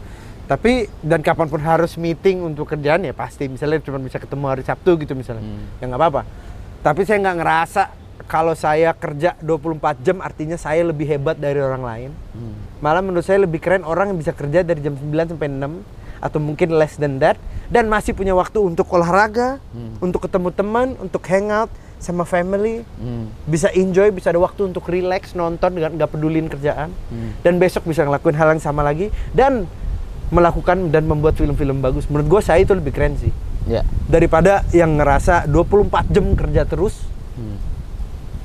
Tapi 0.46 0.72
dan 1.02 1.20
kapan 1.20 1.46
pun 1.46 1.60
harus 1.60 1.94
meeting 1.94 2.42
untuk 2.42 2.66
kerjaan 2.68 3.04
ya 3.04 3.12
pasti. 3.12 3.46
Misalnya 3.46 3.82
cuma 3.82 4.00
bisa 4.00 4.18
ketemu 4.18 4.46
hari 4.48 4.64
Sabtu 4.64 4.96
gitu 4.98 5.14
misalnya, 5.14 5.44
Hmm. 5.44 5.68
ya 5.78 5.86
nggak 5.86 6.00
apa-apa. 6.00 6.22
Tapi 6.80 7.02
saya 7.04 7.20
nggak 7.20 7.38
ngerasa 7.38 7.82
kalau 8.26 8.54
saya 8.54 8.94
kerja 8.94 9.36
24 9.42 10.00
jam 10.00 10.22
artinya 10.22 10.56
saya 10.56 10.86
lebih 10.86 11.04
hebat 11.06 11.36
dari 11.36 11.60
orang 11.60 11.82
lain. 11.82 12.12
Hmm. 12.32 12.56
Malah 12.80 13.02
menurut 13.02 13.26
saya 13.26 13.42
lebih 13.42 13.60
keren 13.60 13.84
orang 13.84 14.14
yang 14.14 14.18
bisa 14.18 14.32
kerja 14.32 14.62
dari 14.62 14.80
jam 14.80 14.96
9 14.96 15.28
sampai 15.28 15.50
6 15.50 15.82
atau 16.20 16.38
mungkin 16.38 16.76
less 16.76 16.96
than 16.96 17.18
that 17.18 17.36
dan 17.68 17.88
masih 17.88 18.14
punya 18.14 18.32
waktu 18.32 18.60
untuk 18.60 18.88
olahraga, 18.92 19.58
Hmm. 19.72 20.00
untuk 20.00 20.28
ketemu 20.28 20.50
teman, 20.52 20.88
untuk 21.00 21.24
hangout 21.26 21.68
sama 22.00 22.24
family 22.24 22.88
Hmm. 22.96 23.28
bisa 23.44 23.68
enjoy, 23.72 24.12
bisa 24.12 24.32
ada 24.32 24.40
waktu 24.40 24.68
untuk 24.68 24.88
relax, 24.88 25.36
nonton 25.36 25.76
dengan 25.76 25.96
nggak 25.96 26.10
pedulin 26.10 26.48
kerjaan, 26.48 26.92
Hmm. 27.12 27.36
dan 27.44 27.60
besok 27.60 27.84
bisa 27.84 28.04
ngelakuin 28.04 28.36
hal 28.36 28.56
yang 28.56 28.64
sama 28.64 28.84
lagi 28.84 29.12
dan 29.32 29.68
melakukan 30.30 30.94
dan 30.94 31.10
membuat 31.10 31.34
film-film 31.36 31.82
bagus. 31.82 32.06
Menurut 32.06 32.40
gue 32.40 32.42
saya 32.46 32.62
itu 32.62 32.72
lebih 32.72 32.94
keren 32.94 33.18
sih 33.18 33.34
Ya. 33.66 33.82
daripada 34.06 34.62
yang 34.70 34.96
ngerasa 34.96 35.50
24 35.50 36.06
jam 36.10 36.38
kerja 36.38 36.64
terus. 36.64 37.02
Hmm. 37.34 37.58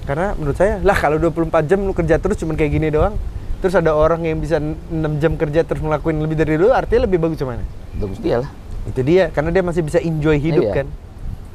Karena 0.04 0.36
menurut 0.36 0.56
saya 0.56 0.80
lah 0.84 0.96
kalau 0.96 1.16
24 1.16 1.64
jam 1.64 1.80
lu 1.80 1.92
kerja 1.92 2.20
terus 2.20 2.36
cuman 2.36 2.56
kayak 2.56 2.72
gini 2.72 2.88
doang, 2.88 3.16
terus 3.64 3.72
ada 3.72 3.96
orang 3.96 4.20
yang 4.28 4.36
bisa 4.36 4.60
6 4.60 4.92
jam 5.24 5.40
kerja 5.40 5.64
terus 5.64 5.80
ngelakuin 5.80 6.20
lebih 6.20 6.36
dari 6.36 6.60
lu, 6.60 6.68
artinya 6.68 7.08
lebih 7.08 7.16
bagus 7.16 7.40
mana? 7.40 7.64
Bagus 7.96 8.20
dia 8.20 8.44
lah. 8.44 8.50
Itu 8.84 9.00
dia, 9.00 9.32
karena 9.32 9.48
dia 9.48 9.64
masih 9.64 9.80
bisa 9.80 9.96
enjoy 10.04 10.36
hidup 10.36 10.68
Iya. 10.68 10.84
kan. 10.84 10.86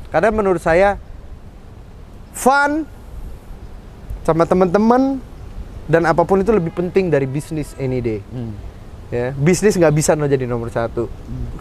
Karena 0.09 0.33
menurut 0.33 0.57
saya 0.57 0.97
fun 2.33 2.89
sama 4.25 4.49
teman-teman 4.49 5.21
dan 5.85 6.09
apa 6.09 6.25
pun 6.25 6.41
itu 6.41 6.49
lebih 6.49 6.73
penting 6.73 7.13
dari 7.13 7.29
bisnis 7.29 7.77
any 7.77 8.01
day. 8.01 8.25
Hmm. 8.33 8.57
Ya, 9.09 9.33
bisnis 9.33 9.77
nggak 9.77 9.93
bisa 9.93 10.17
no 10.17 10.25
jadi 10.25 10.49
nomor 10.49 10.73
satu. 10.73 11.09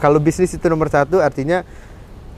Kalau 0.00 0.16
bisnis 0.16 0.52
itu 0.52 0.64
nomor 0.68 0.88
satu 0.88 1.20
artinya 1.20 1.60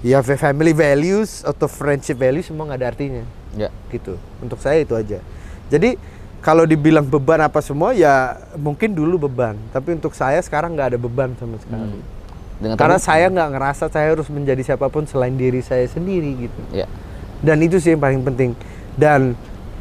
ya 0.02 0.18
family 0.22 0.74
values 0.74 1.46
atau 1.46 1.70
friendship 1.70 2.18
values 2.18 2.50
semua 2.50 2.66
nggak 2.66 2.78
ada 2.82 2.88
artinya 2.90 3.22
Ya. 3.54 3.70
gitu. 3.90 4.18
Untuk 4.42 4.58
saya 4.58 4.82
itu 4.82 4.94
aja. 4.98 5.22
Jadi 5.70 5.94
kalau 6.40 6.64
dibilang 6.64 7.04
beban 7.04 7.44
apa 7.44 7.60
semua 7.60 7.92
ya 7.92 8.40
mungkin 8.56 8.96
dulu 8.96 9.28
beban, 9.28 9.60
tapi 9.76 9.92
untuk 9.92 10.16
saya 10.16 10.40
sekarang 10.40 10.72
nggak 10.72 10.96
ada 10.96 10.98
beban 11.00 11.36
sama 11.36 11.60
sekali. 11.60 12.00
Hmm. 12.00 12.02
Dengan 12.60 12.76
Karena 12.76 12.98
saya 13.00 13.28
nggak 13.32 13.50
ngerasa 13.56 13.84
saya 13.88 14.12
harus 14.12 14.28
menjadi 14.28 14.60
siapa 14.64 14.88
pun 14.92 15.08
selain 15.08 15.32
diri 15.36 15.64
saya 15.64 15.84
sendiri 15.88 16.48
gitu. 16.48 16.60
Ya. 16.76 16.88
Dan 17.40 17.64
itu 17.64 17.80
sih 17.80 17.96
yang 17.96 18.04
paling 18.04 18.20
penting. 18.20 18.52
Dan 18.96 19.32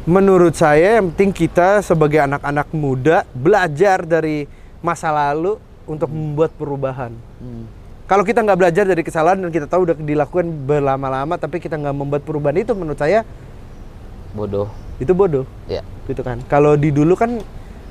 menurut 0.08 0.56
saya 0.56 1.00
yang 1.00 1.12
penting 1.12 1.32
kita 1.32 1.84
sebagai 1.84 2.24
anak-anak 2.24 2.72
muda 2.72 3.28
belajar 3.36 4.04
dari 4.08 4.48
masa 4.80 5.12
lalu 5.12 5.60
untuk 5.84 6.08
membuat 6.08 6.56
perubahan. 6.56 7.12
Hmm. 7.40 7.68
Kalau 8.08 8.24
kita 8.24 8.42
nggak 8.42 8.58
belajar 8.58 8.84
dari 8.88 9.02
kesalahan 9.04 9.38
dan 9.44 9.52
kita 9.52 9.68
tahu 9.68 9.86
udah 9.86 9.96
dilakukan 9.96 10.48
berlama-lama 10.66 11.38
tapi 11.38 11.62
kita 11.62 11.78
nggak 11.78 11.94
membuat 11.94 12.22
perubahan 12.24 12.58
itu 12.58 12.72
menurut 12.74 12.98
saya 12.98 13.22
Bodoh. 14.30 14.89
Itu 15.00 15.10
bodoh 15.10 15.48
Ya. 15.64 15.80
gitu 16.04 16.20
kan. 16.20 16.38
Kalau 16.44 16.76
di 16.76 16.88
dulu 16.88 17.12
kan 17.14 17.40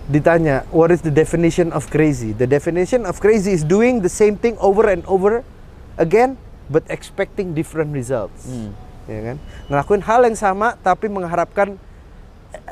ditanya 0.06 0.66
what 0.70 0.90
is 0.90 1.02
the 1.02 1.10
definition 1.10 1.70
of 1.70 1.86
crazy? 1.88 2.32
The 2.32 2.46
definition 2.46 3.04
of 3.04 3.18
crazy 3.18 3.52
is 3.52 3.62
doing 3.62 4.00
the 4.00 4.10
same 4.10 4.34
thing 4.34 4.54
over 4.58 4.88
and 4.88 5.02
over 5.06 5.42
again 5.96 6.38
but 6.66 6.86
expecting 6.88 7.52
different 7.52 7.92
results. 7.92 8.46
Hmm. 8.46 8.74
Ya 9.06 9.34
kan? 9.34 9.38
Ngelakuin 9.68 10.02
hal 10.02 10.22
yang 10.24 10.34
sama 10.34 10.78
tapi 10.78 11.10
mengharapkan 11.10 11.78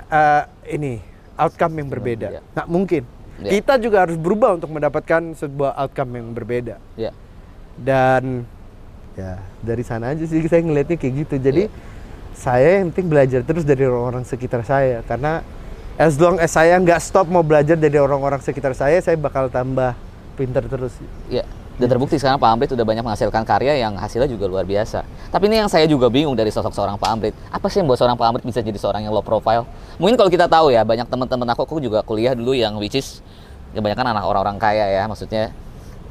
eh, 0.07 0.43
ini 0.67 1.01
outcome 1.35 1.73
yang 1.75 1.89
berbeda. 1.89 2.27
ya. 2.31 2.41
Nggak 2.51 2.67
mungkin. 2.67 3.03
Ya. 3.37 3.49
Kita 3.51 3.77
juga 3.77 4.01
harus 4.01 4.17
berubah 4.17 4.53
untuk 4.53 4.69
mendapatkan 4.71 5.33
sebuah 5.33 5.77
outcome 5.77 6.11
yang 6.15 6.33
berbeda 6.33 6.81
Ya. 6.93 7.13
dan 7.77 8.49
ya 9.13 9.37
dari 9.59 9.81
sana 9.81 10.09
aja 10.09 10.25
sih 10.25 10.41
saya 10.43 10.61
ngelihatnya 10.61 10.97
kayak 10.97 11.13
gitu 11.21 11.35
jadi 11.39 11.63
Iya. 11.65 11.73
Saya 12.37 12.79
yang 12.79 12.93
penting 12.93 13.09
belajar 13.09 13.41
terus 13.41 13.65
dari 13.65 13.81
orang-orang 13.89 14.21
sekitar 14.21 14.61
saya 14.61 15.01
karena 15.01 15.41
as 15.97 16.21
long 16.21 16.37
as 16.37 16.53
saya 16.53 16.77
nggak 16.77 17.01
stop 17.01 17.25
mau 17.25 17.41
belajar 17.41 17.73
dari 17.73 17.97
orang-orang 17.97 18.37
sekitar 18.45 18.77
saya 18.77 19.01
saya 19.01 19.17
bakal 19.17 19.49
tambah 19.49 19.97
pinter 20.37 20.61
terus 20.69 20.93
Ya, 21.33 21.43
dan 21.77 21.93
terbukti 21.93 22.17
sekarang 22.17 22.41
Pak 22.41 22.49
Amrit 22.49 22.69
udah 22.73 22.81
banyak 22.81 23.05
menghasilkan 23.05 23.45
karya 23.45 23.77
yang 23.77 23.93
hasilnya 24.01 24.25
juga 24.25 24.49
luar 24.49 24.65
biasa. 24.65 25.05
Tapi 25.29 25.45
ini 25.45 25.61
yang 25.61 25.69
saya 25.69 25.85
juga 25.85 26.09
bingung 26.09 26.33
dari 26.33 26.49
sosok 26.49 26.73
seorang 26.73 26.97
Pak 26.97 27.09
Amrit. 27.13 27.37
Apa 27.53 27.69
sih 27.69 27.81
yang 27.81 27.85
buat 27.85 28.01
seorang 28.01 28.17
Pak 28.17 28.25
Amrit 28.25 28.43
bisa 28.49 28.65
jadi 28.65 28.73
seorang 28.81 29.05
yang 29.05 29.13
low 29.13 29.21
profile? 29.21 29.69
Mungkin 30.01 30.17
kalau 30.17 30.25
kita 30.33 30.49
tahu 30.49 30.73
ya, 30.73 30.81
banyak 30.81 31.05
teman-teman 31.05 31.45
aku, 31.53 31.69
aku 31.69 31.77
juga 31.77 32.01
kuliah 32.01 32.33
dulu 32.33 32.57
yang 32.57 32.81
which 32.81 32.97
is 32.97 33.21
kebanyakan 33.77 34.09
anak 34.09 34.25
orang-orang 34.25 34.57
kaya 34.57 34.89
ya, 34.89 35.05
maksudnya 35.05 35.53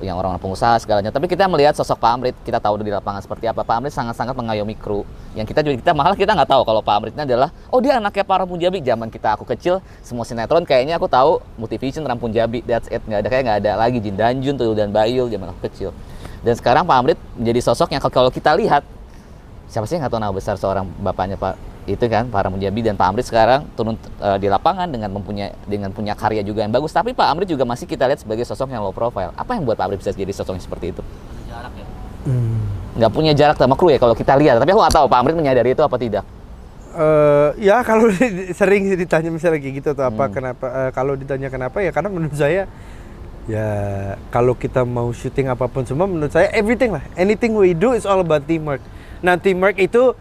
yang 0.05 0.17
orang-orang 0.21 0.43
pengusaha 0.43 0.77
segalanya. 0.81 1.09
Tapi 1.09 1.27
kita 1.29 1.49
melihat 1.49 1.73
sosok 1.73 1.97
Pak 2.01 2.11
Amrit, 2.11 2.37
kita 2.45 2.61
tahu 2.61 2.81
di 2.83 2.93
lapangan 2.93 3.25
seperti 3.25 3.49
apa. 3.49 3.65
Pak 3.65 3.77
Amrit 3.81 3.93
sangat-sangat 3.95 4.37
mengayomi 4.37 4.77
kru. 4.77 5.07
Yang 5.33 5.53
kita 5.55 5.61
juga 5.65 5.77
kita 5.81 5.93
malah 5.97 6.17
kita 6.17 6.33
nggak 6.37 6.51
tahu 6.51 6.63
kalau 6.65 6.81
Pak 6.85 6.95
Amrit 6.97 7.13
ini 7.17 7.25
adalah 7.25 7.49
oh 7.69 7.81
dia 7.81 7.97
anaknya 7.97 8.25
para 8.25 8.45
Punjabi 8.45 8.81
zaman 8.85 9.09
kita 9.09 9.37
aku 9.37 9.45
kecil 9.45 9.81
semua 10.01 10.25
sinetron 10.25 10.65
kayaknya 10.65 10.97
aku 10.97 11.09
tahu 11.09 11.41
Multivision 11.61 12.05
Ram 12.05 12.21
Punjabi 12.21 12.65
that's 12.65 12.89
it 12.89 13.01
nggak 13.05 13.21
ada 13.25 13.29
kayak 13.29 13.43
nggak 13.47 13.59
ada 13.65 13.73
lagi 13.77 13.99
Jin 14.01 14.17
Danjun 14.17 14.55
Tuyul 14.57 14.77
dan 14.77 14.91
Bayul 14.93 15.29
zaman 15.29 15.53
aku 15.53 15.69
kecil. 15.71 15.91
Dan 16.45 16.55
sekarang 16.57 16.85
Pak 16.85 16.97
Amrit 16.97 17.19
menjadi 17.37 17.61
sosok 17.73 17.93
yang 17.93 18.03
kalau 18.03 18.31
kita 18.33 18.53
lihat 18.57 18.85
siapa 19.69 19.85
sih 19.85 19.99
yang 19.99 20.07
nggak 20.07 20.15
tahu 20.15 20.23
nama 20.23 20.35
besar 20.35 20.55
seorang 20.57 20.87
bapaknya 21.03 21.37
Pak 21.37 21.76
itu 21.87 22.03
kan 22.11 22.27
para 22.27 22.51
Munjabi 22.51 22.83
dan 22.83 22.99
Pak 22.99 23.07
Amrit 23.15 23.27
sekarang 23.31 23.71
turun 23.79 23.95
eh, 23.95 24.39
di 24.43 24.51
lapangan 24.51 24.91
dengan 24.91 25.15
mempunyai 25.15 25.55
dengan 25.71 25.95
punya 25.95 26.19
karya 26.19 26.43
juga 26.43 26.67
yang 26.67 26.75
bagus. 26.75 26.91
Tapi 26.91 27.15
Pak 27.15 27.27
Amrit 27.31 27.47
juga 27.47 27.63
masih 27.63 27.87
kita 27.87 28.11
lihat 28.11 28.21
sebagai 28.21 28.43
sosok 28.43 28.75
yang 28.75 28.83
low 28.83 28.91
profile. 28.91 29.31
Apa 29.39 29.55
yang 29.55 29.63
buat 29.63 29.79
Pak 29.79 29.87
Amrit 29.87 30.03
bisa 30.03 30.11
jadi 30.11 30.35
sosok 30.35 30.59
yang 30.59 30.67
seperti 30.67 30.91
itu? 30.91 31.03
Jarak 31.47 31.73
ya? 31.79 31.87
Nggak 32.99 33.11
punya 33.15 33.33
jarak 33.39 33.55
sama 33.55 33.79
kru 33.79 33.95
ya 33.95 34.03
kalau 34.03 34.19
kita 34.19 34.35
lihat. 34.35 34.59
Tapi 34.59 34.75
aku 34.75 34.81
nggak 34.83 34.97
tahu 34.99 35.07
Pak 35.07 35.19
Amrit 35.23 35.37
menyadari 35.39 35.71
itu 35.79 35.83
apa 35.87 35.97
tidak? 35.97 36.27
Eh, 36.97 37.49
ya 37.69 37.85
kalau 37.85 38.09
sering 38.59 38.89
ditanya 38.97 39.29
misalnya 39.29 39.61
kayak 39.61 39.75
gitu 39.85 39.89
atau 39.93 40.09
apa 40.09 40.33
kenapa 40.33 40.67
eh, 40.67 40.91
kalau 40.97 41.13
ditanya 41.13 41.53
kenapa 41.53 41.85
ya 41.85 41.93
karena 41.93 42.09
menurut 42.09 42.33
saya 42.33 42.65
ya 43.47 43.69
kalau 44.33 44.57
kita 44.57 44.83
mau 44.83 45.13
syuting 45.13 45.53
apa 45.53 45.69
pun 45.69 45.85
semua 45.85 46.09
menurut 46.09 46.33
saya 46.33 46.49
everything 46.57 46.97
lah. 46.97 47.05
Anything 47.15 47.53
we 47.53 47.77
do 47.77 47.93
is 47.93 48.09
all 48.09 48.19
about 48.19 48.49
teamwork. 48.49 48.81
Nah 49.21 49.37
teamwork 49.37 49.77
itu 49.77 50.17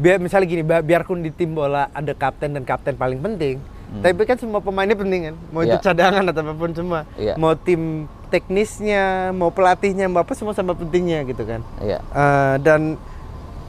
biar 0.00 0.16
misalnya 0.16 0.48
gini 0.48 0.62
bi- 0.62 0.80
biarpun 0.82 1.20
di 1.20 1.30
tim 1.30 1.52
bola 1.52 1.92
ada 1.92 2.12
kapten 2.12 2.50
dan 2.50 2.64
kapten 2.64 2.96
paling 2.96 3.20
penting 3.20 3.60
tapi 3.92 4.22
kan 4.22 4.38
semua 4.38 4.58
pemainnya 4.58 4.94
penting 4.94 5.20
kan 5.24 5.34
mau 5.50 5.60
itu 5.60 5.74
Iya. 5.74 5.82
cadangan 5.82 6.22
atau 6.24 6.40
apa 6.40 6.54
pun 6.54 6.70
semua 6.72 7.00
Iya. 7.14 7.34
mau 7.34 7.52
tim 7.52 8.06
teknisnya 8.30 9.04
mau 9.32 9.50
pelatihnya 9.50 10.06
mau 10.06 10.22
apa 10.22 10.32
semua 10.32 10.54
sama 10.54 10.72
pentingnya 10.72 11.20
gitu 11.24 11.42
kan 11.42 11.60
Iya 11.78 11.98
Eh, 12.00 12.54
dan 12.60 12.94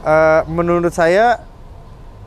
eh, 0.00 0.40
menurut 0.48 0.90
saya 0.90 1.42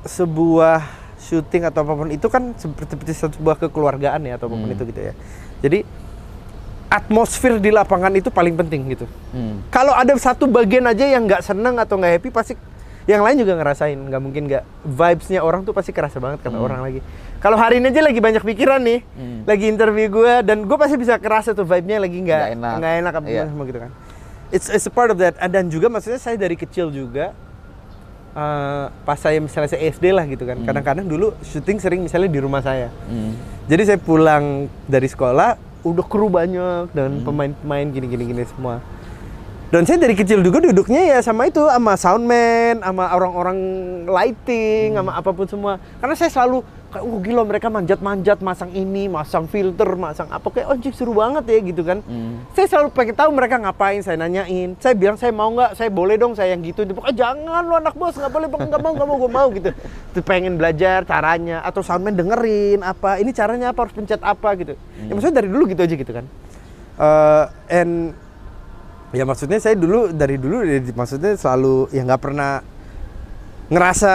sebuah 0.03 0.85
syuting 1.17 1.65
atau 1.65 1.81
apa 1.81 1.93
pun 1.95 2.07
itu 2.09 2.27
kan 2.27 2.53
seperti, 2.53 2.93
seperti 2.93 3.11
sebuah 3.15 3.57
kekeluargaan 3.59 4.21
ya 4.23 4.35
atau 4.35 4.45
apa 4.45 4.55
pun 4.55 4.67
Hmm. 4.67 4.75
itu 4.75 4.83
gitu 4.85 5.01
ya. 5.01 5.13
Jadi 5.59 5.79
atmosfer 6.87 7.57
di 7.57 7.71
lapangan 7.71 8.13
itu 8.13 8.29
paling 8.29 8.53
penting 8.55 8.85
gitu. 8.89 9.09
Hmm. 9.31 9.65
Kalau 9.67 9.91
ada 9.91 10.13
satu 10.15 10.45
bagian 10.45 10.85
aja 10.85 11.01
yang 11.03 11.25
nggak 11.25 11.41
seneng 11.41 11.75
atau 11.75 11.97
nggak 11.97 12.13
happy 12.13 12.29
pasti 12.29 12.53
yang 13.05 13.21
lain 13.21 13.37
juga 13.37 13.53
ngerasain. 13.53 13.95
Nggak 13.95 14.21
mungkin 14.21 14.43
nggak 14.45 14.63
vibesnya 14.83 15.39
orang 15.39 15.61
tuh 15.61 15.71
pasti 15.71 15.89
kerasa 15.89 16.17
banget 16.17 16.41
kata 16.41 16.57
orang 16.57 16.81
lagi. 16.81 16.99
Kalau 17.37 17.53
hari 17.53 17.77
ini 17.77 17.89
aja 17.89 18.01
lagi 18.01 18.17
banyak 18.17 18.41
pikiran 18.41 18.81
nih, 18.81 18.99
Hmm. 19.05 19.45
lagi 19.45 19.65
interview 19.65 20.09
gue 20.09 20.33
dan 20.41 20.65
gue 20.65 20.73
pasti 20.75 20.95
bisa 20.95 21.15
kerasa 21.15 21.53
tuh 21.53 21.61
vibe-nya 21.63 21.99
lagi 21.99 22.17
nggak 22.17 22.41
Nggak 22.41 22.55
enak. 22.57 22.73
nggak 22.75 22.93
enak 22.99 23.13
apa 23.13 23.27
Iya. 23.27 23.43
semua 23.45 23.65
gitu 23.65 23.79
kan. 23.79 23.91
It's, 24.49 24.67
it's 24.67 24.85
a 24.85 24.93
part 24.93 25.09
of 25.09 25.17
that. 25.17 25.37
Ah, 25.37 25.45
Dan 25.45 25.67
juga 25.67 25.85
maksudnya 25.85 26.17
saya 26.17 26.33
dari 26.35 26.53
kecil 26.53 26.89
juga 26.89 27.33
eh, 28.33 28.85
pas 29.01 29.15
saya 29.15 29.39
misalnya 29.39 29.69
saya 29.69 29.81
SD 29.85 30.11
lah 30.11 30.25
gitu 30.25 30.43
kan. 30.43 30.59
Kadang-kadang 30.59 31.05
dulu 31.05 31.31
syuting 31.41 31.77
sering 31.77 32.01
misalnya 32.01 32.27
di 32.27 32.39
rumah 32.39 32.59
saya. 32.59 32.91
Hmm. 33.05 33.31
Jadi 33.65 33.81
saya 33.85 33.97
pulang 33.97 34.67
dari 34.85 35.05
sekolah 35.05 35.55
udah 35.81 36.03
kru 36.03 36.27
banyak 36.27 36.91
dan 36.91 37.21
pemain-pemain 37.21 37.85
gini-gini 37.87 38.23
gini 38.27 38.43
semua. 38.45 38.81
Dan 39.73 39.81
saya 39.81 39.97
dari 39.97 40.13
kecil 40.13 40.45
juga 40.45 40.61
duduknya 40.61 41.01
ya 41.09 41.17
sama 41.25 41.49
itu 41.49 41.57
sama 41.65 41.97
soundman, 41.97 42.85
sama 42.85 43.09
orang-orang 43.17 43.57
lighting, 44.05 44.93
sama 44.93 45.17
apa 45.17 45.29
pun 45.33 45.49
semua. 45.49 45.81
Karena 45.97 46.13
saya 46.13 46.29
selalu 46.29 46.61
kayak 46.93 47.03
oh 47.03 47.19
gila 47.19 47.43
mereka 47.43 47.67
manjat-manjat 47.73 48.39
masang 48.45 48.71
ini, 48.71 49.09
masang 49.09 49.49
filter, 49.49 49.89
masang 49.97 50.29
apa 50.29 50.47
kayak 50.53 50.69
oh 50.69 50.77
anjing 50.77 50.93
seru 50.93 51.17
banget 51.17 51.43
ya 51.49 51.59
gitu 51.65 51.81
kan. 51.81 51.99
Hmm. 52.05 52.45
Saya 52.53 52.71
selalu 52.71 52.93
pengen 52.93 53.17
tahu 53.17 53.29
mereka 53.33 53.57
ngapain, 53.57 54.05
saya 54.05 54.15
nanyain. 54.21 54.77
Saya 54.77 54.93
bilang 54.93 55.17
saya 55.17 55.33
mau 55.33 55.49
nggak, 55.49 55.75
saya 55.75 55.89
boleh 55.89 56.15
dong 56.15 56.37
saya 56.37 56.53
yang 56.53 56.61
gitu. 56.61 56.85
Dia 56.85 56.93
bilang, 56.93 57.09
"Ah, 57.09 57.15
jangan 57.17 57.61
lu 57.65 57.73
anak 57.73 57.93
bos, 57.97 58.15
nggak 58.15 58.31
boleh, 58.31 58.47
Bang. 58.47 58.69
nggak 58.69 58.81
mau, 58.85 58.91
nggak 58.93 59.07
mau, 59.09 59.17
gue 59.17 59.31
mau 59.33 59.47
gitu. 59.49 59.69
Tuh 60.13 60.23
pengen 60.23 60.61
belajar 60.61 61.03
caranya 61.09 61.65
atau 61.65 61.81
soundman 61.81 62.13
dengerin 62.13 62.85
apa, 62.85 63.17
ini 63.17 63.33
caranya 63.33 63.73
apa, 63.73 63.89
harus 63.89 63.97
pencet 63.97 64.21
apa 64.21 64.55
gitu. 64.61 64.77
Ya 64.77 65.11
maksudnya 65.11 65.41
dari 65.41 65.49
dulu 65.49 65.67
gitu 65.67 65.81
aja 65.81 65.95
gitu 65.97 66.11
kan. 66.13 66.25
Eh, 66.95 67.45
and 67.75 68.15
ya 69.15 69.23
maksudnya 69.23 69.57
saya 69.57 69.79
dulu 69.79 70.11
dari 70.11 70.35
dulu 70.35 70.61
ya, 70.61 70.83
maksudnya 70.91 71.39
selalu 71.39 71.87
ya 71.95 72.03
nggak 72.03 72.21
pernah 72.21 72.59
ngerasa 73.71 74.13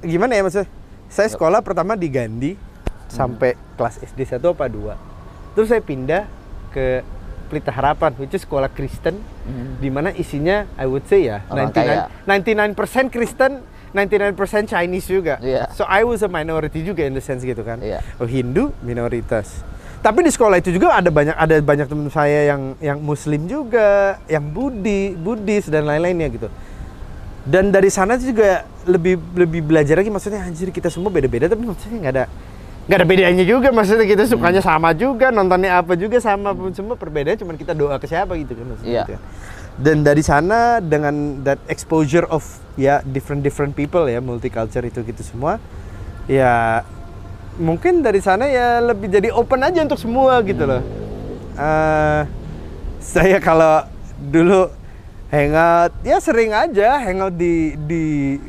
gimana 0.00 0.32
ya 0.38 0.42
maksudnya. 0.46 0.70
Saya 1.12 1.28
sekolah 1.28 1.60
pertama 1.60 1.92
di 1.92 2.08
Gandhi 2.08 2.52
sampai 3.12 3.52
kelas 3.76 4.00
SD 4.00 4.24
1 4.24 4.40
apa 4.40 4.64
2. 4.64 5.52
Terus 5.52 5.68
saya 5.68 5.84
pindah 5.84 6.24
ke 6.72 7.04
Pelita 7.52 7.68
Harapan, 7.68 8.16
which 8.16 8.32
is 8.32 8.48
sekolah 8.48 8.72
Kristen, 8.72 9.20
Hmm. 9.44 9.76
di 9.76 9.92
mana 9.92 10.14
isinya 10.14 10.64
I 10.78 10.86
would 10.88 11.04
say 11.04 11.26
ya 11.28 11.44
Orang 11.50 11.74
99 11.74 12.72
99% 12.72 13.12
Kristen, 13.12 13.60
99% 13.92 14.72
Chinese 14.72 15.04
juga. 15.04 15.36
Iya. 15.42 15.68
So 15.76 15.84
I 15.84 16.00
was 16.06 16.24
a 16.24 16.30
minority 16.32 16.80
juga 16.80 17.04
in 17.04 17.12
the 17.12 17.20
sense 17.20 17.44
gitu 17.44 17.60
kan. 17.60 17.82
Iya. 17.84 18.00
Oh, 18.16 18.24
Hindu 18.24 18.72
minoritas. 18.80 19.60
Tapi 20.02 20.18
di 20.26 20.34
sekolah 20.34 20.58
itu 20.58 20.74
juga 20.74 20.98
ada 20.98 21.14
banyak 21.14 21.36
ada 21.38 21.54
banyak 21.62 21.86
teman 21.86 22.10
saya 22.10 22.50
yang 22.50 22.74
yang 22.82 22.98
Muslim 22.98 23.46
juga, 23.46 24.18
yang 24.26 24.42
Budi, 24.42 25.14
Buddhis 25.14 25.70
dan 25.70 25.86
lain-lainnya 25.86 26.26
gitu. 26.26 26.48
Dan 27.42 27.70
dari 27.70 27.86
sana 27.86 28.18
juga 28.18 28.66
lebih 28.82 29.18
lebih 29.34 29.62
belajar 29.62 29.98
lagi 29.98 30.10
maksudnya 30.10 30.42
anjir 30.42 30.74
kita 30.74 30.90
semua 30.90 31.10
beda-beda 31.10 31.46
tapi 31.46 31.62
maksudnya 31.62 31.98
nggak 32.02 32.14
ada 32.18 32.24
nggak 32.82 32.98
ada 32.98 33.06
bedanya 33.06 33.44
juga 33.46 33.70
maksudnya 33.70 34.06
kita 34.10 34.26
sukanya 34.26 34.58
sama 34.58 34.90
juga 34.90 35.30
nontonnya 35.30 35.78
apa 35.78 35.94
juga 35.94 36.18
sama 36.18 36.50
pun 36.50 36.74
semua 36.74 36.98
perbedaan 36.98 37.38
cuman 37.38 37.54
kita 37.54 37.78
doa 37.78 37.94
ke 38.02 38.10
siapa 38.10 38.34
gitu 38.34 38.58
kan 38.58 38.66
maksudnya 38.74 38.90
Iya. 38.90 39.02
gitu 39.06 39.12
kan. 39.14 39.22
Dan 39.72 39.96
dari 40.02 40.22
sana 40.26 40.82
dengan 40.82 41.14
that 41.46 41.62
exposure 41.70 42.26
of 42.26 42.42
ya 42.74 42.98
different 43.06 43.46
different 43.46 43.78
people 43.78 44.02
ya 44.10 44.18
multicultural 44.18 44.82
itu 44.82 44.98
gitu 45.06 45.22
semua 45.22 45.62
ya 46.26 46.82
mungkin 47.60 48.00
dari 48.00 48.20
sana 48.24 48.48
ya 48.48 48.80
lebih 48.80 49.12
jadi 49.12 49.28
open 49.32 49.60
aja 49.60 49.84
untuk 49.84 50.00
semua 50.00 50.40
gitu 50.46 50.64
loh. 50.64 50.82
Eh, 51.58 52.20
saya 53.02 53.36
kalau 53.42 53.84
dulu 54.22 54.70
hangout 55.28 55.92
ya 56.04 56.20
sering 56.22 56.52
aja 56.52 57.00
hangout 57.02 57.34
di 57.34 57.74
di 57.88 58.02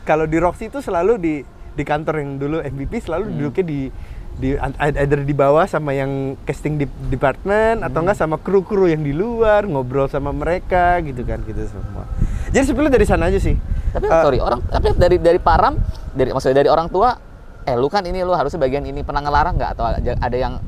kalau 0.04 0.28
di 0.28 0.38
Roxy 0.40 0.68
itu 0.70 0.80
selalu 0.80 1.14
di 1.20 1.36
di 1.74 1.84
kantor 1.84 2.22
yang 2.22 2.32
dulu 2.38 2.58
MVP 2.62 3.02
selalu 3.02 3.34
duduknya 3.34 3.66
di 3.66 3.80
di 4.34 4.58
either 4.82 5.22
di 5.22 5.34
bawah 5.34 5.66
sama 5.70 5.94
yang 5.94 6.34
casting 6.46 6.82
di 6.82 6.90
department 7.10 7.86
atau 7.86 8.02
enggak 8.02 8.18
sama 8.18 8.42
kru-kru 8.42 8.90
yang 8.90 9.06
di 9.06 9.14
luar 9.14 9.66
ngobrol 9.70 10.10
sama 10.10 10.34
mereka 10.34 10.98
gitu 11.06 11.22
kan 11.22 11.42
gitu 11.46 11.62
semua. 11.70 12.10
Jadi 12.50 12.66
sebenarnya 12.66 12.94
dari 12.98 13.06
sana 13.06 13.30
aja 13.30 13.38
sih. 13.38 13.54
Tapi 13.94 14.06
Eh, 14.10 14.22
sorry, 14.26 14.40
orang 14.42 14.62
tapi 14.66 14.98
dari 14.98 15.18
dari 15.22 15.38
Param, 15.38 15.78
dari 16.18 16.34
maksudnya 16.34 16.66
dari 16.66 16.70
orang 16.70 16.90
tua, 16.90 17.14
eh 17.64 17.76
lu 17.80 17.88
kan 17.88 18.04
ini 18.04 18.22
lu 18.24 18.36
harusnya 18.36 18.60
bagian 18.60 18.84
ini 18.84 19.02
pernah 19.04 19.24
ngelarang 19.24 19.56
nggak 19.56 19.72
atau 19.78 19.84
ada, 19.88 20.38
yang 20.38 20.60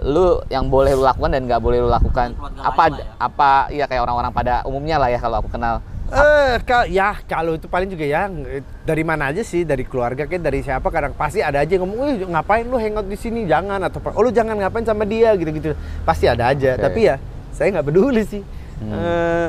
lu 0.00 0.40
yang 0.48 0.66
boleh 0.72 0.96
lu 0.96 1.04
lakukan 1.04 1.30
dan 1.30 1.44
nggak 1.44 1.60
boleh 1.60 1.78
lu 1.84 1.88
lakukan 1.92 2.32
apa 2.56 2.84
ya. 2.88 3.04
apa 3.20 3.50
ya 3.68 3.84
kayak 3.84 4.02
orang-orang 4.08 4.32
pada 4.32 4.64
umumnya 4.64 4.96
lah 4.96 5.08
ya 5.12 5.20
kalau 5.20 5.44
aku 5.44 5.50
kenal 5.52 5.84
Eh, 6.10 6.58
ka- 6.66 6.90
ya 6.90 7.14
kalau 7.22 7.54
itu 7.54 7.70
paling 7.70 7.86
juga 7.86 8.02
ya 8.02 8.26
eh, 8.26 8.66
dari 8.82 9.06
mana 9.06 9.30
aja 9.30 9.46
sih 9.46 9.62
dari 9.62 9.86
keluarga 9.86 10.26
kayak 10.26 10.42
dari 10.42 10.58
siapa 10.58 10.90
kadang 10.90 11.14
pasti 11.14 11.38
ada 11.38 11.62
aja 11.62 11.70
yang 11.78 11.86
ngomong, 11.86 12.02
"Wih, 12.02 12.26
ngapain 12.26 12.66
lu 12.66 12.82
hangout 12.82 13.06
di 13.06 13.14
sini? 13.14 13.46
Jangan 13.46 13.78
atau 13.86 14.02
oh 14.02 14.22
lu 14.26 14.34
jangan 14.34 14.58
ngapain 14.58 14.82
sama 14.82 15.06
dia 15.06 15.38
gitu-gitu." 15.38 15.70
Pasti 16.02 16.26
ada 16.26 16.50
aja, 16.50 16.74
Oke. 16.74 16.82
tapi 16.82 17.00
ya 17.06 17.14
saya 17.54 17.78
nggak 17.78 17.86
peduli 17.86 18.26
sih. 18.26 18.42
Eh, 18.82 19.48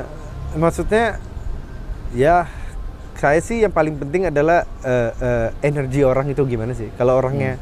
maksudnya 0.54 1.18
ya 2.14 2.46
saya 3.22 3.38
sih 3.38 3.62
yang 3.62 3.70
paling 3.70 3.94
penting 4.02 4.34
adalah 4.34 4.66
eh, 4.82 5.12
eh, 5.14 5.48
energi 5.62 6.02
orang 6.02 6.34
itu 6.34 6.42
gimana 6.50 6.74
sih? 6.74 6.90
Kalau 6.98 7.22
orangnya 7.22 7.62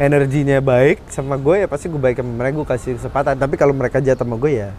energinya 0.00 0.58
baik 0.64 1.06
sama 1.12 1.36
gue 1.36 1.62
ya 1.62 1.66
pasti 1.68 1.92
gue 1.92 2.00
baik 2.00 2.24
sama 2.24 2.32
mereka 2.32 2.54
gue 2.56 2.68
kasih 2.72 2.90
kesempatan. 2.96 3.36
Tapi 3.36 3.60
kalau 3.60 3.76
mereka 3.76 4.00
jahat 4.00 4.24
sama 4.24 4.40
gue 4.40 4.64
ya 4.64 4.72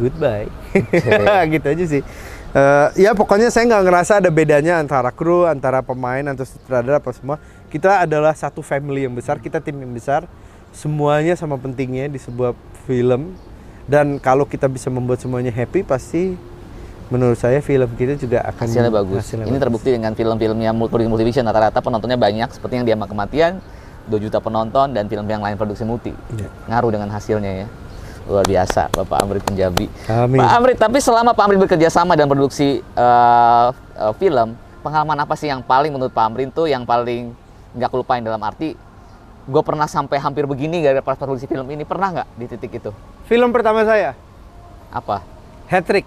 goodbye. 0.00 0.48
gitu 1.52 1.66
aja 1.68 1.84
sih. 1.84 2.02
Eh, 2.54 2.88
ya 3.04 3.12
pokoknya 3.12 3.52
saya 3.52 3.68
nggak 3.68 3.84
ngerasa 3.84 4.12
ada 4.24 4.30
bedanya 4.32 4.80
antara 4.80 5.12
kru, 5.12 5.44
antara 5.44 5.84
pemain, 5.84 6.24
antara 6.24 6.48
sutradara 6.48 6.96
apa 6.96 7.12
semua. 7.12 7.36
Kita 7.68 8.00
adalah 8.00 8.32
satu 8.32 8.64
family 8.64 9.04
yang 9.04 9.12
besar, 9.12 9.42
kita 9.42 9.60
tim 9.60 9.76
yang 9.76 9.92
besar. 9.92 10.24
Semuanya 10.72 11.36
sama 11.36 11.60
pentingnya 11.60 12.08
di 12.08 12.16
sebuah 12.16 12.56
film. 12.88 13.36
Dan 13.84 14.16
kalau 14.16 14.48
kita 14.48 14.70
bisa 14.72 14.88
membuat 14.88 15.20
semuanya 15.20 15.52
happy, 15.52 15.84
pasti 15.84 16.38
menurut 17.14 17.38
saya 17.38 17.62
film 17.62 17.86
kita 17.94 18.18
juga 18.18 18.42
akan 18.42 18.66
hasilnya 18.66 18.90
bagus. 18.90 19.22
hasilnya 19.22 19.46
ini 19.46 19.54
bagus. 19.54 19.62
terbukti 19.62 19.88
dengan 19.94 20.12
film-film 20.18 20.58
yang 20.58 20.74
multi 20.74 21.06
multivision 21.06 21.46
rata-rata 21.46 21.78
penontonnya 21.78 22.18
banyak 22.18 22.50
seperti 22.50 22.82
yang 22.82 22.84
dia 22.90 22.98
kematian 22.98 23.62
2 24.10 24.18
juta 24.18 24.42
penonton 24.42 24.90
dan 24.90 25.06
film 25.06 25.24
yang 25.30 25.40
lain 25.40 25.54
produksi 25.54 25.86
multi. 25.86 26.10
Iya. 26.34 26.50
Ngaruh 26.68 26.90
dengan 26.90 27.08
hasilnya 27.14 27.64
ya. 27.64 27.66
Luar 28.24 28.44
biasa 28.48 28.88
Bapak 28.88 29.20
Amrit 29.20 29.44
Penjabi. 29.46 29.86
Amin. 30.08 30.40
Pak 30.40 30.50
Amrit, 30.56 30.76
tapi 30.80 30.98
selama 30.98 31.36
Pak 31.36 31.44
Amrit 31.44 31.60
bekerja 31.60 31.88
sama 31.92 32.16
dan 32.16 32.26
produksi 32.26 32.80
eh, 32.80 33.68
eh, 34.00 34.12
film, 34.16 34.56
pengalaman 34.80 35.24
apa 35.24 35.36
sih 35.36 35.48
yang 35.48 35.60
paling 35.64 35.92
menurut 35.92 36.12
Pak 36.12 36.24
Amrit 36.24 36.50
tuh 36.52 36.66
yang 36.68 36.88
paling 36.88 37.36
nggak 37.76 37.90
kelupain 37.92 38.24
dalam 38.24 38.40
arti 38.44 38.76
gue 39.44 39.62
pernah 39.64 39.84
sampai 39.84 40.16
hampir 40.16 40.48
begini 40.48 40.80
gara-gara 40.80 41.04
pas 41.04 41.20
produksi 41.20 41.44
film 41.44 41.68
ini 41.68 41.84
pernah 41.84 42.16
nggak 42.16 42.28
di 42.40 42.44
titik 42.48 42.80
itu? 42.80 42.90
film 43.28 43.52
pertama 43.52 43.84
saya 43.84 44.16
Apa? 44.88 45.20
Hat 45.68 45.84
Trick 45.84 46.06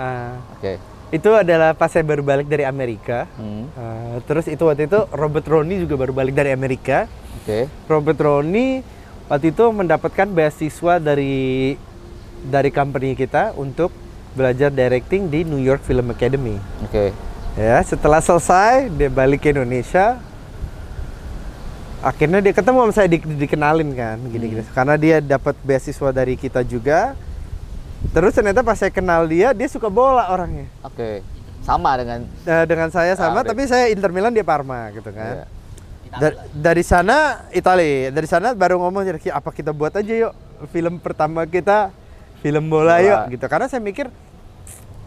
Ah, 0.00 0.40
Oke. 0.56 0.80
itu 1.12 1.28
adalah 1.28 1.76
pas 1.76 1.92
saya 1.92 2.00
baru 2.00 2.24
balik 2.24 2.48
dari 2.48 2.64
Amerika 2.64 3.28
Hmm, 3.36 3.68
Ah, 3.72 4.16
terus 4.24 4.48
itu 4.48 4.64
waktu 4.64 4.88
itu 4.88 5.04
Robert 5.12 5.44
Roney 5.44 5.76
juga 5.78 6.00
baru 6.00 6.10
balik 6.10 6.32
dari 6.32 6.50
Amerika 6.50 7.04
Oke. 7.36 7.68
Robert 7.84 8.16
Roney 8.16 8.80
waktu 9.28 9.52
itu 9.52 9.64
mendapatkan 9.68 10.24
beasiswa 10.26 10.96
dari 10.96 11.76
dari 12.40 12.72
company 12.72 13.12
kita 13.12 13.52
untuk 13.54 13.92
belajar 14.32 14.72
directing 14.72 15.28
di 15.28 15.44
New 15.44 15.60
York 15.60 15.82
Film 15.82 16.08
Academy. 16.08 16.56
Oke. 16.80 17.12
Ya, 17.52 17.82
setelah 17.82 18.18
selesai 18.18 18.88
dia 18.88 19.10
balik 19.10 19.42
ke 19.42 19.50
Indonesia. 19.50 20.16
Akhirnya 22.00 22.40
dia 22.40 22.56
ketemu 22.56 22.80
sama 22.80 22.92
saya 22.94 23.08
di- 23.10 23.20
dikenalin 23.20 23.92
kan, 23.92 24.16
gini-gini. 24.24 24.64
Karena 24.72 24.96
dia 24.96 25.20
dapat 25.20 25.52
beasiswa 25.60 26.08
dari 26.10 26.32
kita 26.32 26.64
juga. 26.64 27.12
Terus 28.10 28.32
ternyata 28.32 28.60
pas 28.60 28.74
saya 28.74 28.88
kenal 28.88 29.24
dia, 29.24 29.52
dia 29.52 29.68
suka 29.68 29.86
bola 29.86 30.26
orangnya. 30.28 30.66
Oke. 30.80 31.20
Sama 31.60 31.92
dengan 31.94 32.24
Eh, 32.42 32.64
dengan 32.64 32.88
saya 32.88 33.12
sama, 33.14 33.44
tapi 33.44 33.68
saya 33.68 33.86
Inter 33.88 34.08
Milan 34.08 34.32
dia 34.32 34.42
Parma 34.42 34.88
gitu 34.90 35.12
kan. 35.12 35.44
Iya. 35.44 35.46
Da- 36.10 36.38
dari 36.50 36.82
sana 36.82 37.46
Italia, 37.50 38.10
dari 38.10 38.26
sana 38.26 38.50
baru 38.50 38.80
ngomong 38.80 39.04
jadi 39.04 39.18
"Ki, 39.20 39.30
apa 39.30 39.50
kita 39.50 39.70
buat 39.70 39.94
aja 39.94 40.10
yuk 40.10 40.32
film 40.68 40.98
pertama 40.98 41.46
kita 41.46 41.94
film 42.40 42.66
bola, 42.66 42.96
Bola. 42.96 42.98
yuk 42.98 43.20
gitu. 43.30 43.46
Karena 43.46 43.70
saya 43.70 43.78
mikir 43.78 44.10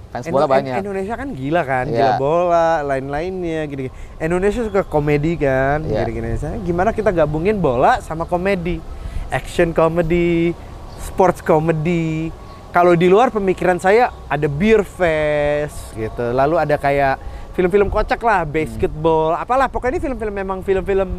fans 0.10 0.30
bola 0.30 0.46
banyak. 0.46 0.80
Indonesia 0.80 1.18
kan 1.18 1.34
gila 1.34 1.62
kan, 1.66 1.86
Iya. 1.86 1.98
gila 1.98 2.12
bola, 2.16 2.68
lain-lainnya 2.86 3.66
gini. 3.66 3.90
Indonesia 4.16 4.64
suka 4.64 4.86
komedi 4.86 5.36
kan, 5.36 5.82
Iya. 5.82 6.06
gini-gini. 6.06 6.38
Saya 6.38 6.56
gimana 6.62 6.94
kita 6.94 7.10
gabungin 7.10 7.58
bola 7.58 8.00
sama 8.00 8.24
komedi, 8.24 8.80
action 9.28 9.74
comedy, 9.74 10.54
sports 11.02 11.42
comedy. 11.42 12.30
Kalau 12.74 12.98
di 12.98 13.06
luar 13.06 13.30
pemikiran 13.30 13.78
saya 13.78 14.10
ada 14.26 14.50
beer 14.50 14.82
fest 14.82 15.94
gitu, 15.94 16.34
lalu 16.34 16.58
ada 16.58 16.74
kayak 16.74 17.22
film-film 17.54 17.94
kocak 17.94 18.18
lah, 18.26 18.50
basketball, 18.50 19.38
apalah 19.38 19.70
pokoknya 19.70 19.96
ini 19.96 20.02
film-film 20.02 20.34
memang 20.34 20.60
film-film 20.66 21.10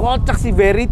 kocak 0.00 0.40
sih, 0.40 0.48
very 0.48 0.88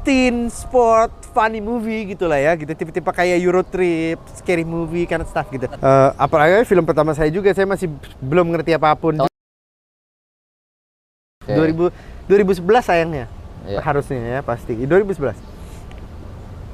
teen 0.00 0.48
sport 0.48 1.12
funny 1.36 1.60
movie 1.60 2.16
gitu 2.16 2.24
lah 2.24 2.40
ya 2.40 2.56
gitu 2.56 2.72
tipe-tipe 2.72 3.12
kayak 3.12 3.36
Euro 3.44 3.60
Trip, 3.60 4.16
scary 4.32 4.64
movie 4.64 5.04
kind 5.04 5.20
of 5.20 5.28
stuff 5.28 5.44
gitu. 5.52 5.68
Eh, 5.68 6.10
apalagi 6.16 6.64
film 6.64 6.88
pertama 6.88 7.12
saya 7.12 7.28
juga 7.28 7.52
saya 7.52 7.68
masih 7.68 7.92
belum 8.24 8.48
ngerti 8.48 8.80
apa 8.80 8.96
pun. 8.96 9.28
Oke. 9.28 11.52
2000 11.52 11.92
2011 12.32 12.64
sayangnya. 12.80 13.28
Iya. 13.68 13.84
Harusnya 13.84 14.40
ya 14.40 14.42
pasti. 14.46 14.72
2011. 14.72 15.36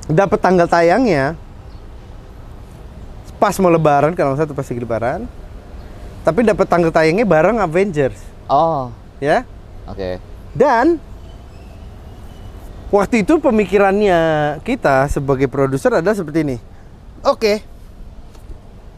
Dapat 0.06 0.38
tanggal 0.38 0.70
tayangnya 0.70 1.34
pas 3.42 3.58
mau 3.58 3.66
lebaran 3.66 4.14
kalau 4.14 4.38
tuh 4.38 4.54
pasti 4.54 4.78
lebaran. 4.78 5.26
Tapi 6.22 6.46
dapat 6.46 6.70
tanggal 6.70 6.94
tayangnya 6.94 7.26
bareng 7.26 7.58
Avengers, 7.58 8.14
Oh, 8.46 8.94
ya. 9.18 9.42
oke. 9.90 10.22
Dan 10.54 11.02
waktu 12.94 13.26
itu 13.26 13.42
pemikirannya 13.42 14.20
kita 14.62 15.10
sebagai 15.10 15.50
produser 15.50 15.98
adalah 15.98 16.14
seperti 16.14 16.46
ini. 16.46 16.56
Oke. 17.26 17.66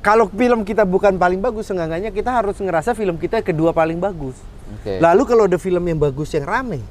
Kalau 0.04 0.28
film 0.28 0.68
kita 0.68 0.84
bukan 0.84 1.16
paling 1.16 1.40
bagus, 1.40 1.72
seenggaknya 1.72 2.12
kita 2.12 2.28
harus 2.28 2.60
ngerasa 2.60 2.92
film 2.92 3.16
kita 3.16 3.40
kedua 3.40 3.72
paling 3.72 3.96
bagus. 3.96 4.36
Oke. 4.76 5.00
Lalu 5.00 5.22
kalau 5.24 5.48
ada 5.48 5.56
film 5.56 5.80
yang 5.80 5.96
bagus 5.96 6.28
yang 6.36 6.44
rame, 6.44 6.84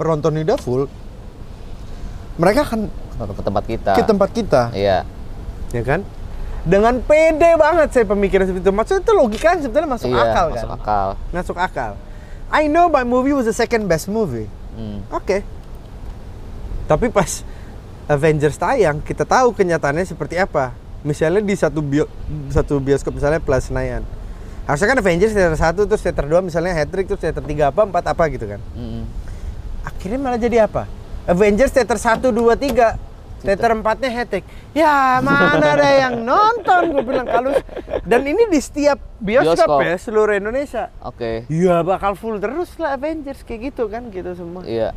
penontonnya 0.00 0.40
udah 0.40 0.56
full, 0.56 0.88
mereka 2.40 2.64
akan 2.64 2.88
ke 3.12 3.42
tempat 3.44 3.64
kita. 3.68 3.92
ke 3.92 4.02
tempat 4.08 4.28
kita, 4.32 4.62
Iya. 4.72 5.04
ya 5.68 5.82
kan? 5.84 6.00
Dengan 6.66 6.98
pede 6.98 7.54
banget 7.54 7.88
saya 7.94 8.04
pemikiran 8.10 8.44
seperti 8.50 8.66
itu. 8.66 8.74
Maksudnya 8.74 9.02
itu 9.06 9.12
logikanya 9.14 9.60
sebetulnya 9.62 9.90
masuk 9.94 10.08
iya, 10.10 10.22
akal 10.26 10.46
masuk 10.50 10.68
kan? 10.68 10.78
akal. 10.82 11.08
Masuk 11.30 11.56
akal. 11.56 11.92
I 12.50 12.66
know 12.66 12.90
my 12.90 13.06
movie 13.06 13.30
was 13.30 13.46
the 13.46 13.54
second 13.54 13.86
best 13.86 14.10
movie. 14.10 14.50
Hmm. 14.74 15.06
Oke. 15.14 15.46
Tapi 16.90 17.06
pas 17.14 17.46
Avengers 18.06 18.54
tayang, 18.58 19.02
kita 19.02 19.26
tahu 19.26 19.54
kenyataannya 19.54 20.06
seperti 20.06 20.38
apa. 20.38 20.74
Misalnya 21.06 21.42
di 21.42 21.54
satu 21.54 21.82
bio, 21.82 22.10
satu 22.50 22.82
bioskop 22.82 23.14
misalnya 23.14 23.38
Plus 23.38 23.70
Senayan. 23.70 24.02
Harusnya 24.66 24.90
kan 24.90 24.98
Avengers 24.98 25.30
theater 25.30 25.54
1 25.54 25.86
terus 25.86 26.02
theater 26.02 26.26
2 26.26 26.42
misalnya 26.42 26.74
hat-trick 26.74 27.06
terus 27.06 27.22
theater 27.22 27.38
3 27.38 27.70
apa 27.70 27.86
4 27.86 28.10
apa 28.10 28.22
gitu 28.34 28.46
kan. 28.50 28.58
Mm-mm. 28.74 29.06
Akhirnya 29.86 30.18
malah 30.18 30.38
jadi 30.42 30.66
apa? 30.66 30.90
Avengers 31.30 31.70
theater 31.70 31.94
1 31.94 32.34
2 32.34 32.34
3 32.34 32.98
Theater 33.46 33.70
4-nya 33.78 34.10
hat-trick. 34.10 34.44
Ya, 34.74 35.22
mana 35.22 35.78
ada 35.78 35.86
yang 35.86 36.26
nonton 36.26 36.90
gue 36.90 37.04
bilang 37.06 37.24
kalau 37.24 37.54
dan 38.02 38.26
ini 38.26 38.50
di 38.50 38.58
setiap 38.58 38.98
bioskop, 39.16 39.54
Bioskop. 39.54 39.80
ya 39.86 39.94
seluruh 39.96 40.34
Indonesia. 40.34 40.90
Oke. 41.00 41.46
Ya 41.46 41.80
bakal 41.80 42.18
full 42.18 42.42
terus 42.42 42.74
lah 42.76 42.98
Avengers 42.98 43.46
kayak 43.46 43.70
gitu 43.70 43.86
kan 43.86 44.10
gitu 44.10 44.34
semua. 44.34 44.66
Iya. 44.66 44.90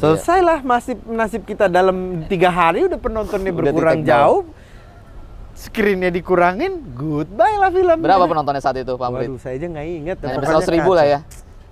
Selesai 0.00 0.40
lah 0.40 0.58
nasib 0.64 0.96
nasib 1.04 1.44
kita 1.44 1.68
dalam 1.68 2.24
tiga 2.24 2.48
hari 2.48 2.88
udah 2.88 2.96
penontonnya 2.96 3.52
berkurang 3.60 4.00
jauh, 4.00 4.48
screennya 5.52 6.08
dikurangin, 6.08 6.80
goodbye 6.96 7.60
lah 7.60 7.68
film. 7.68 8.00
Berapa 8.00 8.24
penontonnya 8.24 8.64
saat 8.64 8.80
itu, 8.80 8.96
Pak? 8.96 9.08
Waduh, 9.12 9.36
saya 9.36 9.60
aja 9.60 9.66
nggak 9.68 9.86
inget. 9.86 10.16
Hanya 10.24 10.40
Pokoknya 10.40 10.48
seratus 10.48 10.70
ribu 10.72 10.90
kacau. 10.90 10.96
lah 10.96 11.06
ya. 11.06 11.18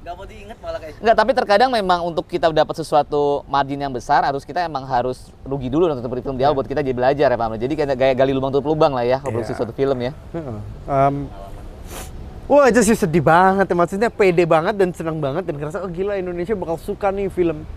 Gak 0.09 0.17
mau 0.17 0.25
diinget 0.25 0.57
malah 0.65 0.81
kayak 0.81 1.05
Enggak, 1.05 1.17
tapi 1.21 1.31
terkadang 1.37 1.69
memang 1.69 2.01
untuk 2.01 2.25
kita 2.25 2.49
dapat 2.49 2.73
sesuatu 2.81 3.45
margin 3.45 3.77
yang 3.77 3.93
besar 3.93 4.25
harus 4.25 4.41
kita 4.41 4.65
emang 4.65 4.89
harus 4.89 5.29
rugi 5.45 5.69
dulu 5.69 5.85
nonton 5.85 6.09
film 6.25 6.41
di 6.41 6.49
awal 6.49 6.57
buat 6.57 6.65
kita 6.65 6.81
jadi 6.81 6.97
belajar 6.97 7.29
ya 7.29 7.37
Pak. 7.37 7.61
Jadi 7.61 7.73
kayak 7.77 7.93
gaya 7.93 8.13
gali 8.17 8.33
lubang 8.33 8.49
tutup 8.49 8.73
lubang 8.73 8.97
lah 8.97 9.05
ya 9.05 9.21
kalau 9.21 9.37
produksi 9.37 9.53
Iya. 9.53 9.61
suatu 9.61 9.77
film 9.77 10.01
ya. 10.01 10.17
Heeh. 10.33 10.59
Em, 10.89 11.15
wah 12.49 12.65
itu 12.73 12.81
sih 12.89 12.97
sedih 12.97 13.21
banget, 13.21 13.69
ya. 13.69 13.77
maksudnya 13.77 14.09
pede 14.09 14.49
banget 14.49 14.81
dan 14.81 14.97
senang 14.97 15.21
banget 15.21 15.45
dan 15.45 15.61
ngerasa 15.61 15.85
oh 15.85 15.93
gila 15.93 16.17
Indonesia 16.17 16.57
bakal 16.57 16.81
suka 16.81 17.13
nih 17.13 17.29
film. 17.29 17.69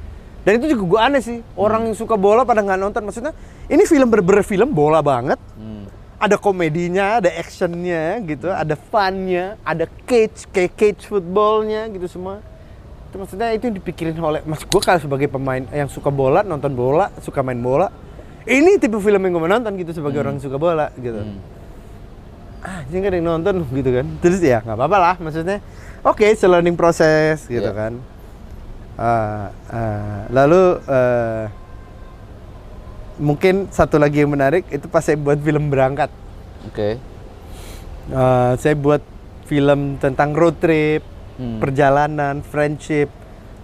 Dan 0.47 0.63
itu 0.63 0.71
juga 0.71 0.83
gue 0.87 0.99
aneh 1.03 1.19
sih, 1.19 1.43
orang 1.59 1.91
yang 1.91 1.99
suka 1.99 2.15
bola 2.15 2.47
pada 2.47 2.63
nggak 2.63 2.79
nonton. 2.79 3.11
Maksudnya 3.11 3.35
ini 3.67 3.83
film 3.83 4.07
bener-bener 4.07 4.47
film 4.47 4.71
bola 4.71 5.03
banget. 5.03 5.35
Hmm. 5.59 5.80
Ada 6.21 6.37
komedinya, 6.37 7.17
ada 7.17 7.33
actionnya 7.33 8.21
gitu, 8.21 8.53
ada 8.53 8.77
funnya, 8.77 9.57
ada 9.65 9.89
cage 10.05 10.45
kayak 10.53 10.77
cage 10.77 11.01
footballnya 11.09 11.89
gitu 11.89 12.05
semua. 12.05 12.45
Itu 13.09 13.17
maksudnya 13.17 13.49
itu 13.57 13.65
yang 13.65 13.75
dipikirin 13.81 14.13
oleh 14.21 14.45
mas 14.45 14.61
gue 14.61 14.81
kalau 14.85 15.01
sebagai 15.01 15.25
pemain 15.25 15.65
yang 15.73 15.89
suka 15.89 16.13
bola, 16.13 16.45
nonton 16.45 16.77
bola, 16.77 17.09
suka 17.25 17.41
main 17.41 17.57
bola. 17.57 17.89
Ini 18.45 18.77
tipe 18.77 19.01
film 19.01 19.17
yang 19.17 19.33
gue 19.33 19.49
nonton 19.49 19.73
gitu 19.81 19.97
sebagai 19.97 20.21
orang 20.21 20.37
yang 20.37 20.45
suka 20.45 20.61
bola 20.61 20.93
gitu. 21.01 21.17
Hmm. 21.25 21.41
Ah, 22.61 22.85
jadi 22.85 23.09
ada 23.09 23.17
yang 23.17 23.41
nonton 23.41 23.65
gitu 23.81 23.89
kan. 23.89 24.05
Terus 24.21 24.39
ya 24.45 24.61
nggak 24.61 24.77
apa-apa 24.77 24.97
lah 25.01 25.15
maksudnya. 25.17 25.57
Oke, 26.05 26.29
a 26.29 26.47
learning 26.49 26.77
process 26.77 27.49
gitu 27.49 27.65
Iya. 27.65 27.73
kan. 27.73 27.93
Ah, 29.01 29.49
ah, 29.73 30.21
lalu 30.29 30.77
eh, 30.85 31.43
mungkin 33.17 33.67
satu 33.73 33.97
lagi 33.97 34.23
yang 34.23 34.31
menarik 34.31 34.67
itu 34.69 34.85
pas 34.87 35.03
saya 35.03 35.17
buat 35.17 35.39
film 35.39 35.67
berangkat. 35.67 36.11
Oke. 36.69 37.01
Eh, 38.11 38.51
saya 38.59 38.75
buat 38.75 39.01
film 39.45 39.99
tentang 39.99 40.31
road 40.31 40.57
trip, 40.59 41.03
Hmm. 41.39 41.57
perjalanan, 41.57 42.45
friendship, 42.45 43.09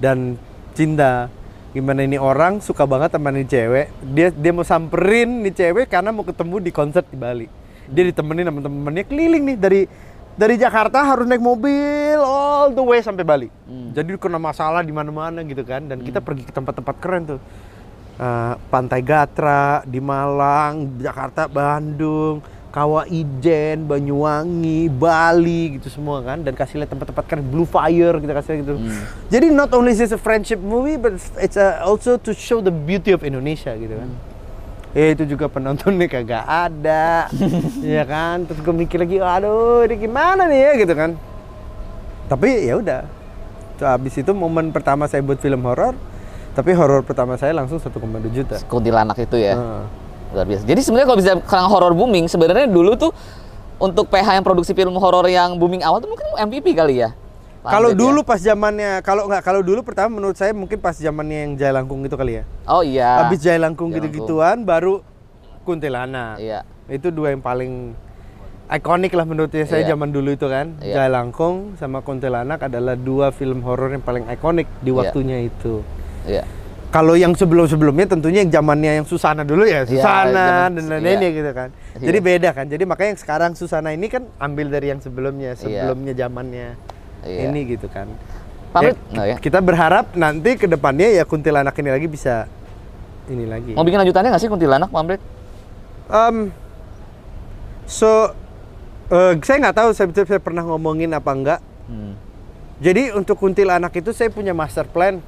dan 0.02 0.40
cinta. 0.74 1.30
Gimana 1.76 2.02
ini 2.02 2.18
orang 2.18 2.58
suka 2.58 2.90
banget 2.90 3.14
sama 3.14 3.30
nih 3.30 3.46
cewek, 3.46 3.86
dia 4.16 4.34
dia 4.34 4.52
mau 4.56 4.66
samperin 4.66 5.46
nih 5.46 5.54
cewek 5.54 5.86
karena 5.92 6.10
mau 6.10 6.26
ketemu 6.26 6.58
di 6.64 6.72
konser 6.74 7.06
di 7.06 7.14
Bali. 7.20 7.46
Dia 7.86 8.04
ditemenin 8.08 8.50
sama 8.50 8.60
temen-temennya 8.66 9.06
keliling 9.06 9.44
nih 9.54 9.58
dari 9.60 9.82
dari 10.38 10.56
Jakarta 10.58 11.02
harus 11.02 11.26
naik 11.26 11.42
mobil 11.42 12.18
all 12.18 12.74
the 12.74 12.82
way 12.82 13.02
sampai 13.02 13.26
Bali. 13.26 13.50
Hmm. 13.70 13.94
Jadi 13.94 14.18
kena 14.18 14.42
masalah 14.42 14.82
di 14.82 14.94
mana-mana 14.94 15.42
gitu 15.46 15.62
kan. 15.62 15.86
Dan 15.86 16.02
kita 16.02 16.22
pergi 16.22 16.46
ke 16.46 16.54
tempat-tempat 16.54 16.96
keren 16.98 17.24
tuh. 17.26 17.40
Eh, 18.18 18.54
Pantai 18.74 19.06
Gatra 19.06 19.86
di 19.86 20.02
Malang, 20.02 20.98
Jakarta, 20.98 21.46
Bandung, 21.46 22.42
Kawah 22.74 23.06
Ijen, 23.06 23.86
Banyuwangi, 23.86 24.90
Bali 24.90 25.78
gitu 25.78 25.94
semua 25.94 26.26
kan. 26.26 26.42
Dan 26.42 26.58
kasih 26.58 26.82
lihat 26.82 26.90
tempat-tempat 26.90 27.24
keren, 27.30 27.46
Blue 27.46 27.70
Fire 27.70 28.18
kita 28.18 28.34
kasih 28.34 28.50
lihat 28.58 28.62
gitu. 28.66 28.74
Hmm. 28.82 29.02
Jadi 29.30 29.48
not 29.54 29.70
only 29.70 29.94
is 29.94 30.02
it 30.02 30.10
a 30.10 30.18
friendship 30.18 30.58
movie, 30.58 30.98
but 30.98 31.14
it's 31.38 31.62
uh, 31.62 31.78
also 31.86 32.18
to 32.18 32.34
show 32.34 32.58
the 32.58 32.74
beauty 32.74 33.14
of 33.14 33.22
Indonesia 33.22 33.78
gitu 33.78 33.94
kan. 33.94 34.10
eh 34.98 35.14
itu 35.14 35.38
juga 35.38 35.46
penontonnya 35.46 36.10
kagak 36.10 36.42
ada 36.48 37.30
ya 37.86 38.02
kan 38.08 38.50
terus 38.50 38.66
gue 38.66 38.74
mikir 38.74 38.98
lagi 39.04 39.22
aduh 39.22 39.86
ini 39.86 39.94
gimana 40.00 40.50
nih 40.50 40.60
ya 40.64 40.72
gitu 40.80 40.94
kan 40.98 41.12
tapi 42.26 42.66
ya 42.66 42.82
udah 42.82 43.06
Tuh, 43.78 43.86
habis 43.86 44.18
itu 44.18 44.34
momen 44.34 44.74
pertama 44.74 45.06
saya 45.06 45.22
buat 45.22 45.38
film 45.38 45.62
horor 45.70 45.94
tapi 46.58 46.74
horor 46.74 47.06
pertama 47.06 47.38
saya 47.38 47.54
langsung 47.54 47.78
1,2 47.78 47.94
juta 48.34 48.58
Kuntilanak 48.66 49.14
itu 49.22 49.38
ya. 49.38 49.54
Heeh. 49.54 49.84
Luar 50.34 50.46
biasa. 50.50 50.66
Jadi 50.66 50.82
sebenarnya 50.82 51.08
kalau 51.08 51.20
bisa 51.22 51.32
sekarang 51.38 51.70
horor 51.70 51.94
booming, 51.94 52.26
sebenarnya 52.26 52.66
dulu 52.66 52.98
tuh 52.98 53.14
untuk 53.78 54.10
PH 54.10 54.42
yang 54.42 54.46
produksi 54.46 54.74
film 54.74 54.98
horor 54.98 55.30
yang 55.30 55.54
booming 55.56 55.86
awal 55.86 56.02
tuh 56.02 56.10
mungkin 56.10 56.26
MVP 56.36 56.74
kali 56.74 57.06
ya. 57.06 57.14
Kalau 57.62 57.92
Andret 57.92 58.00
dulu 58.00 58.20
ya? 58.24 58.28
pas 58.28 58.40
zamannya 58.40 58.92
kalau 59.04 59.28
nggak 59.28 59.44
kalau 59.44 59.62
dulu 59.62 59.84
pertama 59.84 60.18
menurut 60.18 60.40
saya 60.40 60.56
mungkin 60.56 60.80
pas 60.80 60.96
zamannya 60.96 61.38
yang 61.46 61.52
Jaya 61.60 61.76
Langkung 61.76 62.00
itu 62.00 62.16
kali 62.16 62.40
ya 62.40 62.44
Oh 62.64 62.80
iya. 62.80 63.28
habis 63.28 63.44
Jaya 63.44 63.60
Langkung 63.60 63.92
gitu-gituan 63.92 64.64
baru 64.64 65.04
Kuntilanak 65.68 66.40
Iya. 66.40 66.64
itu 66.88 67.12
dua 67.12 67.36
yang 67.36 67.44
paling 67.44 67.92
ikonik 68.72 69.12
lah 69.12 69.28
menurut 69.28 69.52
saya 69.52 69.84
Iya. 69.84 69.92
zaman 69.92 70.16
dulu 70.16 70.32
itu 70.32 70.48
kan 70.48 70.80
Iya. 70.80 70.96
Jaya 70.96 71.12
Langkung 71.12 71.76
sama 71.76 72.00
Kuntilanak 72.00 72.64
adalah 72.64 72.96
dua 72.96 73.36
film 73.36 73.60
horor 73.68 73.92
yang 73.92 74.04
paling 74.06 74.32
ikonik 74.32 74.72
di 74.80 74.96
Iya. 74.96 74.98
waktunya 75.04 75.38
itu 75.44 75.84
Iya. 76.28 76.44
kalau 76.88 77.14
yang 77.14 77.32
sebelum-sebelumnya 77.32 78.06
tentunya 78.06 78.40
yang 78.42 78.52
zamannya 78.54 78.92
yang 78.96 79.06
Susana 79.06 79.42
dulu 79.42 79.64
ya 79.64 79.84
Iya, 79.84 79.90
Susana 79.90 80.28
zaman- 80.68 80.74
dan 80.76 80.84
lain-lainnya 80.90 81.30
iya. 81.30 81.38
gitu 81.38 81.52
kan 81.52 81.70
Iya. 81.94 82.06
jadi 82.06 82.20
beda 82.22 82.50
kan 82.52 82.66
jadi 82.66 82.84
makanya 82.84 83.10
yang 83.10 83.20
sekarang 83.20 83.52
Susana 83.54 83.90
ini 83.90 84.08
kan 84.08 84.24
ambil 84.38 84.68
dari 84.68 84.92
yang 84.92 85.00
sebelumnya 85.00 85.56
sebelumnya 85.56 86.14
zamannya 86.14 86.76
Iya. 87.24 87.40
ini 87.48 87.60
gitu 87.70 87.88
kan 87.88 88.08
Pak 88.68 88.82
Ya, 88.84 88.92
nah 89.10 89.26
ya. 89.26 89.36
kita 89.38 89.60
berharap 89.60 90.12
nanti 90.14 90.56
ke 90.56 90.68
depannya 90.68 91.08
ya 91.10 91.24
kuntilanak 91.24 91.74
ini 91.74 91.90
lagi 91.90 92.06
bisa 92.06 92.46
ini 93.26 93.44
lagi 93.44 93.72
Mau 93.72 93.82
bikin 93.82 94.00
lanjutannya 94.00 94.30
nggak 94.30 94.40
sih 94.40 94.48
Kuntilanak, 94.48 94.88
Pak 94.88 95.00
Amrit? 95.02 95.22
Um, 96.08 96.52
so 97.84 98.32
eh, 99.08 99.40
saya 99.42 99.58
nggak 99.62 99.76
tahu 99.78 99.90
saya, 99.92 100.08
saya 100.14 100.40
pernah 100.40 100.64
ngomongin 100.64 101.12
apa 101.12 101.32
enggak 101.32 101.60
Hmm. 101.88 102.20
jadi 102.78 103.12
untuk 103.12 103.40
kuntilanak 103.40 103.92
itu 103.94 104.12
saya 104.12 104.28
punya 104.28 104.52
master 104.52 104.84
plan 104.84 105.24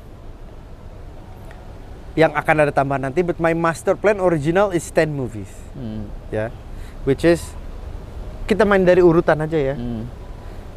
yang 2.20 2.36
akan 2.36 2.68
ada 2.68 2.72
tambahan 2.76 3.08
nanti 3.08 3.24
but 3.24 3.40
my 3.40 3.56
master 3.56 3.96
plan 3.96 4.20
original 4.20 4.76
is 4.76 4.84
10 4.92 5.08
movies 5.10 5.48
Hmm. 5.72 6.12
ya 6.28 6.52
which 7.08 7.24
is 7.24 7.40
kita 8.44 8.68
main 8.68 8.84
dari 8.84 9.00
urutan 9.00 9.40
aja 9.40 9.56
ya 9.56 9.76
Hmm. 9.80 10.04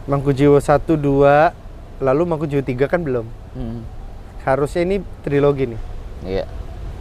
Mangkujiwo 0.07 0.59
1 0.59 0.95
2 0.95 1.51
lalu 1.99 2.23
Mangkujiwo 2.27 2.63
3 2.63 2.87
kan 2.87 3.03
belum 3.03 3.27
Hmm. 3.59 3.83
harusnya 4.47 4.87
ini 4.87 4.97
trilogi 5.23 5.75
nih 5.75 5.81
Iya. 6.23 6.45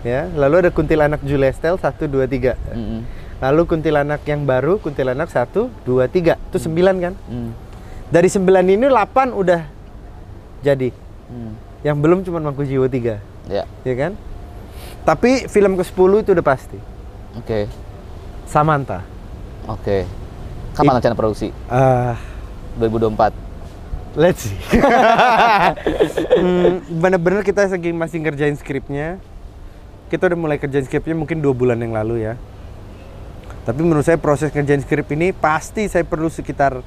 ya 0.02 0.22
lalu 0.34 0.66
ada 0.66 0.70
kuntilanak 0.74 1.22
Julestel 1.22 1.78
1 1.78 2.10
2 2.10 2.26
3 2.26 2.58
Hmm. 2.74 3.06
lalu 3.38 3.62
kuntilanak 3.70 4.26
yang 4.26 4.46
baru 4.46 4.82
kuntilanak 4.82 5.30
1 5.30 5.70
2 5.86 6.10
3 6.10 6.34
itu 6.50 6.58
9 6.58 6.98
kan 6.98 7.14
Hmm. 7.30 7.54
dari 8.10 8.26
9 8.26 8.66
ini 8.66 8.90
8 8.90 9.34
udah 9.34 9.62
jadi 10.62 10.90
Hmm. 11.30 11.54
yang 11.82 11.98
belum 11.98 12.26
cuma 12.26 12.42
Mangkujiwo 12.42 12.90
3 12.90 13.22
Ya. 13.50 13.66
ya 13.82 13.96
kan 13.98 14.14
tapi 15.02 15.50
film 15.50 15.78
ke-10 15.78 16.12
itu 16.22 16.30
udah 16.34 16.46
pasti 16.46 16.78
Oke. 17.38 17.66
Samantha 18.46 19.02
Oke. 19.66 20.04
Kapan 20.76 21.00
rencana 21.00 21.16
produksi? 21.16 21.52
Ah, 21.68 22.16
2024. 22.80 23.32
let's 24.20 24.48
see 24.48 24.60
Hmm, 26.42 26.84
bener-bener 27.00 27.46
kita 27.46 27.64
lagi 27.70 27.96
masih 27.96 28.20
ngerjain 28.20 28.56
skripnya 28.60 29.22
kita 30.12 30.28
udah 30.28 30.40
mulai 30.40 30.58
kerjain 30.60 30.84
skripnya 30.84 31.16
mungkin 31.16 31.40
dua 31.40 31.56
bulan 31.56 31.80
yang 31.80 31.96
lalu 31.96 32.28
ya 32.28 32.36
tapi 33.64 33.86
menurut 33.86 34.04
saya 34.04 34.18
proses 34.20 34.50
kerjain 34.52 34.82
skrip 34.84 35.08
ini 35.14 35.32
pasti 35.32 35.86
saya 35.88 36.04
perlu 36.04 36.28
sekitar 36.28 36.82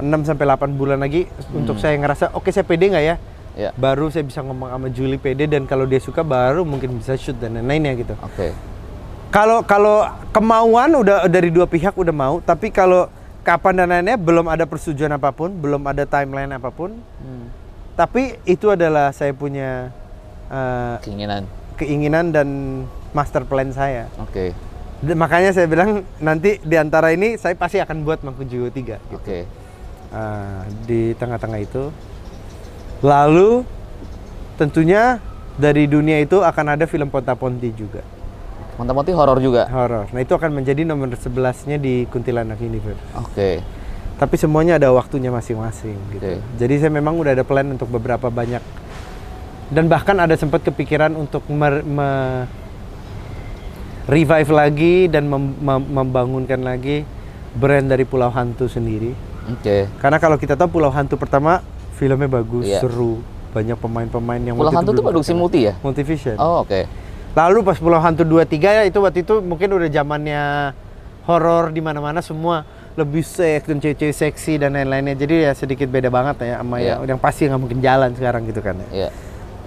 6 0.00 0.02
sampai 0.28 0.44
8 0.44 0.72
bulan 0.74 0.98
lagi 0.98 1.28
untuk 1.52 1.78
saya 1.78 1.94
ngerasa 2.00 2.32
oke 2.34 2.48
saya 2.50 2.64
pede 2.64 2.90
nggak 2.90 3.04
ya 3.04 3.16
Ya. 3.56 3.72
baru 3.72 4.06
saya 4.06 4.20
bisa 4.20 4.38
ngomong 4.38 4.68
sama 4.68 4.88
Julie 4.88 5.16
pede 5.16 5.48
dan 5.48 5.64
kalau 5.64 5.82
dia 5.82 5.96
suka 5.96 6.20
baru 6.20 6.60
mungkin 6.60 6.92
bisa 6.94 7.16
shoot 7.16 7.34
dan 7.34 7.56
lain-lainnya 7.56 7.96
gitu 7.96 8.12
Oke. 8.20 8.52
kalau 9.28 9.64
kalau 9.64 10.04
kemauan 10.28 10.92
udah 10.94 11.24
dari 11.24 11.48
dua 11.48 11.64
pihak 11.64 11.92
udah 11.92 12.12
mau 12.12 12.38
tapi 12.38 12.68
kalau 12.68 13.08
kapan 13.40 13.74
dan 13.74 13.88
lainnya 13.88 14.14
belum 14.14 14.44
ada 14.44 14.62
persetujuan 14.62 15.08
apa 15.10 15.30
pun 15.30 15.48
belum 15.50 15.80
ada 15.82 16.04
timeline 16.04 16.52
apa 16.52 16.68
pun 16.68 17.00
Hmm. 17.16 17.48
tapi 17.94 18.36
itu 18.44 18.68
adalah 18.68 19.08
saya 19.10 19.32
punya 19.32 19.88
eh, 20.46 20.96
Keinginan. 21.00 21.48
keinginan 21.74 22.24
dan 22.28 22.48
master 23.10 23.42
plan 23.42 23.72
saya 23.72 24.12
Oke. 24.18 24.52
D- 24.98 25.12
makanya 25.12 25.50
saya 25.50 25.64
bilang 25.64 26.04
nanti 26.18 26.56
di 26.58 26.76
antara 26.76 27.08
ini 27.08 27.36
saya 27.36 27.52
pasti 27.52 27.76
akan 27.78 28.00
buat 28.02 28.20
Mangkujiwo 28.20 28.68
3 28.68 28.76
gitu. 28.76 28.96
Oke. 29.12 29.44
Ah, 30.08 30.60
di 30.82 31.12
tengah-tengah 31.12 31.56
itu 31.58 31.88
lalu 33.00 33.64
tentunya 34.54 35.20
dari 35.56 35.84
dunia 35.84 36.20
itu 36.20 36.40
akan 36.40 36.76
ada 36.76 36.84
film 36.84 37.08
Ponta 37.08 37.32
Ponti 37.32 37.72
juga 37.72 38.00
Monta-monti 38.76 39.08
horor 39.08 39.40
juga. 39.40 39.64
horor 39.68 40.04
nah 40.12 40.20
itu 40.20 40.32
akan 40.32 40.52
menjadi 40.52 40.84
nomor 40.84 41.08
11-nya 41.08 41.76
di 41.76 42.04
Kuntilanak 42.06 42.60
Universe 42.60 43.00
Oke. 43.16 43.60
tapi 44.16 44.34
semuanya 44.36 44.76
ada 44.76 44.92
waktunya 44.92 45.28
masing-masing 45.28 45.96
gitu 46.12 46.36
Oke. 46.36 46.44
jadi 46.56 46.74
saya 46.78 46.92
memang 46.92 47.16
udah 47.16 47.32
ada 47.32 47.44
plan 47.44 47.64
untuk 47.66 47.88
beberapa 47.88 48.28
banyak 48.28 48.60
dan 49.66 49.88
bahkan 49.88 50.14
ada 50.16 50.36
sempat 50.36 50.62
kepikiran 50.62 51.12
untuk 51.12 51.42
mer- 51.48 51.82
me- 51.82 52.46
revive 54.06 54.50
lagi 54.50 54.96
dan 55.08 55.26
mem- 55.26 55.58
mem- 55.58 55.88
membangunkan 55.90 56.62
lagi 56.62 57.02
brand 57.52 57.88
dari 57.88 58.04
Pulau 58.04 58.28
Hantu 58.28 58.68
sendiri 58.68 59.10
Oke. 59.50 59.88
karena 59.98 60.16
kalau 60.16 60.36
kita 60.36 60.54
tahu 60.54 60.78
Pulau 60.78 60.92
Hantu 60.92 61.16
pertama 61.16 61.64
filmnya 61.96 62.28
bagus 62.30 62.64
Iya. 62.64 62.80
seru 62.80 63.24
banyak 63.50 63.74
pemain-pemain 63.74 64.36
yang 64.38 64.54
Pulau 64.54 64.68
Hantu 64.68 64.92
tuh 64.92 65.00
produksi 65.00 65.32
multi 65.32 65.64
ya? 65.64 65.74
Multivision 65.80 66.36
Oh, 66.36 66.60
oke. 66.60 66.84
Lalu 67.32 67.58
pas 67.62 67.76
Pulau 67.76 67.96
Hantu 67.96 68.20
23 68.22 68.52
ya 68.70 68.82
itu 68.84 69.00
waktu 69.00 69.24
itu 69.24 69.40
mungkin 69.40 69.68
udah 69.72 69.88
zamannya 69.88 70.72
horor 71.24 71.68
di 71.68 71.80
mana-mana 71.80 72.20
semua 72.20 72.64
lebih 72.96 73.20
seks 73.20 73.68
dan 73.68 73.76
cewek 73.76 74.12
seksi 74.12 74.56
dan 74.56 74.72
lain-lainnya. 74.72 75.12
Jadi 75.12 75.44
ya 75.44 75.52
sedikit 75.52 75.88
beda 75.88 76.08
banget 76.08 76.36
ya 76.42 76.60
sama 76.60 76.76
Iya. 76.78 77.00
yang, 77.00 77.16
yang 77.16 77.18
pasti 77.18 77.44
nggak 77.44 77.60
mungkin 77.60 77.80
jalan 77.80 78.12
sekarang 78.12 78.44
gitu 78.44 78.60
kan. 78.60 78.76
ya. 78.78 78.88
Iya. 78.92 79.08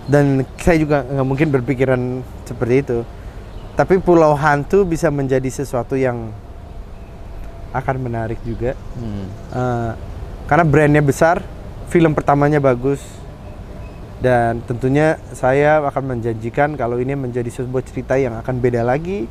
Dan 0.10 0.26
saya 0.58 0.78
juga 0.82 1.06
nggak 1.06 1.28
mungkin 1.28 1.48
berpikiran 1.52 2.02
seperti 2.44 2.76
itu. 2.80 2.98
Tapi 3.74 3.98
Pulau 3.98 4.34
Hantu 4.34 4.82
bisa 4.84 5.10
menjadi 5.10 5.46
sesuatu 5.48 5.94
yang 5.94 6.30
akan 7.70 7.96
menarik 8.02 8.42
juga. 8.42 8.74
Hmm. 8.98 9.26
Eh, 9.50 9.92
karena 10.46 10.66
brandnya 10.66 11.04
besar, 11.06 11.46
film 11.90 12.14
pertamanya 12.14 12.58
bagus, 12.58 13.02
dan 14.20 14.62
tentunya 14.64 15.18
saya 15.32 15.82
akan 15.84 16.16
menjanjikan 16.16 16.76
kalau 16.76 16.98
ini 16.98 17.14
menjadi 17.14 17.50
sebuah 17.50 17.82
cerita 17.82 18.14
yang 18.16 18.38
akan 18.38 18.56
beda 18.58 18.82
lagi, 18.82 19.26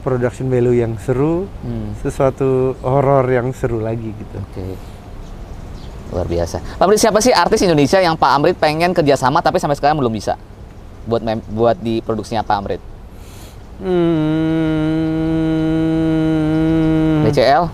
production 0.00 0.48
value 0.48 0.76
yang 0.76 0.96
seru, 0.96 1.44
Hmm. 1.60 1.92
sesuatu 1.98 2.76
horor 2.80 3.24
yang 3.26 3.52
seru 3.52 3.80
lagi 3.80 4.10
gitu. 4.10 4.36
Oke. 4.38 4.64
Luar 6.12 6.28
biasa. 6.28 6.60
Pak 6.76 6.84
Amrit, 6.84 7.00
siapa 7.00 7.18
sih 7.18 7.32
artis 7.32 7.60
Indonesia 7.60 7.98
yang 7.98 8.14
Pak 8.14 8.30
Amrit 8.30 8.54
pengen 8.54 8.92
kerjasama 8.92 9.40
tapi 9.40 9.58
sampai 9.58 9.74
sekarang 9.74 9.98
belum 9.98 10.12
bisa? 10.12 10.36
Buat 11.04 11.20
mem- 11.20 11.44
buat 11.50 11.76
di 11.76 12.00
produksinya 12.00 12.40
Pak 12.40 12.56
Amrit. 12.56 12.80
Hmm, 15.84 17.24
BCL? 17.26 17.64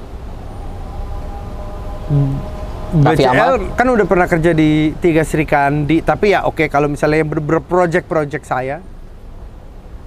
Raffi 2.91 3.23
BCL 3.23 3.79
kan 3.79 3.87
udah 3.87 4.03
pernah 4.03 4.27
kerja 4.27 4.51
di 4.51 4.91
Tiga 4.99 5.23
Sri 5.23 5.47
Kandi, 5.47 6.03
tapi 6.03 6.35
ya 6.35 6.43
oke 6.43 6.67
kalau 6.67 6.91
misalnya 6.91 7.23
yang 7.23 7.31
ber- 7.31 7.63
project-project 7.63 8.43
saya, 8.43 8.83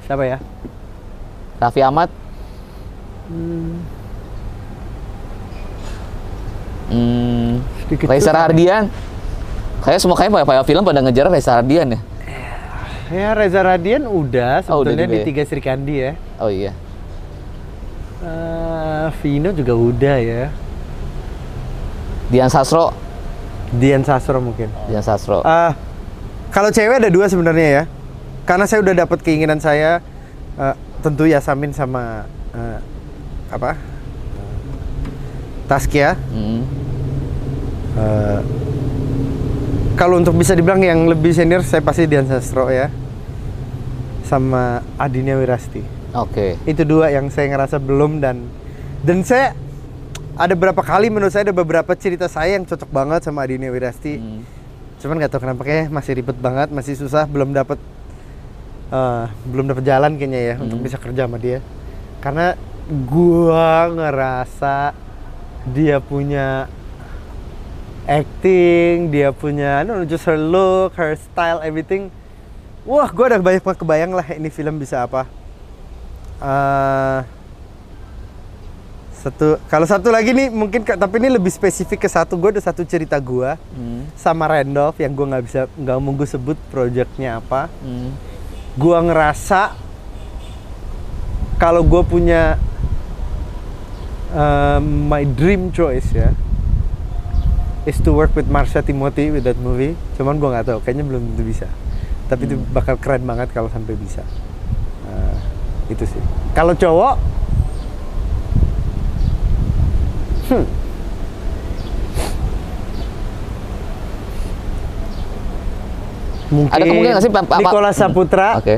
siapa 0.04 0.28
ya? 0.28 0.38
Raffi 1.58 1.80
Ahmad? 1.80 2.12
Hmm. 3.32 3.80
Sedikit 7.88 8.06
Reza. 8.06 8.32
Rahardian? 8.32 8.92
Kayak 9.80 10.00
semua 10.00 10.16
kayak 10.16 10.44
pada 10.44 10.64
film 10.64 10.84
pada 10.84 11.00
ngejar 11.00 11.28
Reza 11.28 11.56
Rahardian 11.56 11.88
ya? 11.96 12.00
Ya 13.14 13.30
Reza 13.32 13.62
Radian 13.62 14.10
udah 14.10 14.66
Oh, 14.68 14.82
udah 14.82 14.92
sebetulnya 14.92 15.08
di 15.08 15.18
ya? 15.22 15.26
Tiga 15.26 15.44
Sri 15.46 15.62
Kandi 15.62 15.94
ya. 16.02 16.12
Oh 16.40 16.50
iya. 16.50 16.72
Eh, 18.24 19.08
Vino 19.22 19.52
juga 19.52 19.72
udah 19.72 20.18
ya. 20.18 20.44
Dian 22.34 22.50
Sastro? 22.50 22.90
Dian 23.78 24.02
Sastro 24.02 24.42
mungkin. 24.42 24.66
Dian 24.90 25.06
Sastro. 25.06 25.46
Ah, 25.46 25.78
kalau 26.50 26.74
cewek 26.74 26.98
ada 26.98 27.14
dua 27.14 27.30
sebenarnya 27.30 27.68
ya. 27.70 27.84
Karena 28.50 28.66
saya 28.66 28.82
udah 28.82 29.06
dapat 29.06 29.22
keinginan 29.22 29.62
saya, 29.62 30.02
eh, 30.58 30.76
tentu 31.06 31.30
Yasamin 31.30 31.78
sama 31.78 32.26
eh, 32.58 32.80
apa? 33.54 33.78
Taskia. 35.70 36.18
Hmm. 36.34 36.66
Eh, 38.02 38.40
kalau 39.94 40.18
untuk 40.18 40.34
bisa 40.34 40.58
dibilang 40.58 40.82
yang 40.82 41.06
lebih 41.06 41.38
senior, 41.38 41.62
saya 41.62 41.86
pasti 41.86 42.10
Dian 42.10 42.26
Sastro 42.26 42.74
ya. 42.74 42.90
Sama 44.26 44.82
Adinia 44.98 45.38
Wirasti. 45.38 45.86
Oke. 46.18 46.58
Itu 46.66 46.82
dua 46.82 47.14
yang 47.14 47.30
saya 47.30 47.54
ngerasa 47.54 47.78
belum 47.78 48.26
dan 48.26 48.50
dan 49.06 49.22
saya 49.22 49.54
ada 50.34 50.54
beberapa 50.58 50.82
kali 50.82 51.14
menurut 51.14 51.30
saya 51.30 51.50
ada 51.50 51.56
beberapa 51.56 51.94
cerita 51.94 52.26
saya 52.26 52.58
yang 52.58 52.66
cocok 52.66 52.90
banget 52.90 53.22
sama 53.22 53.46
Adinia 53.46 53.70
Wirasti. 53.70 54.18
Hmm. 54.18 54.42
Cuman 54.98 55.22
nggak 55.22 55.32
tahu 55.36 55.42
kenapa 55.46 55.62
kayaknya 55.62 55.88
masih 55.94 56.12
ribet 56.18 56.38
banget, 56.42 56.74
masih 56.74 56.94
susah, 56.98 57.30
belum 57.30 57.54
dapat 57.54 57.78
eh, 58.94 59.26
belum 59.50 59.66
dapat 59.70 59.84
jalan 59.86 60.18
kayaknya 60.18 60.42
ya 60.54 60.56
untuk 60.58 60.82
Hmm. 60.82 60.86
bisa 60.86 60.98
kerja 60.98 61.26
sama 61.26 61.38
dia. 61.38 61.60
Karena 62.22 62.58
gua 63.10 63.90
ngerasa 63.94 64.94
dia 65.70 65.98
punya 66.02 66.68
acting, 68.04 69.14
dia 69.14 69.32
punya 69.32 69.82
know, 69.88 70.04
just 70.04 70.28
her 70.28 70.36
look, 70.38 70.98
her 70.98 71.16
style, 71.16 71.62
everything. 71.64 72.10
Wah, 72.84 73.08
gua 73.14 73.32
udah 73.32 73.40
banyak 73.40 73.64
banget 73.64 73.80
kebayang 73.80 74.12
lah 74.12 74.28
ini 74.34 74.50
film 74.52 74.76
bisa 74.82 75.06
apa. 75.08 75.24
Eh, 76.44 77.20
satu, 79.24 79.56
kalau 79.72 79.88
satu 79.88 80.12
lagi 80.12 80.36
nih 80.36 80.52
mungkin 80.52 80.84
tapi 80.84 81.16
ini 81.24 81.32
lebih 81.32 81.48
spesifik 81.48 82.04
ke 82.04 82.10
satu. 82.12 82.36
Gue 82.36 82.52
ada 82.52 82.60
satu 82.60 82.84
cerita 82.84 83.16
gua 83.24 83.56
Hmm. 83.72 84.04
sama 84.20 84.52
Randolph 84.52 85.00
yang 85.00 85.16
gua 85.16 85.32
nggak 85.32 85.44
bisa 85.48 85.60
nggak 85.80 85.98
mau 86.04 86.12
gue 86.12 86.28
sebut 86.28 86.58
projectnya 86.68 87.40
apa. 87.40 87.72
Hmm. 87.80 88.12
Gua 88.76 89.00
ngerasa 89.00 89.80
kalau 91.56 91.88
gue 91.88 92.04
punya 92.04 92.60
um, 94.36 95.08
my 95.08 95.24
dream 95.24 95.72
choice 95.72 96.12
ya 96.12 96.36
is 97.88 98.00
to 98.04 98.12
work 98.12 98.36
with 98.36 98.52
Marsha 98.52 98.84
Timothy 98.84 99.32
with 99.32 99.48
that 99.48 99.56
movie. 99.56 99.96
Cuman 100.20 100.36
gua 100.36 100.60
nggak 100.60 100.68
tahu, 100.68 100.80
kayaknya 100.84 101.08
belum 101.08 101.22
tentu 101.32 101.44
bisa. 101.48 101.68
Tapi 102.28 102.48
itu 102.48 102.56
bakal 102.72 103.00
keren 103.00 103.24
banget 103.24 103.52
kalau 103.52 103.68
sampai 103.68 103.96
bisa. 103.96 104.24
Nah, 105.04 105.36
itu 105.92 106.08
sih. 106.08 106.24
Kalau 106.56 106.72
cowok, 106.74 107.20
hmm. 110.54 110.66
Mungkin 116.54 116.70
Ada 116.70 116.84
kemungkinan 116.86 117.14
nggak 117.18 117.26
sih, 117.26 117.32
Pak- 117.34 117.60
Nicholas 117.66 117.96
Saputra 117.98 118.50
Oke. 118.62 118.76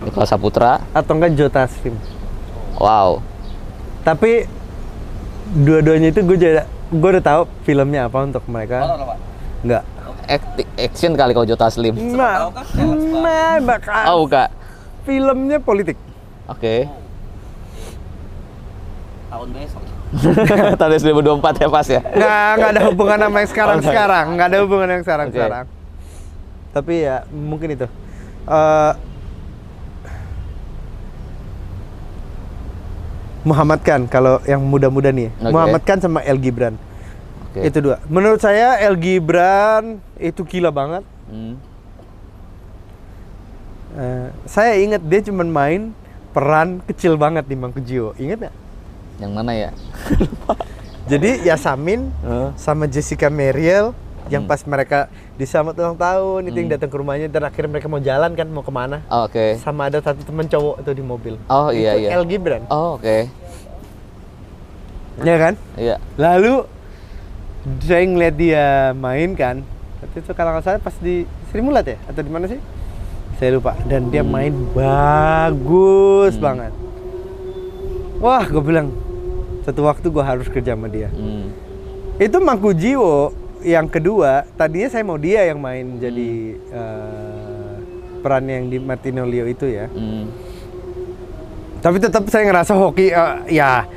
Nikola 0.00 0.26
Saputra. 0.26 0.72
atau 0.94 1.12
enggak 1.12 1.36
Jota 1.36 1.66
Taslim. 1.66 1.92
Wow. 2.80 3.20
Tapi 4.00 4.48
dua-duanya 5.52 6.08
itu 6.08 6.24
gue 6.24 6.38
jadi 6.38 6.64
gue 6.88 7.10
udah 7.18 7.24
tahu 7.24 7.40
filmnya 7.66 8.08
apa 8.08 8.18
untuk 8.24 8.40
mereka. 8.48 8.86
Horor. 8.86 9.18
Enggak. 9.60 9.82
Acti- 10.30 10.70
action 10.78 11.12
kali 11.18 11.34
kalau 11.34 11.44
Jota 11.44 11.66
Slim. 11.68 11.98
Nah, 12.14 12.54
nah, 12.54 13.58
bakal. 13.60 14.02
Oh, 14.14 14.16
bukan. 14.24 14.46
Filmnya 15.02 15.58
politik. 15.58 15.98
Oke. 16.46 16.86
Tahun 19.30 19.48
besok. 19.54 19.82
Tahun 20.80 20.90
2024 20.90 21.62
ya 21.62 21.68
pas 21.70 21.86
ya. 21.86 22.00
Nggak, 22.02 22.50
nggak 22.58 22.70
ada 22.74 22.82
hubungan 22.90 23.18
sama 23.22 23.36
yang 23.38 23.50
sekarang 23.50 23.78
sekarang. 23.86 24.24
Nggak 24.34 24.48
ada 24.50 24.58
hubungan 24.66 24.88
yang 24.90 25.02
sekarang 25.06 25.28
sekarang. 25.30 25.64
Tapi 26.74 26.94
ya 27.06 27.16
mungkin 27.30 27.68
itu. 27.78 27.86
Eh, 28.50 28.92
Muhammad 33.40 33.80
Khan 33.80 34.04
kalau 34.10 34.42
yang 34.44 34.60
muda-muda 34.60 35.08
nih. 35.08 35.32
Oke. 35.40 35.52
Muhammad 35.54 35.82
Khan 35.86 35.98
sama 36.02 36.20
El 36.26 36.36
Gibran. 36.36 36.76
Oke. 37.50 37.64
Itu 37.64 37.78
dua. 37.80 37.96
Menurut 38.10 38.42
saya 38.42 38.76
El 38.82 39.00
Gibran 39.00 40.02
itu 40.20 40.44
gila 40.44 40.68
banget. 40.68 41.06
Hmm. 41.30 41.56
Eh, 43.96 44.28
saya 44.46 44.76
ingat 44.78 45.02
dia 45.02 45.22
cuma 45.24 45.42
main 45.42 45.90
peran 46.30 46.78
kecil 46.84 47.16
banget 47.16 47.48
di 47.48 47.56
Mangkujiwo. 47.56 48.14
Ingat 48.20 48.38
nggak? 48.46 48.54
Yang 49.20 49.32
mana 49.32 49.52
ya? 49.54 49.70
Jadi 51.10 51.42
Yasamin 51.42 52.08
sama 52.54 52.86
Jessica 52.86 53.28
Meriel 53.28 53.92
yang 54.28 54.42
Hmm. 54.42 54.48
pas 54.48 54.62
mereka 54.62 54.98
disambut 55.34 55.74
ulang 55.74 55.96
tahun 55.96 56.46
itu 56.46 56.54
yang 56.54 56.68
Hmm. 56.68 56.76
datang 56.76 56.88
ke 56.88 56.96
rumahnya 56.96 57.26
dan 57.26 57.42
akhirnya 57.42 57.70
mereka 57.72 57.86
mau 57.86 57.98
jalan 57.98 58.30
kan 58.30 58.46
mau 58.46 58.60
ke 58.60 58.70
mana 58.70 59.02
Oh, 59.08 59.26
Oke. 59.26 59.58
sama 59.58 59.86
ada 59.86 59.98
satu 59.98 60.22
teman 60.22 60.46
cowok 60.46 60.76
itu 60.78 60.90
di 60.92 61.02
mobil 61.02 61.34
Oh 61.48 61.68
iya 61.68 61.92
Itu 61.92 62.00
iya. 62.00 62.08
El 62.14 62.24
Gibran 62.24 62.62
Oh 62.68 62.94
oke. 62.94 63.26
ya 65.20 65.36
kan 65.36 65.54
Iya. 65.74 65.96
lalu 66.14 66.62
saya 67.82 68.04
ngeliat 68.06 68.34
dia 68.34 68.66
main 68.94 69.34
kan 69.34 69.66
tapi 69.98 70.14
itu 70.16 70.30
kalau 70.30 70.54
nggak 70.54 70.64
salah 70.64 70.80
pas 70.80 70.94
di 70.94 71.24
Sri 71.50 71.60
Mulat 71.60 71.84
ya 71.84 71.98
atau 72.06 72.22
di 72.22 72.30
mana 72.30 72.46
sih 72.46 72.60
saya 73.34 73.50
lupa 73.52 73.74
dan 73.84 74.08
dia 74.08 74.22
Hmm. 74.22 74.30
main 74.30 74.54
bagus 74.70 76.32
Hmm. 76.34 76.44
banget 76.44 76.72
wah 78.16 78.44
gue 78.44 78.62
bilang 78.62 78.94
satu 79.70 79.80
waktu 79.82 80.06
gue 80.06 80.20
harus 80.20 80.46
kerja 80.46 80.74
sama 80.74 80.86
dia 80.86 81.08
Hmm. 81.08 81.48
itu 82.16 82.36
Mangku 82.36 82.70
Jiwo 82.72 83.30
yang 83.60 83.86
kedua 83.86 84.44
tadinya 84.54 84.88
saya 84.88 85.02
mau 85.02 85.16
dia 85.16 85.44
yang 85.44 85.58
main 85.58 85.96
jadi 85.96 86.30
eh, 86.56 87.72
peran 88.20 88.44
yang 88.44 88.66
di 88.66 88.76
Martino 88.76 89.22
Leo 89.22 89.46
itu 89.46 89.64
ya 89.64 89.86
Hmm. 89.86 90.28
tapi 91.80 91.96
tetap 91.96 92.26
saya 92.26 92.44
ngerasa 92.44 92.72
hoki 92.74 93.08
eh, 93.08 93.34
ya 93.50 93.88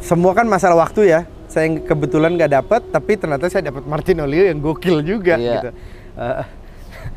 semua 0.00 0.32
kan 0.32 0.44
masalah 0.44 0.80
waktu 0.80 1.06
ya 1.08 1.20
saya 1.46 1.66
kebetulan 1.76 2.34
nggak 2.34 2.52
dapet 2.52 2.80
tapi 2.88 3.14
ternyata 3.14 3.46
saya 3.46 3.68
dapat 3.68 3.82
Martino 3.84 4.24
Leo 4.24 4.46
yang 4.46 4.58
gokil 4.58 5.02
juga 5.02 5.36
Iya. 5.36 5.52
gitu 5.54 5.70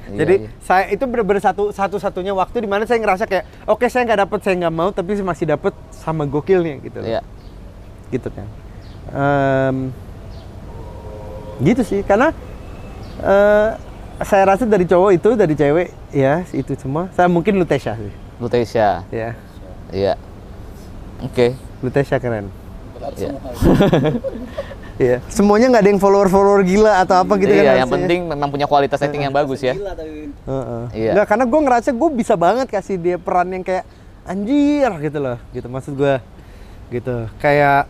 Iya, 0.03 0.19
jadi 0.19 0.35
iya. 0.35 0.49
saya 0.59 0.83
itu 0.91 1.03
bener-bener 1.07 1.39
satu 1.39 1.71
satu 1.71 1.95
satunya 1.95 2.35
waktu 2.35 2.59
di 2.59 2.67
mana 2.67 2.83
saya 2.83 2.99
ngerasa 2.99 3.23
kayak 3.23 3.47
oke 3.63 3.87
saya 3.87 4.03
nggak 4.03 4.19
dapet 4.27 4.39
saya 4.43 4.55
nggak 4.59 4.75
mau 4.75 4.91
tapi 4.91 5.15
masih 5.17 5.47
dapet 5.47 5.71
sama 5.95 6.27
gokilnya 6.27 6.75
gitu 6.83 6.99
Iya. 6.99 7.23
Gitu 8.14 8.30
kan 8.30 8.45
Em, 9.14 9.78
gitu 11.61 11.82
sih 11.82 12.01
karena 12.01 12.34
eh, 13.20 13.70
saya 14.24 14.43
rasa 14.47 14.64
dari 14.64 14.86
cowok 14.86 15.11
itu 15.14 15.30
dari 15.34 15.53
cewek 15.53 15.88
ya 16.09 16.41
itu 16.49 16.74
semua 16.76 17.09
saya 17.11 17.28
mungkin 17.28 17.57
Lutesha 17.57 17.93
sih 17.93 18.14
Lutesha. 18.38 19.05
ya 19.09 19.38
Iya. 19.93 20.18
Oke. 21.22 21.53
Lutesha 21.80 22.18
keren 22.18 22.49
Berat 22.97 23.14
Iya. 23.14 23.30
semua. 23.30 23.51
Iya, 24.93 25.18
semuanya 25.26 25.74
nggak 25.74 25.82
ada 25.82 25.89
yang 25.89 25.97
follower-follower 25.97 26.61
gila 26.64 27.01
atau 27.01 27.18
apa 27.18 27.34
gitu 27.41 27.49
kan 27.49 27.66
iya, 27.66 27.82
yang 27.82 27.89
penting 27.89 28.30
memang 28.30 28.45
punya 28.45 28.70
kualitas 28.70 29.01
acting 29.01 29.26
yang 29.26 29.34
bagus 29.34 29.57
ya. 29.59 29.74
Gila 29.74 29.97
tapi 29.97 30.30
Heeh. 30.30 30.84
Iya. 30.93 31.11
Nggak, 31.18 31.28
karena 31.28 31.45
gue 31.49 31.59
ngerasa 31.66 31.89
gue 31.91 32.09
bisa 32.14 32.34
banget 32.38 32.68
kasih 32.70 33.01
dia 33.01 33.18
peran 33.18 33.49
yang 33.49 33.66
kayak 33.66 33.89
anjir 34.24 34.93
gitu 35.01 35.18
loh, 35.18 35.38
gitu 35.49 35.66
maksud 35.66 35.97
gue, 35.97 36.16
gitu. 36.89 37.26
Kayak, 37.38 37.89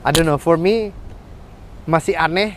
I 0.00 0.10
don't 0.10 0.24
know, 0.24 0.36
for 0.36 0.54
me 0.54 0.94
masih 1.84 2.14
aneh. 2.14 2.54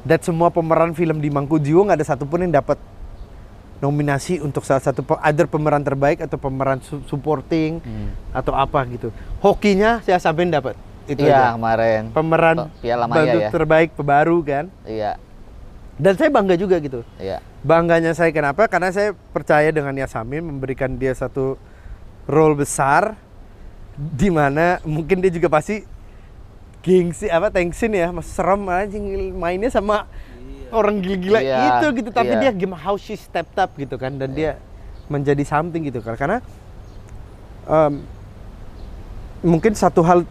Dat 0.00 0.24
semua 0.24 0.48
pemeran 0.48 0.90
film 0.90 1.20
di 1.20 1.28
Mangkujiwo 1.28 1.84
nggak 1.84 2.00
ada 2.00 2.06
satupun 2.06 2.40
yang 2.40 2.56
dapat 2.56 2.80
nominasi 3.78 4.40
untuk 4.40 4.60
salah 4.60 4.80
satu 4.80 5.00
either 5.24 5.44
pemeran 5.44 5.80
terbaik 5.80 6.20
atau 6.20 6.36
pemeran 6.36 6.80
su- 6.80 7.04
supporting 7.04 7.80
Hmm. 7.80 8.12
atau 8.30 8.52
apa 8.52 8.80
gitu. 8.86 9.08
Hokinya 9.38 10.00
saya 10.00 10.16
sampein 10.16 10.48
dapat. 10.48 10.76
Itu 11.04 11.20
Iya 11.20 11.32
aja. 11.32 11.56
kemarin. 11.56 12.02
Pemeran 12.12 12.56
Piala 12.78 13.04
Maya 13.04 13.16
bantu 13.18 13.38
ya. 13.38 13.48
terbaik 13.50 13.88
pebaru 13.92 14.36
kan. 14.40 14.64
Iya. 14.84 15.16
Dan 15.96 16.16
saya 16.16 16.28
bangga 16.28 16.56
juga 16.56 16.76
gitu. 16.78 17.04
Iya. 17.16 17.44
Bangganya 17.60 18.12
saya 18.12 18.32
kenapa? 18.32 18.68
Karena 18.68 18.88
saya 18.88 19.12
percaya 19.32 19.68
dengan 19.68 19.92
Yasamin 19.92 20.40
memberikan 20.40 20.96
dia 20.96 21.12
satu 21.12 21.60
role 22.24 22.56
besar 22.56 23.16
di 23.96 24.32
mana 24.32 24.80
mungkin 24.82 25.20
dia 25.20 25.28
juga 25.28 25.52
pasti 25.52 25.84
gengsi 26.80 27.28
apa 27.28 27.52
tensin 27.52 27.92
ya, 27.92 28.08
mas 28.10 28.28
serem 28.28 28.64
anjing 28.68 29.36
mainnya 29.36 29.68
sama 29.68 30.08
orang 30.72 31.02
gila-gila 31.02 31.40
Iya, 31.42 31.58
itu 31.82 31.86
gitu. 32.00 32.10
Tapi 32.14 32.34
iya. 32.38 32.40
dia 32.48 32.52
game 32.54 32.76
how 32.76 32.96
she 32.96 33.18
stepped 33.18 33.58
up 33.58 33.74
gitu 33.76 33.98
kan 34.00 34.16
dan 34.16 34.32
dia 34.32 34.56
menjadi 35.10 35.42
something 35.44 35.82
gitu 35.84 36.00
kan. 36.00 36.14
Karena 36.16 36.38
em, 37.68 38.00
mungkin 39.44 39.74
satu 39.76 40.00
hal 40.06 40.24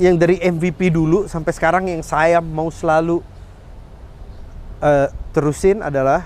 yang 0.00 0.16
dari 0.16 0.40
MVP 0.40 0.88
dulu 0.88 1.28
sampai 1.28 1.52
sekarang 1.52 1.84
yang 1.90 2.00
saya 2.00 2.40
mau 2.40 2.72
selalu 2.72 3.20
eh, 4.80 5.08
terusin 5.36 5.84
adalah 5.84 6.24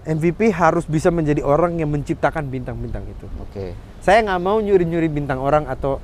MVP 0.00 0.50
harus 0.50 0.88
bisa 0.88 1.12
menjadi 1.12 1.44
orang 1.44 1.76
yang 1.76 1.92
menciptakan 1.92 2.48
bintang-bintang 2.48 3.04
itu. 3.04 3.28
Oke. 3.44 3.76
Saya 4.00 4.24
nggak 4.24 4.40
mau 4.40 4.56
nyuri-nyuri 4.58 5.12
bintang 5.12 5.38
orang 5.38 5.68
atau 5.68 6.00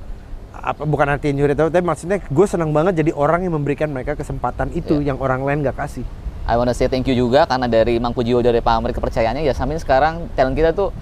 apa 0.59 0.83
bukan 0.83 1.07
artinya 1.07 1.43
nyuri 1.43 1.53
tapi 1.53 1.81
maksudnya 1.81 2.17
gue 2.19 2.45
senang 2.49 2.73
banget 2.73 2.99
jadi 2.99 3.11
orang 3.13 3.45
yang 3.45 3.53
memberikan 3.53 3.87
mereka 3.87 4.13
kesempatan 4.13 4.73
itu 4.73 4.99
Iya. 4.99 5.13
yang 5.13 5.17
orang 5.21 5.45
lain 5.45 5.61
nggak 5.61 5.77
kasih. 5.77 6.03
I 6.47 6.55
wanna 6.55 6.71
say 6.71 6.87
thank 6.87 7.03
you 7.05 7.13
juga 7.13 7.43
karena 7.43 7.67
dari 7.67 7.99
Mangku 7.99 8.23
Jiwo 8.23 8.39
dari 8.39 8.63
Pak 8.63 8.73
Amri 8.73 8.95
kepercayaannya. 8.95 9.43
Ya 9.43 9.51
Samin 9.51 9.77
sekarang 9.77 10.31
talent 10.33 10.55
kita 10.55 10.71
tuh 10.71 10.95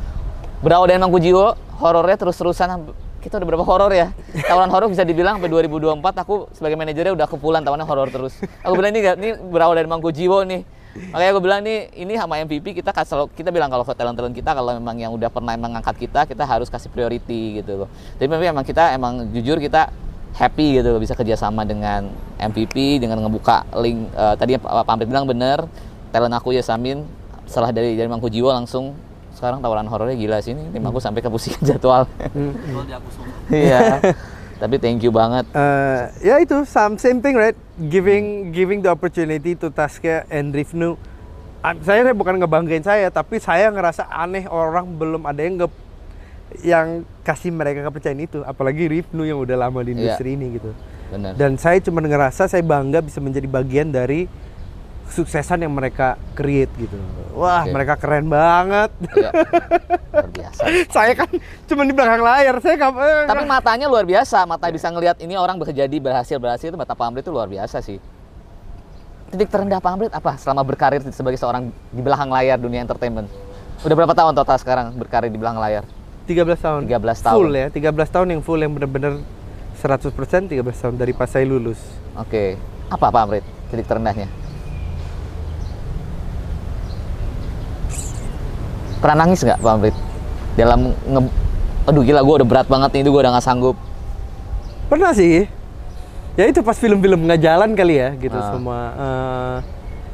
berawal 0.59 0.89
dari 0.89 0.97
Mangku 0.97 1.21
Jiwo 1.21 1.53
horornya 1.77 2.17
terus-terusan. 2.17 2.89
Kita 3.21 3.37
udah 3.37 3.47
berapa 3.47 3.65
horor 3.65 3.89
ya? 3.89 4.13
Tawaran 4.45 4.69
horor 4.69 4.85
bisa 4.85 5.01
dibilang 5.01 5.41
sampai 5.41 5.49
2024 5.49 5.97
aku 6.01 6.49
sebagai 6.53 6.77
manajernya 6.77 7.13
udah 7.13 7.25
kepulan 7.25 7.61
tawarannya 7.61 7.85
horor 7.85 8.09
terus. 8.09 8.37
Aku 8.61 8.77
bilang 8.77 8.93
ini 8.93 9.01
gak, 9.01 9.15
ini 9.17 9.29
berawal 9.49 9.73
dari 9.73 9.89
Mangku 9.89 10.13
Jiwo 10.13 10.45
nih 10.45 10.61
Makanya 10.95 11.31
gue 11.35 11.43
bilang 11.43 11.61
nih, 11.61 11.91
ini 11.91 12.13
sama 12.15 12.39
MVP 12.39 12.71
kita 12.71 12.95
kasih 12.95 13.09
selalu- 13.11 13.33
kita 13.35 13.51
bilang 13.51 13.67
kalau 13.67 13.83
talent-talent 13.83 14.31
kita 14.31 14.55
kalau 14.55 14.71
memang 14.79 14.95
yang 14.95 15.11
udah 15.11 15.27
pernah 15.27 15.51
mengangkat 15.59 15.95
kita, 15.99 16.23
kita 16.23 16.47
harus 16.47 16.71
kasih 16.71 16.87
priority 16.87 17.59
gitu 17.59 17.83
loh. 17.83 17.89
Tapi 18.15 18.31
memang 18.31 18.63
kita 18.63 18.95
emang 18.95 19.27
jujur 19.35 19.59
kita 19.59 19.91
happy 20.35 20.83
gitu 20.83 20.91
loh 20.91 20.99
bisa 20.99 21.15
kerjasama 21.15 21.63
dengan 21.63 22.11
MVP 22.39 22.99
dengan 22.99 23.23
ngebuka 23.23 23.63
link 23.79 24.11
eh, 24.11 24.35
tadi 24.35 24.59
Pak 24.59 24.83
Amrit 24.83 25.07
bilang 25.07 25.23
bener 25.23 25.63
talent 26.11 26.35
aku 26.35 26.51
ya 26.51 26.59
Samin 26.59 27.07
setelah 27.47 27.71
dari 27.71 27.95
dari 27.95 28.07
Mangku 28.11 28.27
Jiwa 28.27 28.51
langsung 28.51 28.99
sekarang 29.31 29.59
tawaran 29.63 29.87
horornya 29.87 30.15
gila 30.15 30.39
sih 30.39 30.51
ini 30.55 30.71
tim 30.71 30.83
aku 30.83 30.99
sampai 30.99 31.19
kepusingan 31.23 31.63
jadwal. 31.75 32.07
Jual 32.35 32.83
di 32.87 32.93
aku 32.95 33.07
semua. 33.11 33.35
Iya. 33.51 33.79
Tapi 34.55 34.79
thank 34.79 35.03
you 35.03 35.11
banget. 35.11 35.43
Eh, 35.51 36.01
ya 36.23 36.39
itu 36.39 36.63
some 36.63 36.95
same 36.95 37.19
thing 37.19 37.35
right 37.35 37.55
giving 37.77 38.49
giving 38.49 38.79
the 38.79 38.87
opportunity 38.87 39.51
to 39.53 39.67
Taskia 39.67 40.23
and 40.29 40.55
Rifnu 40.55 40.95
saya 41.81 42.05
bukan 42.13 42.37
ngebanggain 42.37 42.79
saya 42.79 43.09
tapi 43.09 43.41
saya 43.41 43.67
ngerasa 43.67 44.05
aneh 44.05 44.45
orang 44.45 44.85
belum 44.95 45.25
ada 45.25 45.41
yang 45.41 45.57
nge 45.57 45.67
yang 46.61 46.87
kasih 47.25 47.49
mereka 47.49 47.81
kepercayaan 47.83 48.21
itu 48.21 48.39
apalagi 48.45 48.85
Rifnu 48.85 49.25
yang 49.25 49.41
udah 49.41 49.57
lama 49.57 49.81
di 49.81 49.91
Iya. 49.91 50.13
industri 50.13 50.37
ini 50.37 50.55
gitu 50.55 50.71
Bener. 51.09 51.33
dan 51.33 51.57
saya 51.57 51.81
cuma 51.81 51.99
ngerasa 51.99 52.45
saya 52.45 52.61
bangga 52.61 53.01
bisa 53.01 53.17
menjadi 53.17 53.49
bagian 53.49 53.89
dari 53.89 54.29
suksesan 55.05 55.61
yang 55.61 55.73
mereka 55.73 56.17
create 56.33 56.71
gitu 56.75 56.97
wah 57.35 57.63
Oke. 57.63 57.71
mereka 57.71 57.93
keren 57.99 58.25
banget 58.25 58.89
Iya. 59.15 59.29
Luar 60.15 60.29
biasa. 60.31 60.61
saya 60.95 61.13
kan 61.13 61.29
cuma 61.67 61.83
di 61.83 61.91
belakang 61.91 62.23
layar 62.23 62.55
saya 62.63 62.75
nggak 62.79 62.91
eh, 62.95 63.23
Tapi 63.27 63.43
matanya 63.43 63.85
luar 63.91 64.07
biasa, 64.07 64.47
mata 64.47 64.71
bisa 64.71 64.87
ngelihat 64.87 65.19
ini 65.19 65.35
orang 65.35 65.59
berjadi 65.59 65.97
berhasil 65.99 66.39
berhasil 66.39 66.71
itu 66.71 66.77
mata 66.79 66.95
Pak 66.95 67.05
Amrit 67.05 67.23
itu 67.27 67.31
luar 67.35 67.51
biasa 67.51 67.83
sih. 67.83 67.99
Titik 69.29 69.51
terendah 69.51 69.83
Pak 69.83 69.91
Amrit 69.91 70.11
apa 70.15 70.39
selama 70.39 70.63
berkarir 70.63 71.03
sebagai 71.11 71.35
seorang 71.35 71.67
di 71.91 72.01
belakang 72.01 72.31
layar 72.31 72.55
dunia 72.55 72.79
entertainment? 72.79 73.27
Udah 73.83 73.95
berapa 73.95 74.15
tahun 74.15 74.33
total 74.33 74.57
sekarang 74.57 74.85
berkarir 74.95 75.27
di 75.27 75.35
belakang 75.35 75.59
layar? 75.59 75.83
13 76.25 76.47
tahun 76.57 76.81
13 76.89 77.21
tahun. 77.21 77.35
full 77.37 77.51
ya 77.53 77.67
13 77.69 78.15
tahun 78.15 78.27
yang 78.33 78.41
full 78.41 78.57
yang 78.57 78.73
bener-bener 78.73 79.21
100% 79.77 80.09
13 80.49 80.57
tahun 80.63 80.95
dari 80.97 81.13
pas 81.13 81.29
saya 81.29 81.45
lulus 81.45 81.77
Oke. 82.15 82.55
Apa 82.87 83.11
Pak 83.11 83.21
Amrit 83.27 83.45
titik 83.69 83.85
terendahnya? 83.85 84.44
Pernah 88.97 89.17
nangis 89.21 89.39
nggak 89.41 89.59
Pak 89.59 89.71
Amrit? 89.71 89.95
Dalam 90.55 90.79
nge... 90.91 91.21
Aduh 91.85 92.01
gila 92.01 92.21
gue 92.21 92.35
udah 92.41 92.47
berat 92.47 92.65
banget 92.65 92.89
nih, 92.91 93.01
itu 93.05 93.09
gue 93.09 93.21
udah 93.21 93.31
nggak 93.33 93.45
sanggup. 93.45 93.77
Pernah 94.87 95.11
sih. 95.11 95.45
Ya 96.35 96.45
itu 96.45 96.59
pas 96.59 96.75
film-film 96.75 97.23
nggak 97.23 97.39
jalan 97.39 97.71
kali 97.73 97.95
ya 97.95 98.09
gitu 98.13 98.35
Ah. 98.35 98.49
semua. 98.51 98.79
eh, 98.91 99.57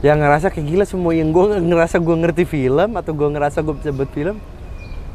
yang 0.02 0.18
ngerasa 0.18 0.50
kayak 0.50 0.66
gila 0.66 0.86
semua 0.86 1.14
yang 1.14 1.30
gue 1.30 1.46
ngerasa 1.58 1.98
gue 1.98 2.16
ngerti 2.18 2.44
film 2.44 2.90
atau 2.94 3.12
gue 3.12 3.28
ngerasa 3.30 3.62
gue 3.62 3.74
bisa 3.74 3.90
buat 3.90 4.10
film. 4.10 4.38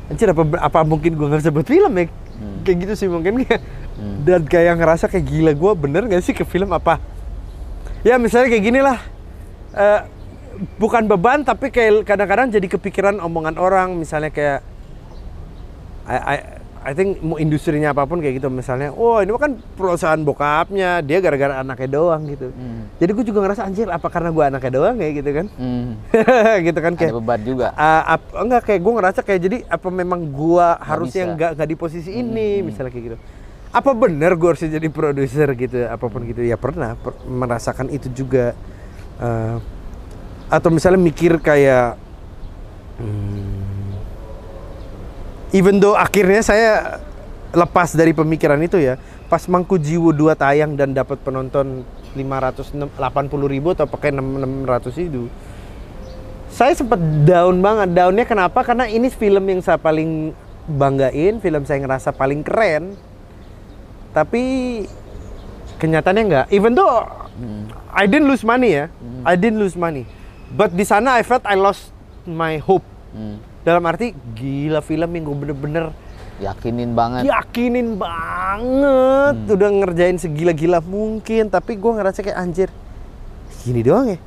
Anjir 0.06 0.30
apa 0.30 0.42
apa 0.60 0.80
mungkin 0.82 1.14
gue 1.14 1.26
nggak 1.26 1.40
bisa 1.42 1.50
buat 1.50 1.66
film 1.66 1.92
ya? 1.92 2.06
Kayak 2.62 2.76
gitu 2.80 2.92
sih 2.96 3.08
mungkin 3.08 3.42
kayak. 3.42 3.60
Dan 4.26 4.42
kayak 4.44 4.74
ngerasa 4.76 5.04
kayak 5.06 5.26
gila 5.26 5.52
gue 5.52 5.72
bener 5.76 6.02
nggak 6.06 6.22
sih 6.22 6.32
ke 6.32 6.42
film 6.42 6.70
apa? 6.70 6.98
Ya 8.02 8.16
misalnya 8.16 8.48
kayak 8.48 8.64
gini 8.64 8.80
lah. 8.80 8.98
Eh, 9.74 10.00
bukan 10.76 11.04
beban 11.07 11.42
tapi 11.42 11.68
kayak 11.68 12.04
kadang-kadang 12.04 12.48
jadi 12.48 12.66
kepikiran 12.68 13.18
omongan 13.18 13.57
orang 13.57 13.94
misalnya 13.94 14.28
kayak 14.28 14.61
I, 16.07 16.16
I, 16.16 16.36
I 16.86 16.92
think 16.94 17.18
mau 17.18 17.34
industrinya 17.34 17.90
apa 17.90 18.07
pun 18.07 18.22
kayak 18.22 18.38
gitu 18.38 18.46
misalnya, 18.46 18.94
oh 18.94 19.18
ini 19.18 19.34
kan 19.34 19.59
perusahaan 19.74 20.22
bokapnya, 20.22 21.02
dia 21.02 21.18
gara-gara 21.18 21.59
anaknya 21.59 21.98
doang 21.98 22.30
gitu. 22.30 22.54
Hmm. 22.54 22.86
Jadi 23.02 23.11
gue 23.11 23.24
juga 23.26 23.42
ngerasa 23.42 23.66
anjir 23.66 23.90
apa 23.90 24.07
karena 24.07 24.30
gue 24.30 24.44
anaknya 24.46 24.70
doang 24.70 24.94
ya 24.94 25.11
gitu 25.11 25.30
kan? 25.34 25.46
Hmm. 25.59 25.98
gitu 26.70 26.78
kan 26.78 26.92
Ada 26.94 27.00
kayak 27.02 27.12
beban 27.18 27.40
juga. 27.42 27.66
ah, 27.74 28.14
ap- 28.14 28.34
enggak 28.38 28.62
kayak 28.62 28.80
gue 28.86 28.92
ngerasa 29.02 29.20
kayak 29.26 29.40
jadi 29.42 29.57
apa 29.66 29.88
memang 29.90 30.30
gue 30.30 30.66
harusnya 30.78 31.24
nggak 31.34 31.50
nggak 31.59 31.68
di 31.68 31.76
posisi 31.76 32.11
ini 32.14 32.62
misalnya 32.62 32.94
kayak 32.94 33.04
gitu. 33.11 33.16
Apa 33.74 33.90
bener 33.90 34.38
gue 34.38 34.46
harus 34.46 34.62
jadi 34.62 34.86
produser 34.86 35.59
gitu 35.59 35.90
apa 35.90 36.07
pun 36.07 36.22
gitu 36.22 36.46
ya 36.46 36.54
pernah 36.54 36.94
per- 36.94 37.18
merasakan 37.26 37.90
itu 37.90 38.07
juga 38.14 38.54
Eh, 39.16 39.57
atau 40.47 40.70
misalnya 40.70 41.03
mikir 41.03 41.42
kayak 41.42 41.99
hmm, 43.03 43.90
even 45.51 45.82
though 45.82 45.99
akhirnya 45.99 46.42
saya 46.42 47.03
lepas 47.51 47.99
dari 47.99 48.14
pemikiran 48.14 48.59
itu 48.62 48.78
ya 48.78 48.94
pas 49.26 49.42
Mangku 49.51 49.74
Jiwo 49.74 50.14
2 50.14 50.38
tayang 50.38 50.78
dan 50.78 50.94
dapat 50.94 51.18
penonton 51.18 51.82
580 52.14 52.94
ribu 53.51 53.74
atau 53.74 53.90
pakai 53.90 54.14
600 54.14 54.94
itu 55.03 55.26
saya 56.47 56.72
sempat 56.72 56.97
down 57.28 57.61
banget. 57.61 57.92
Downnya 57.92 58.24
kenapa? 58.24 58.64
Karena 58.64 58.88
ini 58.88 59.12
film 59.12 59.44
yang 59.44 59.61
saya 59.61 59.76
paling 59.76 60.32
banggain 60.64 61.36
film 61.36 61.68
saya 61.68 61.84
ngerasa 61.84 62.16
paling 62.16 62.40
keren. 62.40 62.97
Tapi 64.16 64.42
kenyataannya 65.76 66.22
enggak. 66.24 66.47
Even 66.49 66.72
though 66.72 67.05
I 67.92 68.09
didn't 68.09 68.24
lose 68.24 68.40
money 68.40 68.72
ya. 68.72 68.88
I 69.28 69.36
didn't 69.36 69.61
lose 69.61 69.76
money 69.76 70.09
but 70.49 70.70
di 70.70 70.82
sana 70.82 71.16
I 71.16 71.22
felt 71.22 71.42
I 71.42 71.55
lost 71.55 71.90
my 72.24 72.59
hope 72.59 72.84
Hmm. 73.09 73.40
dalam 73.62 73.80
arti 73.82 74.12
gila 74.34 74.78
film 74.78 75.09
yang 75.11 75.24
gue 75.24 75.36
bener-bener 75.38 75.88
Yakinin 76.36 76.92
banget. 76.92 77.24
yakinin 77.24 77.97
banget 77.97 79.34
udah 79.49 79.70
ngerjain 79.74 80.16
segila-gila 80.16 80.78
mungkin 80.80 81.49
tapi 81.49 81.74
gue 81.74 81.92
ngerasa 81.92 82.20
kayak 82.20 82.36
anjir 82.36 82.68
gini 83.62 83.80
doang 83.80 84.12
ya 84.12 84.18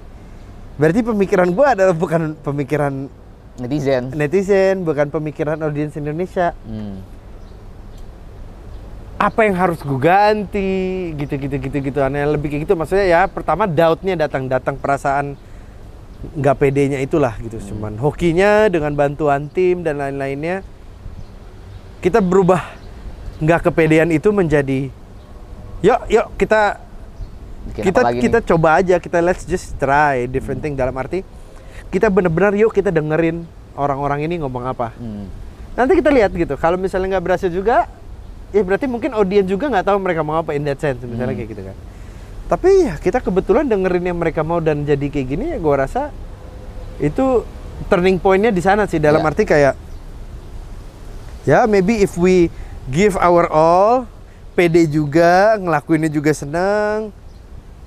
berarti 0.76 1.06
pemikiran 1.06 1.48
gue 1.48 1.66
adalah 1.68 1.94
bukan 1.94 2.34
pemikiran 2.36 3.14
Netizen. 3.56 4.10
netizen 4.12 4.82
bukan 4.82 5.08
pemikiran 5.08 5.62
audiens 5.62 5.94
Indonesia 5.94 6.58
Hmm. 6.64 7.06
apa 9.20 9.44
yang 9.44 9.54
harus 9.54 9.78
gue 9.78 10.00
ganti 10.00 10.72
gitu 11.14 11.36
gitu 11.36 11.78
gitu 11.78 12.00
aneh 12.00 12.24
lebih 12.26 12.48
kayak 12.50 12.64
gitu 12.64 12.74
maksudnya 12.74 13.06
ya 13.06 13.22
pertama 13.28 13.68
doubtnya 13.68 14.18
datang 14.18 14.48
datang 14.48 14.74
perasaan 14.74 15.36
nggak 16.20 16.56
pedenya 16.60 17.00
itulah 17.00 17.32
gitu 17.40 17.56
cuman 17.72 17.96
hokinya 17.96 18.68
dengan 18.68 18.92
bantuan 18.92 19.48
tim 19.48 19.82
dan 19.82 19.96
lain-lainnya 19.98 20.68
kita 22.00 22.20
berubah. 22.20 22.64
Nggak 23.40 23.72
kepedean 23.72 24.12
itu 24.12 24.28
menjadi 24.36 24.92
yuk 25.80 26.00
yuk 26.12 26.28
kita 26.36 26.84
Bikin 27.72 27.84
kita 27.88 28.00
kita 28.20 28.38
nih? 28.40 28.48
coba 28.52 28.70
aja 28.80 28.96
kita 29.00 29.20
let's 29.24 29.48
just 29.48 29.80
try 29.80 30.28
different 30.28 30.60
thing. 30.60 30.76
Dalam 30.76 30.92
arti 30.96 31.24
kita 31.88 32.12
bener-bener 32.12 32.56
yuk 32.60 32.76
kita 32.76 32.92
dengerin 32.92 33.48
orang-orang 33.80 34.28
ini 34.28 34.44
ngomong 34.44 34.68
apa. 34.68 34.92
Hmm. 35.00 35.28
nanti 35.80 35.96
kita 35.96 36.12
lihat 36.12 36.36
gitu. 36.36 36.60
Kalau 36.60 36.76
misalnya 36.76 37.16
nggak 37.16 37.24
berhasil 37.24 37.48
juga 37.48 37.88
ya 38.52 38.60
berarti 38.60 38.92
mungkin 38.92 39.16
audiens 39.16 39.48
juga 39.48 39.72
nggak 39.72 39.88
tahu 39.88 39.98
mereka 40.04 40.20
mau 40.20 40.42
apa 40.42 40.52
in 40.52 40.68
that 40.68 40.82
sense 40.82 41.00
misalnya 41.00 41.32
Hmm. 41.32 41.40
kayak 41.40 41.50
gitu 41.56 41.62
kan 41.64 41.76
tapi 42.50 42.84
ya 42.84 42.98
kita 42.98 43.22
kebetulan 43.22 43.70
dengerin 43.70 44.04
yang 44.04 44.18
mereka 44.18 44.42
mau 44.42 44.58
dan 44.58 44.82
jadi 44.82 45.06
kayak 45.06 45.28
gini 45.30 45.46
ya 45.54 45.58
gue 45.58 45.76
rasa 45.78 46.10
itu 46.98 47.46
turning 47.88 48.18
pointnya 48.18 48.50
di 48.50 48.60
sana 48.60 48.84
sih 48.84 48.98
dalam 48.98 49.22
Ya. 49.22 49.30
arti 49.30 49.44
kayak 49.46 49.74
ya 51.46 51.64
maybe 51.64 52.02
if 52.02 52.18
we 52.18 52.50
give 52.90 53.14
our 53.16 53.46
all 53.48 54.10
pede 54.54 54.84
juga 54.86 55.56
ngelakuinnya 55.56 56.10
juga 56.10 56.34
seneng 56.34 57.14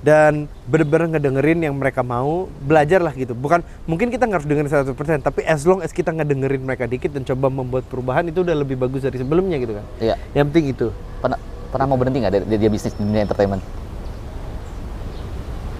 dan 0.02 0.50
bener-bener 0.66 1.14
ngedengerin 1.14 1.62
yang 1.62 1.74
mereka 1.74 2.02
mau 2.02 2.50
belajar 2.58 2.98
lah 2.98 3.14
gitu 3.14 3.34
bukan 3.34 3.62
mungkin 3.84 4.10
kita 4.10 4.26
nggak 4.26 4.42
harus 4.42 4.48
dengerin 4.48 4.70
100% 4.88 5.22
tapi 5.22 5.42
as 5.42 5.62
long 5.62 5.78
as 5.78 5.90
kita 5.90 6.10
ngedengerin 6.10 6.58
mereka 6.58 6.86
dikit 6.86 7.10
dan 7.10 7.22
coba 7.22 7.50
membuat 7.50 7.86
perubahan 7.86 8.26
itu 8.26 8.42
udah 8.42 8.56
lebih 8.56 8.74
bagus 8.74 9.02
dari 9.02 9.18
sebelumnya 9.18 9.58
gitu 9.58 9.74
kan 9.74 9.84
Iya. 9.98 10.14
yang 10.34 10.50
penting 10.50 10.70
itu 10.70 10.90
Pernah 11.18 11.38
pernah 11.70 11.86
mau 11.86 11.94
berhenti 11.94 12.18
nggak 12.18 12.32
dari, 12.32 12.44
dia 12.50 12.70
bisnis 12.70 12.94
dunia 12.94 13.22
entertainment? 13.22 13.62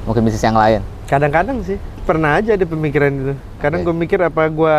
Mungkin 0.03 0.23
bisnis 0.23 0.43
yang 0.43 0.57
lain. 0.57 0.83
kadang-kadang 1.05 1.61
sih 1.61 1.77
pernah 2.03 2.35
aja 2.35 2.57
ada 2.57 2.65
pemikiran 2.65 3.13
itu 3.13 3.35
kadang 3.59 3.81
Oke. 3.81 3.87
gue 3.87 3.97
mikir 4.01 4.19
apa 4.19 4.49
gue 4.49 4.75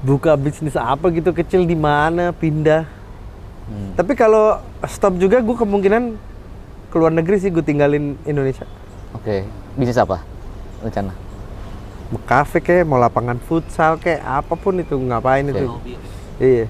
buka 0.00 0.32
bisnis 0.32 0.72
apa 0.72 1.10
gitu 1.10 1.30
kecil 1.30 1.64
di 1.64 1.74
mana 1.74 2.30
pindah 2.30 2.86
Hmm. 3.66 3.94
tapi 3.94 4.14
kalau 4.14 4.58
stop 4.84 5.14
juga 5.14 5.38
gue 5.38 5.54
kemungkinan 5.54 6.18
keluar 6.90 7.10
negeri 7.10 7.38
sih 7.38 7.50
gue 7.50 7.62
tinggalin 7.62 8.18
Indonesia 8.24 8.66
Oke. 9.12 9.46
Bisnis 9.74 9.94
apa? 9.94 10.26
Rencana. 10.78 11.14
kafe 12.20 12.58
kayak 12.58 12.82
mau 12.82 12.98
lapangan 12.98 13.38
futsal 13.38 13.94
kayak 13.94 14.18
apa 14.22 14.54
pun 14.54 14.74
itu 14.74 14.98
ngapain 14.98 15.46
itu 15.46 15.66
Hobi. 15.68 15.94
iya 16.40 16.66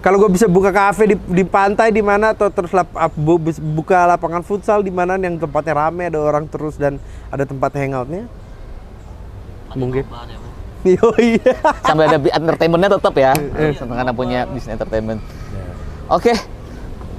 kalau 0.00 0.16
gue 0.16 0.32
bisa 0.32 0.48
buka 0.48 0.72
kafe 0.72 1.12
di, 1.12 1.16
di 1.16 1.44
pantai 1.44 1.92
di 1.92 2.00
mana 2.00 2.32
atau 2.32 2.48
terus 2.48 2.72
lap, 2.72 2.88
ap- 2.96 3.12
bu- 3.12 3.40
buka 3.76 4.08
lapangan 4.08 4.40
futsal 4.40 4.80
di 4.80 4.88
mana 4.88 5.14
yang 5.14 5.36
tempatnya 5.36 5.76
rame 5.76 6.08
ada 6.08 6.16
orang 6.16 6.48
terus 6.48 6.80
dan 6.80 6.96
ada 7.28 7.44
tempat 7.44 7.76
hangoutnya 7.76 8.24
mungkin 9.76 10.02
ya. 10.32 10.38
Yo 10.96 11.12
iya 11.20 11.52
Sampai 11.84 12.08
ada 12.08 12.16
entertainmentnya 12.16 12.96
tetap 12.96 13.12
ya. 13.12 13.36
Eh, 13.36 13.76
Karena 13.76 14.16
punya 14.16 14.48
bisnis 14.48 14.72
entertainment. 14.72 15.20
Oke. 16.08 16.32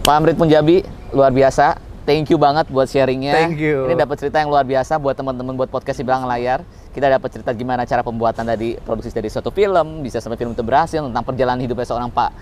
Pak 0.02 0.14
Amrit 0.18 0.34
Punjabi 0.34 0.82
luar 1.14 1.30
biasa. 1.30 1.78
Thank 2.02 2.34
you 2.34 2.42
banget 2.42 2.66
buat 2.74 2.90
sharingnya. 2.90 3.38
Thank 3.38 3.62
you. 3.62 3.86
Ini 3.86 3.94
dapat 3.94 4.18
cerita 4.18 4.42
yang 4.42 4.50
luar 4.50 4.66
biasa 4.66 4.98
buat 4.98 5.14
teman-teman 5.14 5.54
buat 5.54 5.70
podcast 5.70 6.02
di 6.02 6.06
belakang 6.10 6.26
layar. 6.26 6.66
Kita 6.90 7.06
dapat 7.06 7.30
cerita 7.30 7.54
gimana 7.54 7.86
cara 7.86 8.02
pembuatan 8.02 8.42
dari 8.42 8.82
produksi 8.82 9.14
dari 9.14 9.30
suatu 9.30 9.54
film, 9.54 10.02
bisa 10.02 10.18
sampai 10.18 10.42
film 10.42 10.58
itu 10.58 10.66
berhasil 10.66 10.98
tentang 10.98 11.22
perjalanan 11.22 11.62
hidupnya 11.62 11.86
seorang 11.86 12.10
Pak 12.10 12.34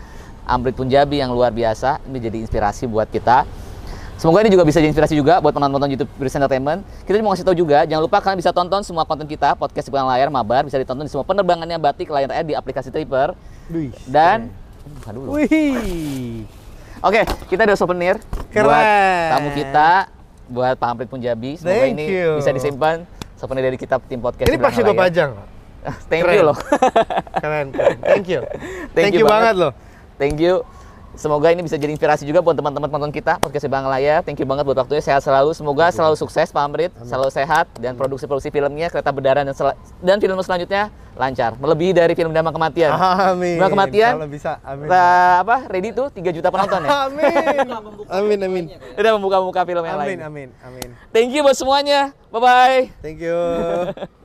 Amrit 0.50 0.74
Punjabi 0.74 1.22
yang 1.22 1.30
luar 1.32 1.54
biasa. 1.54 2.02
Ini 2.10 2.18
jadi 2.18 2.38
inspirasi 2.43 2.89
buat 2.89 3.08
kita. 3.08 3.45
Semoga 4.20 4.43
ini 4.43 4.52
juga 4.52 4.68
bisa 4.68 4.84
jadi 4.84 4.91
inspirasi 4.91 5.16
juga 5.16 5.39
buat 5.39 5.56
penonton 5.56 5.88
YouTube 5.95 6.12
Bris 6.20 6.36
Entertainment. 6.36 6.84
Kita 7.08 7.16
mau 7.24 7.32
kasih 7.32 7.47
tahu 7.47 7.56
juga, 7.56 7.88
jangan 7.88 8.04
lupa 8.04 8.20
kalian 8.20 8.36
bisa 8.43 8.52
tonton 8.52 8.84
semua 8.84 9.08
konten 9.08 9.24
kita, 9.24 9.56
podcast 9.56 9.88
di 9.88 9.95
layar, 9.95 10.28
mabar, 10.28 10.68
bisa 10.68 10.76
ditonton 10.76 11.08
di 11.08 11.12
semua 11.14 11.24
penerbangannya 11.24 11.80
batik 11.80 12.12
layar 12.12 12.28
air 12.36 12.43
di 12.43 12.52
aplikasi 12.52 12.91
Tripper. 12.91 13.32
Dan, 14.04 14.52
buka 15.00 15.10
dulu. 15.16 15.39
Wih. 15.39 16.43
Oke, 17.00 17.24
kita 17.47 17.64
ada 17.64 17.80
souvenir 17.80 18.20
Keren. 18.52 18.68
buat 18.68 18.84
tamu 19.32 19.50
kita, 19.56 19.89
buat 20.52 20.76
Pak 20.76 20.88
Amrit 20.91 21.08
Punjabi. 21.08 21.56
Semoga 21.56 21.80
Thank 21.80 21.95
ini 21.95 22.06
you. 22.12 22.43
bisa 22.43 22.52
disimpan 22.52 23.08
souvenir 23.39 23.72
dari 23.72 23.80
kita 23.80 24.04
tim 24.04 24.20
podcast. 24.20 24.52
Ini 24.52 24.60
pasti 24.60 24.84
gue 24.84 24.95
pajang. 25.00 25.32
Thank 26.12 26.28
Keren. 26.28 26.36
you 26.36 26.43
loh. 26.43 26.58
Keren, 27.39 27.72
keren. 27.72 27.97
Thank 28.04 28.28
you. 28.28 28.43
Thank 28.91 29.16
Thank, 29.16 29.16
you 29.16 29.24
you 29.24 29.32
banget. 29.32 29.56
banget 29.56 29.64
loh. 29.64 29.72
Thank 30.20 30.38
you. 30.38 30.62
Semoga 31.10 31.50
ini 31.50 31.60
bisa 31.60 31.74
jadi 31.74 31.90
inspirasi 31.90 32.22
juga 32.22 32.40
buat 32.40 32.54
teman-teman 32.54 32.86
penonton 32.86 33.10
kita 33.10 33.42
podcast 33.42 33.66
di 33.66 33.68
belakang 33.68 33.90
layar. 33.90 34.22
Thank 34.22 34.40
you 34.40 34.46
banget 34.46 34.62
buat 34.62 34.78
waktunya. 34.78 35.02
Sehat 35.02 35.20
selalu. 35.20 35.52
Semoga 35.52 35.90
selalu 35.90 36.16
sukses 36.16 36.48
Pak 36.48 36.62
Amrit, 36.62 36.94
selalu 37.02 37.28
sehat 37.28 37.66
dan 37.76 37.98
produksi-produksi 37.98 38.48
filmnya 38.48 38.88
Kereta 38.88 39.10
Berdarah 39.10 39.42
dan 39.42 39.52
sel- 39.52 39.74
dan 40.00 40.22
film 40.22 40.38
selanjutnya 40.40 40.88
lancar. 41.18 41.58
Melebihi 41.58 41.92
dari 41.92 42.14
film 42.14 42.30
Damang 42.30 42.54
Kematian. 42.54 42.94
Amin. 42.94 43.58
Damang 43.58 43.74
Kematian. 43.74 44.12
Kalau 44.16 44.30
bisa, 44.30 44.52
amin. 44.62 44.86
eh, 44.86 44.96
apa? 45.42 45.58
Ready 45.66 45.90
tuh 45.92 46.08
3 46.08 46.30
juta 46.30 46.48
penonton 46.48 46.80
ya. 46.84 46.90
Amin. 47.10 47.68
Amin, 48.16 48.40
amin. 48.40 48.64
Udah 48.96 49.12
membuka-buka 49.18 49.62
film 49.64 49.84
yang 49.84 49.98
Amin, 49.98 50.18
lain. 50.18 50.18
amin, 50.24 50.48
amin. 50.62 50.90
Thank 51.10 51.34
you 51.34 51.42
buat 51.42 51.58
semuanya. 51.58 52.14
Bye 52.30 52.40
bye. 52.40 52.82
Thank 53.02 53.20
you. 53.20 53.36